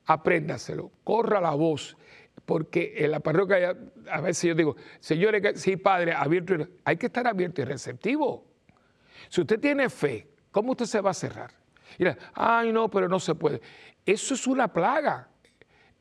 apréndaselo, 0.06 0.92
corra 1.04 1.42
la 1.42 1.52
voz 1.52 1.98
porque 2.46 2.94
en 2.98 3.12
la 3.12 3.20
parroquia 3.20 3.76
a 4.10 4.22
veces 4.22 4.50
yo 4.50 4.56
digo, 4.56 4.76
señores, 5.00 5.60
sí, 5.60 5.78
padre, 5.78 6.14
abierto, 6.14 6.56
hay 6.84 6.98
que 6.98 7.08
estar 7.08 7.28
abierto 7.28 7.62
y 7.62 7.66
receptivo. 7.66 8.46
Si 9.30 9.42
usted 9.42 9.60
tiene 9.60 9.90
fe, 9.90 10.28
¿cómo 10.52 10.72
usted 10.72 10.86
se 10.86 11.02
va 11.02 11.12
a 11.12 11.14
cerrar? 11.14 11.52
Mira, 11.98 12.18
ay, 12.34 12.72
no, 12.72 12.90
pero 12.90 13.08
no 13.08 13.20
se 13.20 13.36
puede. 13.36 13.62
Eso 14.06 14.34
es 14.34 14.46
una 14.48 14.68
plaga. 14.68 15.30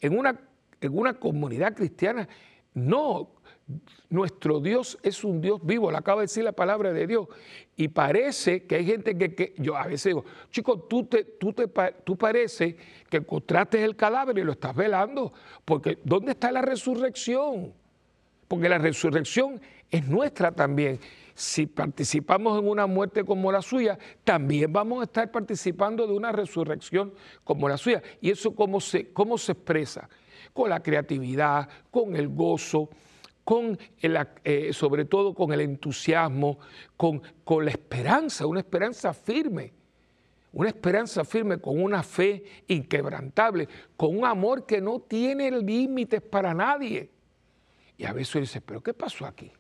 En 0.01 0.18
una, 0.18 0.38
en 0.80 0.99
una 0.99 1.14
comunidad 1.14 1.74
cristiana, 1.74 2.28
no, 2.74 3.34
nuestro 4.10 4.60
Dios 4.60 4.98
es 5.02 5.24
un 5.24 5.40
Dios 5.40 5.60
vivo, 5.64 5.90
le 5.90 5.96
acaba 5.96 6.20
de 6.20 6.24
decir 6.24 6.44
la 6.44 6.52
palabra 6.52 6.92
de 6.92 7.06
Dios. 7.06 7.26
Y 7.76 7.88
parece 7.88 8.64
que 8.64 8.76
hay 8.76 8.86
gente 8.86 9.16
que, 9.16 9.54
yo 9.58 9.76
a 9.76 9.86
veces 9.86 10.10
digo, 10.10 10.24
chico, 10.50 10.78
tú, 10.78 11.04
te, 11.06 11.24
tú, 11.24 11.52
te, 11.52 11.66
tú 12.04 12.16
parece 12.16 12.76
que 13.08 13.18
encontraste 13.18 13.82
el 13.82 13.96
cadáver 13.96 14.38
y 14.38 14.44
lo 14.44 14.52
estás 14.52 14.74
velando, 14.76 15.32
porque 15.64 15.98
¿dónde 16.04 16.32
está 16.32 16.52
la 16.52 16.62
resurrección? 16.62 17.72
Porque 18.46 18.68
la 18.68 18.78
resurrección 18.78 19.60
es 19.90 20.06
nuestra 20.06 20.52
también. 20.52 21.00
Si 21.34 21.66
participamos 21.66 22.60
en 22.60 22.68
una 22.68 22.86
muerte 22.86 23.24
como 23.24 23.50
la 23.50 23.60
suya, 23.60 23.98
también 24.22 24.72
vamos 24.72 25.00
a 25.00 25.04
estar 25.04 25.30
participando 25.32 26.06
de 26.06 26.12
una 26.12 26.30
resurrección 26.30 27.12
como 27.42 27.68
la 27.68 27.76
suya. 27.76 28.02
¿Y 28.20 28.30
eso 28.30 28.54
cómo 28.54 28.80
se, 28.80 29.12
cómo 29.12 29.36
se 29.36 29.52
expresa? 29.52 30.08
Con 30.52 30.70
la 30.70 30.80
creatividad, 30.80 31.68
con 31.90 32.14
el 32.14 32.28
gozo, 32.28 32.88
con 33.45 33.78
eh, 34.01 34.72
sobre 34.72 35.05
todo 35.05 35.34
con 35.34 35.53
el 35.53 35.61
entusiasmo, 35.61 36.59
con, 36.97 37.22
con 37.45 37.64
la 37.64 37.70
esperanza, 37.70 38.47
una 38.47 38.61
esperanza 38.61 39.12
firme, 39.12 39.72
una 40.53 40.68
esperanza 40.68 41.24
firme, 41.24 41.59
con 41.59 41.80
una 41.80 42.03
fe 42.03 42.45
inquebrantable, 42.68 43.68
con 43.97 44.16
un 44.16 44.24
amor 44.24 44.64
que 44.64 44.80
no 44.80 45.01
tiene 45.01 45.51
límites 45.51 46.22
para 46.22 46.55
nadie. 46.55 47.11
Y 47.99 48.05
a 48.05 48.12
veces 48.12 48.42
dice, 48.42 48.61
pero 48.61 48.82
¿qué 48.82 48.95
pasó 48.95 49.26
aquí? 49.26 49.53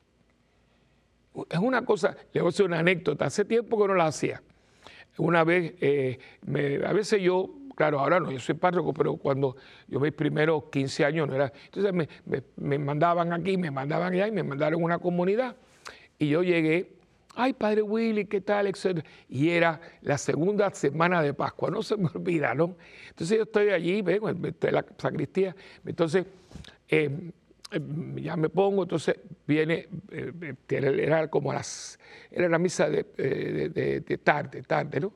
Es 1.50 1.58
una 1.58 1.84
cosa, 1.84 2.16
le 2.32 2.40
voy 2.40 2.48
a 2.48 2.50
hacer 2.50 2.66
una 2.66 2.78
anécdota, 2.78 3.26
hace 3.26 3.44
tiempo 3.44 3.80
que 3.80 3.88
no 3.88 3.94
la 3.94 4.06
hacía. 4.06 4.42
Una 5.18 5.44
vez, 5.44 5.74
eh, 5.80 6.18
a 6.86 6.92
veces 6.92 7.20
yo 7.20 7.50
claro, 7.74 8.00
ahora 8.00 8.20
no, 8.20 8.30
yo 8.30 8.40
soy 8.40 8.54
párroco, 8.54 8.92
pero 8.92 9.16
cuando 9.16 9.56
yo 9.88 10.00
mis 10.00 10.12
primeros 10.12 10.64
15 10.70 11.04
años 11.04 11.28
no 11.28 11.34
era. 11.34 11.52
Entonces 11.66 12.08
me, 12.56 12.78
mandaban 12.78 13.32
aquí, 13.32 13.56
me 13.56 13.70
mandaban 13.70 14.12
allá 14.12 14.28
y 14.28 14.32
me 14.32 14.42
mandaron 14.42 14.80
a 14.80 14.84
una 14.84 14.98
comunidad. 14.98 15.56
Y 16.18 16.28
yo 16.28 16.42
llegué, 16.42 16.92
ay, 17.34 17.52
Padre 17.52 17.82
Willy, 17.82 18.26
¿qué 18.26 18.40
tal? 18.40 18.72
Y 19.28 19.50
era 19.50 19.80
la 20.02 20.18
segunda 20.18 20.70
semana 20.70 21.22
de 21.22 21.34
Pascua, 21.34 21.70
no 21.70 21.82
se 21.82 21.96
me 21.96 22.08
olvida, 22.14 22.54
¿no? 22.54 22.76
Entonces 23.08 23.36
yo 23.36 23.42
estoy 23.44 23.70
allí, 23.70 24.02
vengo, 24.02 24.28
estoy 24.28 24.68
en 24.68 24.74
la 24.74 24.84
sacristía, 24.98 25.54
entonces 25.84 26.26
em, 26.88 27.32
em, 27.70 28.16
ya 28.16 28.36
me 28.36 28.48
pongo, 28.48 28.84
entonces 28.84 29.16
viene, 29.46 29.88
eh, 30.10 30.54
era 30.68 31.28
como 31.28 31.52
las, 31.52 31.98
era 32.30 32.48
la 32.48 32.58
misa 32.58 32.88
de, 32.88 33.06
eh, 33.18 34.02
de 34.06 34.18
tarde, 34.18 34.62
tarde, 34.62 35.00
¿no? 35.00 35.12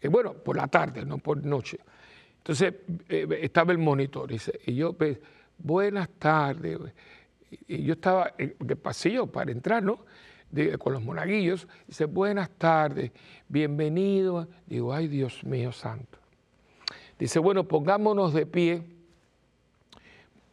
Eh, 0.00 0.08
bueno, 0.08 0.34
por 0.34 0.56
la 0.56 0.68
tarde, 0.68 1.04
no 1.04 1.18
por 1.18 1.44
noche. 1.44 1.78
Entonces 2.38 2.74
eh, 3.08 3.40
estaba 3.42 3.72
el 3.72 3.78
monitor 3.78 4.30
y 4.32 4.74
yo, 4.74 4.92
pues, 4.92 5.18
buenas 5.58 6.08
tardes. 6.18 6.78
Y 7.66 7.82
yo 7.82 7.94
estaba 7.94 8.34
el 8.38 8.54
pasillo 8.76 9.26
para 9.26 9.50
entrar, 9.50 9.82
¿no? 9.82 10.04
con 10.78 10.92
los 10.92 11.02
monaguillos. 11.02 11.68
Dice, 11.86 12.06
buenas 12.06 12.50
tardes, 12.50 13.12
bienvenido. 13.48 14.48
Digo, 14.66 14.92
ay 14.92 15.08
Dios 15.08 15.44
mío 15.44 15.72
santo. 15.72 16.18
Dice, 17.18 17.38
bueno, 17.38 17.64
pongámonos 17.64 18.32
de 18.32 18.46
pie 18.46 18.82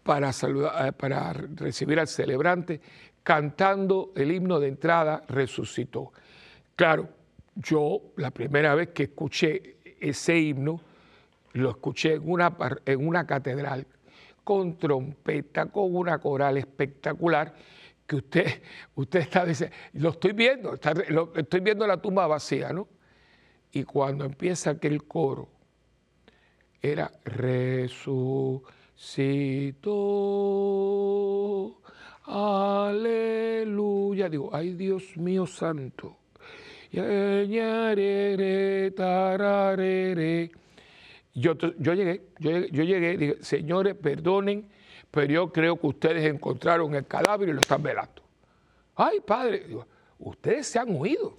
para, 0.03 0.33
saludar, 0.33 0.87
eh, 0.87 0.91
para 0.91 1.33
recibir 1.33 1.99
al 1.99 2.07
celebrante 2.07 2.81
cantando 3.23 4.11
el 4.15 4.31
himno 4.31 4.59
de 4.59 4.67
entrada, 4.67 5.23
resucitó. 5.27 6.11
Claro, 6.75 7.09
yo 7.55 8.01
la 8.17 8.31
primera 8.31 8.75
vez 8.75 8.89
que 8.89 9.03
escuché 9.03 9.77
ese 9.99 10.37
himno, 10.37 10.81
lo 11.53 11.69
escuché 11.71 12.15
en 12.15 12.29
una, 12.29 12.53
en 12.85 13.07
una 13.07 13.25
catedral 13.25 13.87
con 14.43 14.77
trompeta, 14.77 15.67
con 15.67 15.95
una 15.95 16.19
coral 16.19 16.57
espectacular, 16.57 17.55
que 18.05 18.17
usted, 18.17 18.61
usted 18.95 19.21
está 19.21 19.45
diciendo, 19.45 19.73
lo 19.93 20.09
estoy 20.09 20.33
viendo, 20.33 20.77
estoy 21.35 21.61
viendo 21.61 21.87
la 21.87 22.01
tumba 22.01 22.27
vacía, 22.27 22.73
¿no? 22.73 22.89
Y 23.71 23.83
cuando 23.83 24.25
empieza 24.25 24.71
aquel 24.71 25.05
coro, 25.05 25.47
era 26.81 27.09
resucitó, 27.23 28.61
aleluya. 32.25 34.27
Digo, 34.29 34.49
ay 34.53 34.73
Dios 34.73 35.15
mío 35.17 35.47
santo 35.47 36.17
yo, 41.33 41.53
yo 41.77 41.93
llegué, 41.93 42.21
yo 42.39 42.51
llegué, 42.51 42.69
yo 42.71 42.83
llegué, 42.83 43.17
dije, 43.17 43.37
señores, 43.41 43.95
perdonen, 43.95 44.69
pero 45.11 45.33
yo 45.33 45.51
creo 45.51 45.79
que 45.79 45.87
ustedes 45.87 46.25
encontraron 46.25 46.95
el 46.95 47.05
cadáver 47.05 47.49
y 47.49 47.53
lo 47.53 47.59
están 47.59 47.83
velando. 47.83 48.23
Ay, 48.95 49.19
padre, 49.19 49.65
ustedes 50.19 50.67
se 50.67 50.79
han 50.79 50.95
huido. 50.95 51.37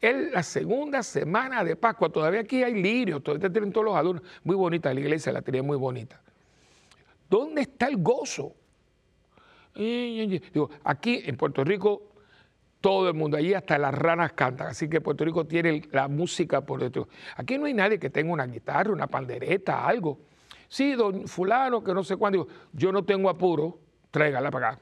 Es 0.00 0.32
la 0.32 0.42
segunda 0.42 1.02
semana 1.02 1.64
de 1.64 1.76
Pascua, 1.76 2.10
todavía 2.10 2.40
aquí 2.40 2.62
hay 2.62 2.74
lirio, 2.74 3.20
todavía 3.20 3.50
tienen 3.50 3.72
todos 3.72 3.86
los 3.86 3.96
adornos. 3.96 4.24
Muy 4.44 4.56
bonita 4.56 4.92
la 4.92 5.00
iglesia, 5.00 5.32
la 5.32 5.42
tenía 5.42 5.62
muy 5.62 5.76
bonita. 5.76 6.20
¿Dónde 7.30 7.62
está 7.62 7.86
el 7.86 7.96
gozo? 7.96 8.54
Digo, 9.74 10.68
aquí 10.84 11.22
en 11.24 11.36
Puerto 11.36 11.64
Rico 11.64 12.11
todo 12.82 13.08
el 13.08 13.14
mundo, 13.14 13.38
allí 13.38 13.54
hasta 13.54 13.78
las 13.78 13.94
ranas 13.94 14.32
cantan, 14.32 14.66
así 14.66 14.88
que 14.88 15.00
Puerto 15.00 15.24
Rico 15.24 15.46
tiene 15.46 15.82
la 15.92 16.08
música 16.08 16.60
por 16.60 16.80
detrás. 16.80 17.06
Aquí 17.36 17.56
no 17.56 17.64
hay 17.64 17.72
nadie 17.72 17.98
que 17.98 18.10
tenga 18.10 18.32
una 18.32 18.46
guitarra, 18.46 18.92
una 18.92 19.06
pandereta, 19.06 19.86
algo. 19.86 20.18
Sí, 20.68 20.92
don 20.92 21.28
fulano, 21.28 21.82
que 21.82 21.94
no 21.94 22.02
sé 22.02 22.16
cuándo, 22.16 22.48
yo 22.72 22.92
no 22.92 23.04
tengo 23.04 23.30
apuro, 23.30 23.78
tráigala 24.10 24.50
para 24.50 24.68
acá. 24.70 24.80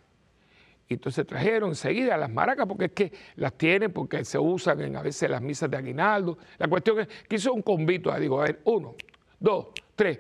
Y 0.89 0.95
entonces 0.95 1.25
trajeron 1.27 1.69
enseguida 1.69 2.17
las 2.17 2.31
maracas, 2.31 2.67
porque 2.67 2.87
es 2.87 2.93
que 2.93 3.13
las 3.37 3.53
tienen, 3.53 3.93
porque 3.93 4.25
se 4.25 4.39
usan 4.39 4.81
en 4.81 4.97
a 4.97 5.03
veces 5.03 5.31
las 5.31 5.43
misas 5.43 5.71
de 5.71 5.77
aguinaldo. 5.77 6.39
La 6.59 6.67
cuestión 6.67 7.01
es 7.01 7.09
que 7.29 7.37
hizo 7.37 7.53
un 7.53 7.63
convito, 7.63 8.13
digo, 8.19 8.41
a 8.41 8.45
ver, 8.47 8.61
uno, 8.65 8.97
dos, 9.39 9.67
tres, 10.01 10.19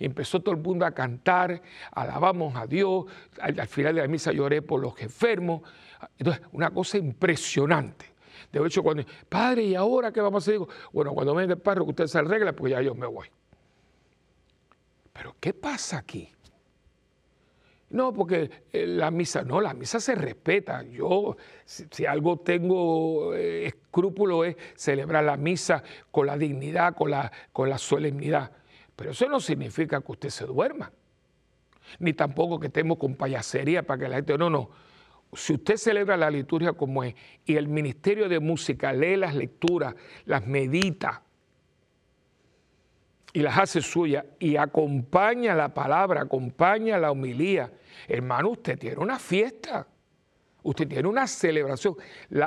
empezó 0.00 0.40
todo 0.40 0.52
el 0.52 0.60
mundo 0.60 0.84
a 0.84 0.90
cantar, 0.90 1.62
alabamos 1.92 2.56
a 2.56 2.66
Dios, 2.66 3.04
al, 3.40 3.68
final 3.68 3.94
de 3.94 4.00
la 4.00 4.08
misa 4.08 4.32
lloré 4.32 4.62
por 4.62 4.80
los 4.80 5.00
enfermos, 5.00 5.62
entonces 6.18 6.42
una 6.50 6.70
cosa 6.70 6.98
impresionante. 6.98 8.06
De 8.50 8.66
hecho, 8.66 8.82
cuando, 8.82 9.04
padre, 9.28 9.62
¿y 9.62 9.74
ahora 9.76 10.10
qué 10.10 10.20
vamos 10.20 10.42
a 10.42 10.44
hacer? 10.44 10.54
Digo, 10.54 10.68
bueno, 10.92 11.12
cuando 11.12 11.32
venga 11.36 11.54
el 11.54 11.60
que 11.60 11.80
usted 11.82 12.06
se 12.08 12.18
arregla, 12.18 12.52
pues 12.52 12.72
ya 12.72 12.82
yo 12.82 12.96
me 12.96 13.06
voy. 13.06 13.28
Pero 15.12 15.36
¿qué 15.38 15.54
pasa 15.54 15.98
aquí? 15.98 16.32
No, 17.90 18.12
porque 18.12 18.48
eh, 18.72 18.86
la 18.86 19.10
misa, 19.10 19.42
no, 19.42 19.60
la 19.60 19.74
misa 19.74 19.98
se 19.98 20.14
respeta. 20.14 20.84
Yo, 20.84 21.36
si, 21.64 22.06
algo 22.06 22.38
tengo 22.38 23.34
eh, 23.34 23.66
escrúpulo 23.66 24.44
es 24.44 24.56
celebrar 24.76 25.24
la 25.24 25.36
misa 25.36 25.82
con 26.12 26.26
la 26.26 26.38
dignidad, 26.38 26.94
con 26.94 27.10
la, 27.10 27.32
con 27.52 27.68
la 27.68 27.78
solemnidad. 27.78 28.52
Pero 28.94 29.10
eso 29.10 29.28
no 29.28 29.40
significa 29.40 30.00
que 30.00 30.12
usted 30.12 30.28
se 30.28 30.46
duerma, 30.46 30.92
ni 31.98 32.12
tampoco 32.12 32.60
que 32.60 32.68
estemos 32.68 32.96
con 32.96 33.16
payasería 33.16 33.82
para 33.82 34.04
que 34.04 34.08
la 34.08 34.16
gente, 34.16 34.38
no, 34.38 34.48
no. 34.48 34.70
Si 35.32 35.54
usted 35.54 35.76
celebra 35.76 36.16
la 36.16 36.30
liturgia 36.30 36.72
como 36.72 37.02
es 37.02 37.14
y 37.44 37.56
el 37.56 37.66
Ministerio 37.66 38.28
de 38.28 38.38
Música 38.38 38.92
lee 38.92 39.16
las 39.16 39.34
lecturas, 39.34 39.94
las 40.26 40.46
medita, 40.46 41.22
y 43.32 43.40
las 43.40 43.58
hace 43.58 43.80
suyas 43.80 44.24
y 44.38 44.56
acompaña 44.56 45.54
la 45.54 45.72
palabra, 45.72 46.22
acompaña 46.22 46.98
la 46.98 47.10
homilía, 47.10 47.72
hermano, 48.08 48.50
usted 48.50 48.78
tiene 48.78 48.98
una 48.98 49.18
fiesta. 49.18 49.86
Usted 50.62 50.86
tiene 50.88 51.08
una 51.08 51.26
celebración, 51.26 51.96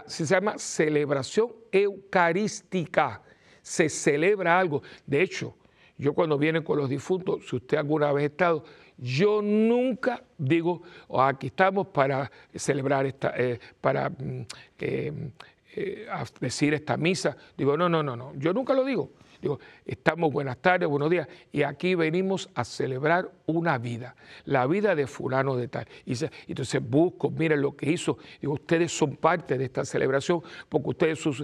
se 0.05 0.25
llama 0.25 0.57
celebración 0.59 1.51
eucarística, 1.71 3.23
se 3.61 3.89
celebra 3.89 4.59
algo. 4.59 4.83
De 5.05 5.21
hecho, 5.21 5.55
yo 5.97 6.13
cuando 6.13 6.37
viene 6.37 6.63
con 6.63 6.77
los 6.77 6.89
difuntos, 6.89 7.47
si 7.47 7.55
usted 7.55 7.77
alguna 7.77 8.11
vez 8.11 8.23
ha 8.23 8.27
estado, 8.27 8.63
yo 8.97 9.41
nunca 9.41 10.23
digo, 10.37 10.83
oh, 11.07 11.21
aquí 11.21 11.47
estamos 11.47 11.87
para 11.87 12.31
celebrar 12.53 13.05
esta, 13.05 13.33
eh, 13.35 13.59
para 13.81 14.09
mm, 14.09 14.45
eh, 14.79 15.31
eh, 15.75 16.07
decir 16.39 16.73
esta 16.73 16.97
misa. 16.97 17.35
Digo, 17.57 17.75
no, 17.75 17.89
no, 17.89 18.03
no, 18.03 18.15
no, 18.15 18.33
yo 18.35 18.53
nunca 18.53 18.73
lo 18.73 18.85
digo. 18.85 19.11
Digo, 19.43 19.59
estamos 19.85 20.31
buenas 20.31 20.57
tardes, 20.59 20.87
buenos 20.87 21.09
días, 21.09 21.27
y 21.51 21.63
aquí 21.63 21.95
venimos 21.95 22.49
a 22.55 22.63
celebrar 22.63 23.29
una 23.45 23.77
vida, 23.77 24.15
la 24.45 24.65
vida 24.67 24.95
de 24.95 25.05
fulano 25.05 25.57
de 25.57 25.67
tal. 25.67 25.85
Y 26.05 26.13
entonces 26.47 26.81
busco, 26.81 27.29
miren 27.29 27.61
lo 27.61 27.75
que 27.75 27.91
hizo, 27.91 28.17
digo, 28.39 28.53
ustedes 28.53 28.97
son 28.97 29.17
parte 29.17 29.57
de 29.57 29.65
esta 29.65 29.83
celebración, 29.83 30.41
porque 30.69 30.89
ustedes 30.89 31.19
sus... 31.19 31.43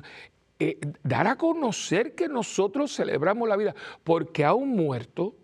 Eh, 0.61 0.79
dar 1.03 1.27
a 1.27 1.35
conocer 1.35 2.15
que 2.15 2.29
nosotros 2.29 2.95
celebramos 2.95 3.49
la 3.49 3.57
vida, 3.57 3.75
porque 4.05 4.45
aún 4.45 4.77
muerto 4.77 5.35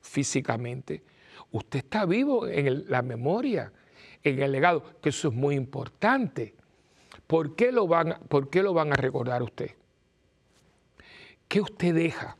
físicamente, 0.00 1.04
usted 1.52 1.78
está 1.78 2.06
vivo 2.06 2.48
en 2.48 2.90
la 2.90 3.02
memoria, 3.02 3.72
en 4.24 4.42
el 4.42 4.50
legado, 4.50 4.82
que 5.00 5.10
eso 5.10 5.28
es 5.28 5.34
muy 5.34 5.54
importante. 5.54 6.54
¿Por 7.28 7.54
qué 7.54 7.70
lo 7.70 7.86
van, 7.86 8.12
a 8.12 8.96
recordar 8.96 9.44
usted? 9.44 9.70
¿Qué 11.50 11.60
usted 11.60 11.92
deja? 11.92 12.36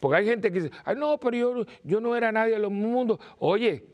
Porque 0.00 0.16
hay 0.16 0.24
gente 0.24 0.50
que 0.50 0.62
dice, 0.62 0.74
ay 0.86 0.96
no, 0.96 1.18
pero 1.18 1.36
yo, 1.36 1.66
yo 1.84 2.00
no 2.00 2.16
era 2.16 2.32
nadie 2.32 2.56
en 2.56 2.62
los 2.62 2.72
mundos. 2.72 3.18
Oye, 3.38 3.84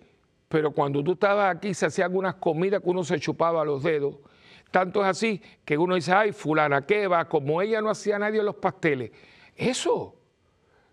pero 0.49 0.71
cuando 0.71 1.03
tú 1.03 1.15
estabas 1.15 1.57
aquí 1.57 1.75
se 1.75 1.87
hacían 1.87 2.05
algunas 2.05 2.37
comidas 2.37 2.81
que 2.81 2.89
uno 2.89 3.03
se 3.03 3.19
chupaba 3.19 3.65
los 3.65 3.83
dedos. 3.83 4.15
Tanto 4.71 5.01
es 5.01 5.09
así 5.09 5.43
que 5.65 5.77
uno 5.77 5.97
dice, 5.97 6.13
ay, 6.13 6.31
fulana, 6.31 6.87
¿qué 6.87 7.09
va? 7.09 7.29
Como 7.29 7.61
ella 7.61 7.81
no 7.81 7.91
hacía 7.91 8.17
nadie 8.17 8.45
los 8.45 8.55
pasteles. 8.55 9.11
Eso. 9.57 10.15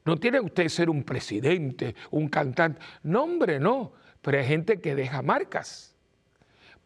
No 0.03 0.17
tiene 0.17 0.39
usted 0.39 0.67
ser 0.67 0.89
un 0.89 1.03
presidente, 1.03 1.93
un 2.09 2.27
cantante. 2.29 2.81
No, 3.03 3.25
hombre, 3.25 3.59
no. 3.59 3.93
Pero 4.23 4.39
hay 4.39 4.45
gente 4.45 4.81
que 4.81 4.95
deja 4.95 5.21
marcas. 5.21 5.95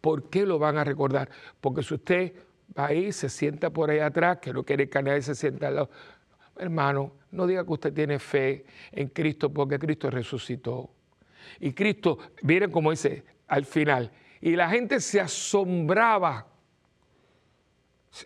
¿Por 0.01 0.29
qué 0.29 0.45
lo 0.45 0.59
van 0.59 0.77
a 0.77 0.83
recordar? 0.83 1.29
Porque 1.61 1.83
si 1.83 1.93
usted 1.93 2.33
ahí, 2.75 3.11
se 3.11 3.29
sienta 3.29 3.69
por 3.69 3.89
ahí 3.89 3.99
atrás, 3.99 4.39
que 4.39 4.53
no 4.53 4.63
quiere 4.63 4.89
que 4.89 5.01
nadie 5.01 5.21
se 5.21 5.35
sienta 5.35 5.67
al 5.67 5.75
lado. 5.75 5.89
Hermano, 6.57 7.13
no 7.31 7.47
diga 7.47 7.63
que 7.63 7.71
usted 7.71 7.93
tiene 7.93 8.19
fe 8.19 8.65
en 8.91 9.07
Cristo 9.09 9.51
porque 9.51 9.79
Cristo 9.79 10.09
resucitó. 10.09 10.89
Y 11.59 11.73
Cristo, 11.73 12.17
miren 12.41 12.71
como 12.71 12.91
dice 12.91 13.23
al 13.47 13.65
final, 13.65 14.11
y 14.41 14.55
la 14.55 14.69
gente 14.69 14.99
se 14.99 15.19
asombraba. 15.19 16.47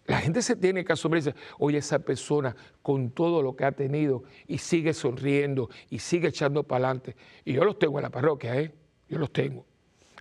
La 0.05 0.19
gente 0.19 0.41
se 0.41 0.55
tiene 0.55 0.85
que 0.85 0.93
asombrar 0.93 1.21
y 1.21 1.25
dice, 1.25 1.37
oye, 1.59 1.77
esa 1.77 1.99
persona 1.99 2.55
con 2.81 3.11
todo 3.11 3.41
lo 3.41 3.55
que 3.55 3.65
ha 3.65 3.71
tenido 3.71 4.23
y 4.47 4.57
sigue 4.57 4.93
sonriendo 4.93 5.69
y 5.89 5.99
sigue 5.99 6.29
echando 6.29 6.63
para 6.63 6.85
adelante. 6.85 7.15
Y 7.43 7.53
yo 7.53 7.65
los 7.65 7.77
tengo 7.77 7.99
en 7.99 8.03
la 8.03 8.09
parroquia, 8.09 8.55
¿eh? 8.59 8.73
Yo 9.09 9.19
los 9.19 9.31
tengo. 9.31 9.65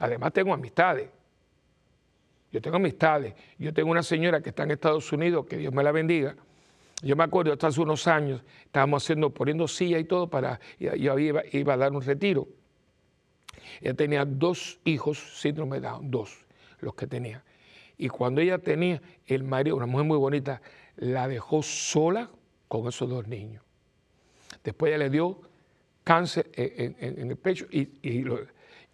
Además 0.00 0.32
tengo 0.32 0.52
amistades. 0.52 1.08
Yo 2.52 2.60
tengo 2.60 2.76
amistades. 2.76 3.34
Yo 3.58 3.72
tengo 3.72 3.90
una 3.90 4.02
señora 4.02 4.42
que 4.42 4.50
está 4.50 4.64
en 4.64 4.72
Estados 4.72 5.10
Unidos, 5.12 5.46
que 5.46 5.56
Dios 5.56 5.72
me 5.72 5.82
la 5.82 5.90
bendiga. 5.90 6.36
Yo 7.02 7.16
me 7.16 7.24
acuerdo, 7.24 7.52
hasta 7.52 7.66
hace 7.66 7.80
unos 7.80 8.06
años, 8.06 8.42
estábamos 8.64 9.02
haciendo, 9.02 9.30
poniendo 9.30 9.66
silla 9.66 9.98
y 9.98 10.04
todo 10.04 10.28
para, 10.28 10.60
yo 10.78 11.18
iba, 11.18 11.42
iba 11.50 11.74
a 11.74 11.76
dar 11.76 11.92
un 11.92 12.02
retiro. 12.02 12.46
Ella 13.80 13.94
tenía 13.94 14.24
dos 14.24 14.78
hijos, 14.84 15.40
síndrome 15.40 15.80
de 15.80 15.88
Down, 15.88 16.10
dos, 16.10 16.44
los 16.80 16.94
que 16.94 17.06
tenía. 17.08 17.42
Y 17.98 18.08
cuando 18.08 18.40
ella 18.40 18.58
tenía, 18.58 19.00
el 19.26 19.42
marido, 19.42 19.76
una 19.76 19.86
mujer 19.86 20.06
muy 20.06 20.18
bonita, 20.18 20.62
la 20.96 21.26
dejó 21.26 21.62
sola 21.62 22.30
con 22.68 22.86
esos 22.86 23.08
dos 23.08 23.26
niños. 23.26 23.64
Después 24.62 24.90
ella 24.90 24.98
le 24.98 25.10
dio 25.10 25.40
cáncer 26.04 26.50
en, 26.54 27.30
el 27.30 27.36
pecho 27.36 27.66
y, 27.70 27.88
y 28.02 28.22
lo, 28.22 28.38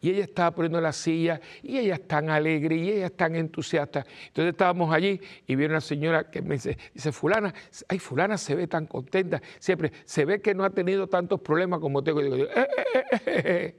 y 0.00 0.10
ella 0.10 0.24
estaba 0.24 0.52
poniendo 0.52 0.80
la 0.80 0.92
silla 0.92 1.40
y 1.62 1.78
ella 1.78 1.94
es 1.94 2.06
tan 2.06 2.30
alegre 2.30 2.76
y 2.76 2.90
ella 2.90 3.06
es 3.06 3.16
tan 3.16 3.34
entusiasta. 3.34 4.06
Entonces 4.28 4.52
estábamos 4.52 4.94
allí 4.94 5.20
y 5.46 5.56
viene 5.56 5.74
una 5.74 5.80
señora 5.80 6.30
que 6.30 6.40
me 6.40 6.54
dice, 6.54 6.78
dice, 6.94 7.10
fulana, 7.12 7.52
ay, 7.88 7.98
fulana 7.98 8.38
se 8.38 8.54
ve 8.54 8.66
tan 8.66 8.86
contenta, 8.86 9.42
siempre, 9.58 9.92
se 10.04 10.24
ve 10.24 10.40
que 10.40 10.54
no 10.54 10.64
ha 10.64 10.70
tenido 10.70 11.08
tantos 11.08 11.40
problemas 11.40 11.80
como 11.80 12.02
tengo. 12.02 12.20
Y 12.20 12.24
digo, 12.24 12.36
eh, 12.36 12.50
eh, 12.54 13.06
eh, 13.26 13.78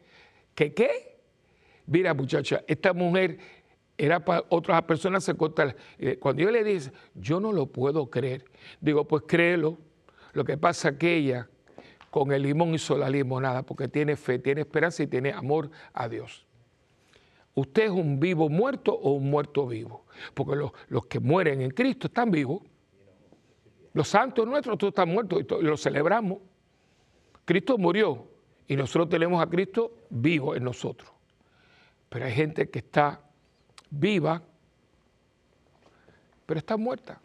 ¿qué 0.56 0.74
qué? 0.74 1.20
Mira 1.86 2.14
muchacha, 2.14 2.64
esta 2.68 2.94
mujer 2.94 3.40
era 3.98 4.24
para 4.24 4.44
otras 4.50 4.82
personas 4.84 5.24
se 5.24 5.34
corta. 5.36 5.76
Cuando 6.20 6.44
yo 6.44 6.52
le 6.52 6.64
dije, 6.64 6.92
yo 7.16 7.40
no 7.40 7.52
lo 7.52 7.66
puedo 7.68 8.10
creer, 8.10 8.46
digo, 8.80 9.08
pues 9.08 9.24
créelo. 9.28 9.78
Lo 10.34 10.46
que 10.46 10.58
pasa 10.58 10.96
que 10.96 11.16
ella 11.16 11.50
con 12.10 12.32
el 12.32 12.44
limón 12.44 12.74
hizo 12.74 12.98
la 12.98 13.10
limonada, 13.10 13.64
porque 13.64 13.88
tiene 13.88 14.16
fe, 14.16 14.40
tiene 14.40 14.62
esperanza 14.62 15.04
y 15.04 15.08
tiene 15.08 15.32
amor 15.32 15.70
a 15.94 16.08
Dios. 16.08 16.46
¿Usted 17.56 17.84
es 17.84 17.92
un 17.92 18.20
vivo 18.20 18.50
muerto 18.50 18.94
o 18.94 19.14
un 19.14 19.30
muerto 19.30 19.68
vivo? 19.68 20.06
Porque 20.34 20.56
los, 20.56 21.06
que 21.08 21.20
mueren 21.20 21.62
en 21.62 21.72
Cristo 21.72 22.08
están 22.08 22.32
vivos. 22.32 22.62
Los 23.94 24.08
santos 24.08 24.48
nuestros 24.48 24.78
todos 24.78 24.92
están 24.92 25.10
muertos 25.10 25.42
y 25.42 25.64
los 25.64 25.82
celebramos. 25.82 26.40
Cristo 27.44 27.78
murió 27.78 28.28
y 28.68 28.76
nosotros 28.76 29.10
tenemos 29.10 29.42
a 29.42 29.50
Cristo 29.50 29.94
vivo 30.10 30.56
en 30.56 30.64
nosotros. 30.64 31.12
Pero 32.08 32.26
hay 32.26 32.32
gente 32.32 32.70
que 32.70 32.80
está 32.80 33.22
viva, 33.90 34.42
pero 36.46 36.60
está 36.60 36.78
muerta. 36.78 37.20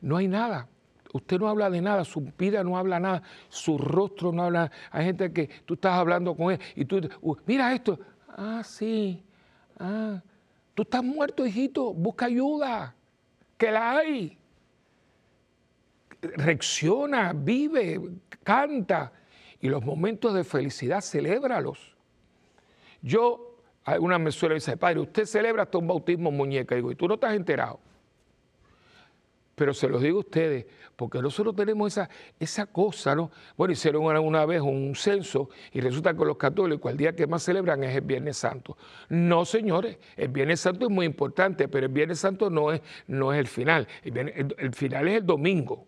No 0.00 0.16
hay 0.16 0.28
nada. 0.28 0.68
Usted 1.12 1.38
no 1.38 1.48
habla 1.48 1.70
de 1.70 1.80
nada, 1.80 2.04
su 2.04 2.20
vida 2.36 2.62
no 2.62 2.76
habla 2.76 3.00
nada, 3.00 3.22
su 3.48 3.78
rostro 3.78 4.30
no 4.30 4.44
habla. 4.44 4.70
Hay 4.90 5.06
gente 5.06 5.32
que 5.32 5.48
tú 5.64 5.74
estás 5.74 5.94
hablando 5.94 6.34
con 6.36 6.52
él 6.52 6.60
y 6.76 6.84
tú, 6.84 7.00
uh, 7.22 7.36
mira 7.46 7.72
esto. 7.72 7.98
Ah, 8.28 8.62
sí. 8.62 9.24
Ah, 9.78 10.20
tú 10.74 10.82
estás 10.82 11.02
muerto, 11.02 11.46
hijito, 11.46 11.94
busca 11.94 12.26
ayuda, 12.26 12.94
que 13.56 13.70
la 13.70 13.96
hay. 13.96 14.36
Reacciona, 16.20 17.32
vive, 17.32 18.00
canta. 18.42 19.12
Y 19.60 19.68
los 19.68 19.84
momentos 19.84 20.34
de 20.34 20.44
felicidad, 20.44 21.00
celébralos. 21.00 21.96
Yo, 23.00 23.56
alguna 23.84 24.18
me 24.18 24.30
suele 24.30 24.56
decir, 24.56 24.76
padre, 24.76 25.00
usted 25.00 25.24
celebra 25.24 25.62
hasta 25.62 25.78
un 25.78 25.86
bautismo 25.86 26.30
muñeca. 26.30 26.74
Digo, 26.74 26.92
y 26.92 26.96
tú 26.96 27.08
no 27.08 27.14
estás 27.14 27.34
enterado. 27.34 27.80
Pero 29.58 29.74
se 29.74 29.88
los 29.88 30.00
digo 30.00 30.18
a 30.18 30.20
ustedes, 30.20 30.66
porque 30.94 31.20
nosotros 31.20 31.56
tenemos 31.56 31.92
esa, 31.92 32.08
esa 32.38 32.66
cosa, 32.66 33.16
¿no? 33.16 33.32
Bueno, 33.56 33.72
hicieron 33.72 34.04
una, 34.04 34.46
vez 34.46 34.60
un 34.60 34.94
censo 34.94 35.50
y 35.72 35.80
resulta 35.80 36.14
que 36.14 36.24
los 36.24 36.36
católicos 36.36 36.88
el 36.92 36.96
día 36.96 37.12
que 37.16 37.26
más 37.26 37.42
celebran 37.42 37.82
es 37.82 37.96
el 37.96 38.02
Viernes 38.02 38.36
Santo. 38.36 38.76
No, 39.08 39.44
señores, 39.44 39.98
el 40.16 40.28
Viernes 40.28 40.60
Santo 40.60 40.86
es 40.86 40.92
muy 40.92 41.06
importante, 41.06 41.66
pero 41.66 41.86
el 41.86 41.92
Viernes 41.92 42.20
Santo 42.20 42.50
no 42.50 42.70
es, 42.70 42.80
no 43.08 43.32
es 43.32 43.40
el 43.40 43.48
final. 43.48 43.88
El, 44.04 44.72
final 44.74 45.08
es 45.08 45.16
el 45.16 45.26
domingo. 45.26 45.84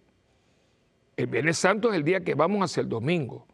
El 1.16 1.28
Viernes 1.28 1.58
Santo 1.58 1.90
es 1.90 1.94
el 1.94 2.02
día 2.02 2.24
que 2.24 2.34
vamos 2.34 2.68
hacia 2.68 2.80
el 2.80 2.88
domingo. 2.88 3.46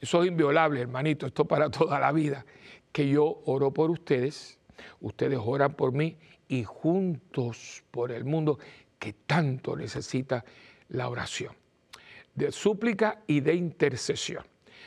eso 0.00 0.22
es 0.22 0.28
inviolable, 0.28 0.80
hermanito, 0.80 1.26
esto 1.26 1.44
para 1.44 1.70
toda 1.70 1.98
la 2.00 2.12
vida. 2.12 2.44
Que 2.92 3.08
yo 3.08 3.42
oro 3.46 3.72
por 3.72 3.90
ustedes, 3.90 4.58
ustedes 5.00 5.38
oran 5.42 5.74
por 5.74 5.92
mí 5.92 6.16
y 6.48 6.64
juntos 6.64 7.84
por 7.90 8.10
el 8.10 8.24
mundo 8.24 8.58
que 8.98 9.12
tanto 9.12 9.76
necesita 9.76 10.44
la 10.88 11.08
oración, 11.08 11.52
de 12.34 12.50
súplica 12.50 13.22
y 13.26 13.40
de 13.40 13.54
intercesión. 13.54 14.44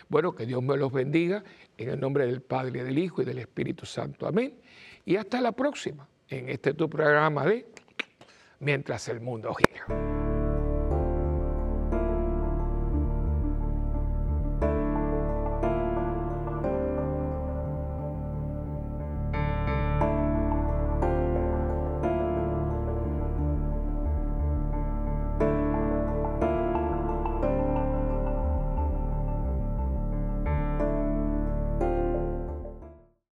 Bueno, 0.09 0.35
que 0.35 0.45
Dios 0.45 0.61
me 0.61 0.75
los 0.75 0.91
bendiga 0.91 1.43
en 1.77 1.89
el 1.89 1.99
nombre 1.99 2.25
del 2.25 2.41
Padre, 2.41 2.83
del 2.83 2.97
Hijo 2.97 3.21
y 3.21 3.25
del 3.25 3.39
Espíritu 3.39 3.85
Santo. 3.85 4.27
Amén. 4.27 4.55
Y 5.05 5.15
hasta 5.15 5.39
la 5.39 5.51
próxima 5.53 6.07
en 6.27 6.49
este 6.49 6.73
tu 6.73 6.89
programa 6.89 7.45
de 7.45 7.67
Mientras 8.59 9.07
el 9.09 9.21
mundo 9.21 9.55
gira. 9.55 10.20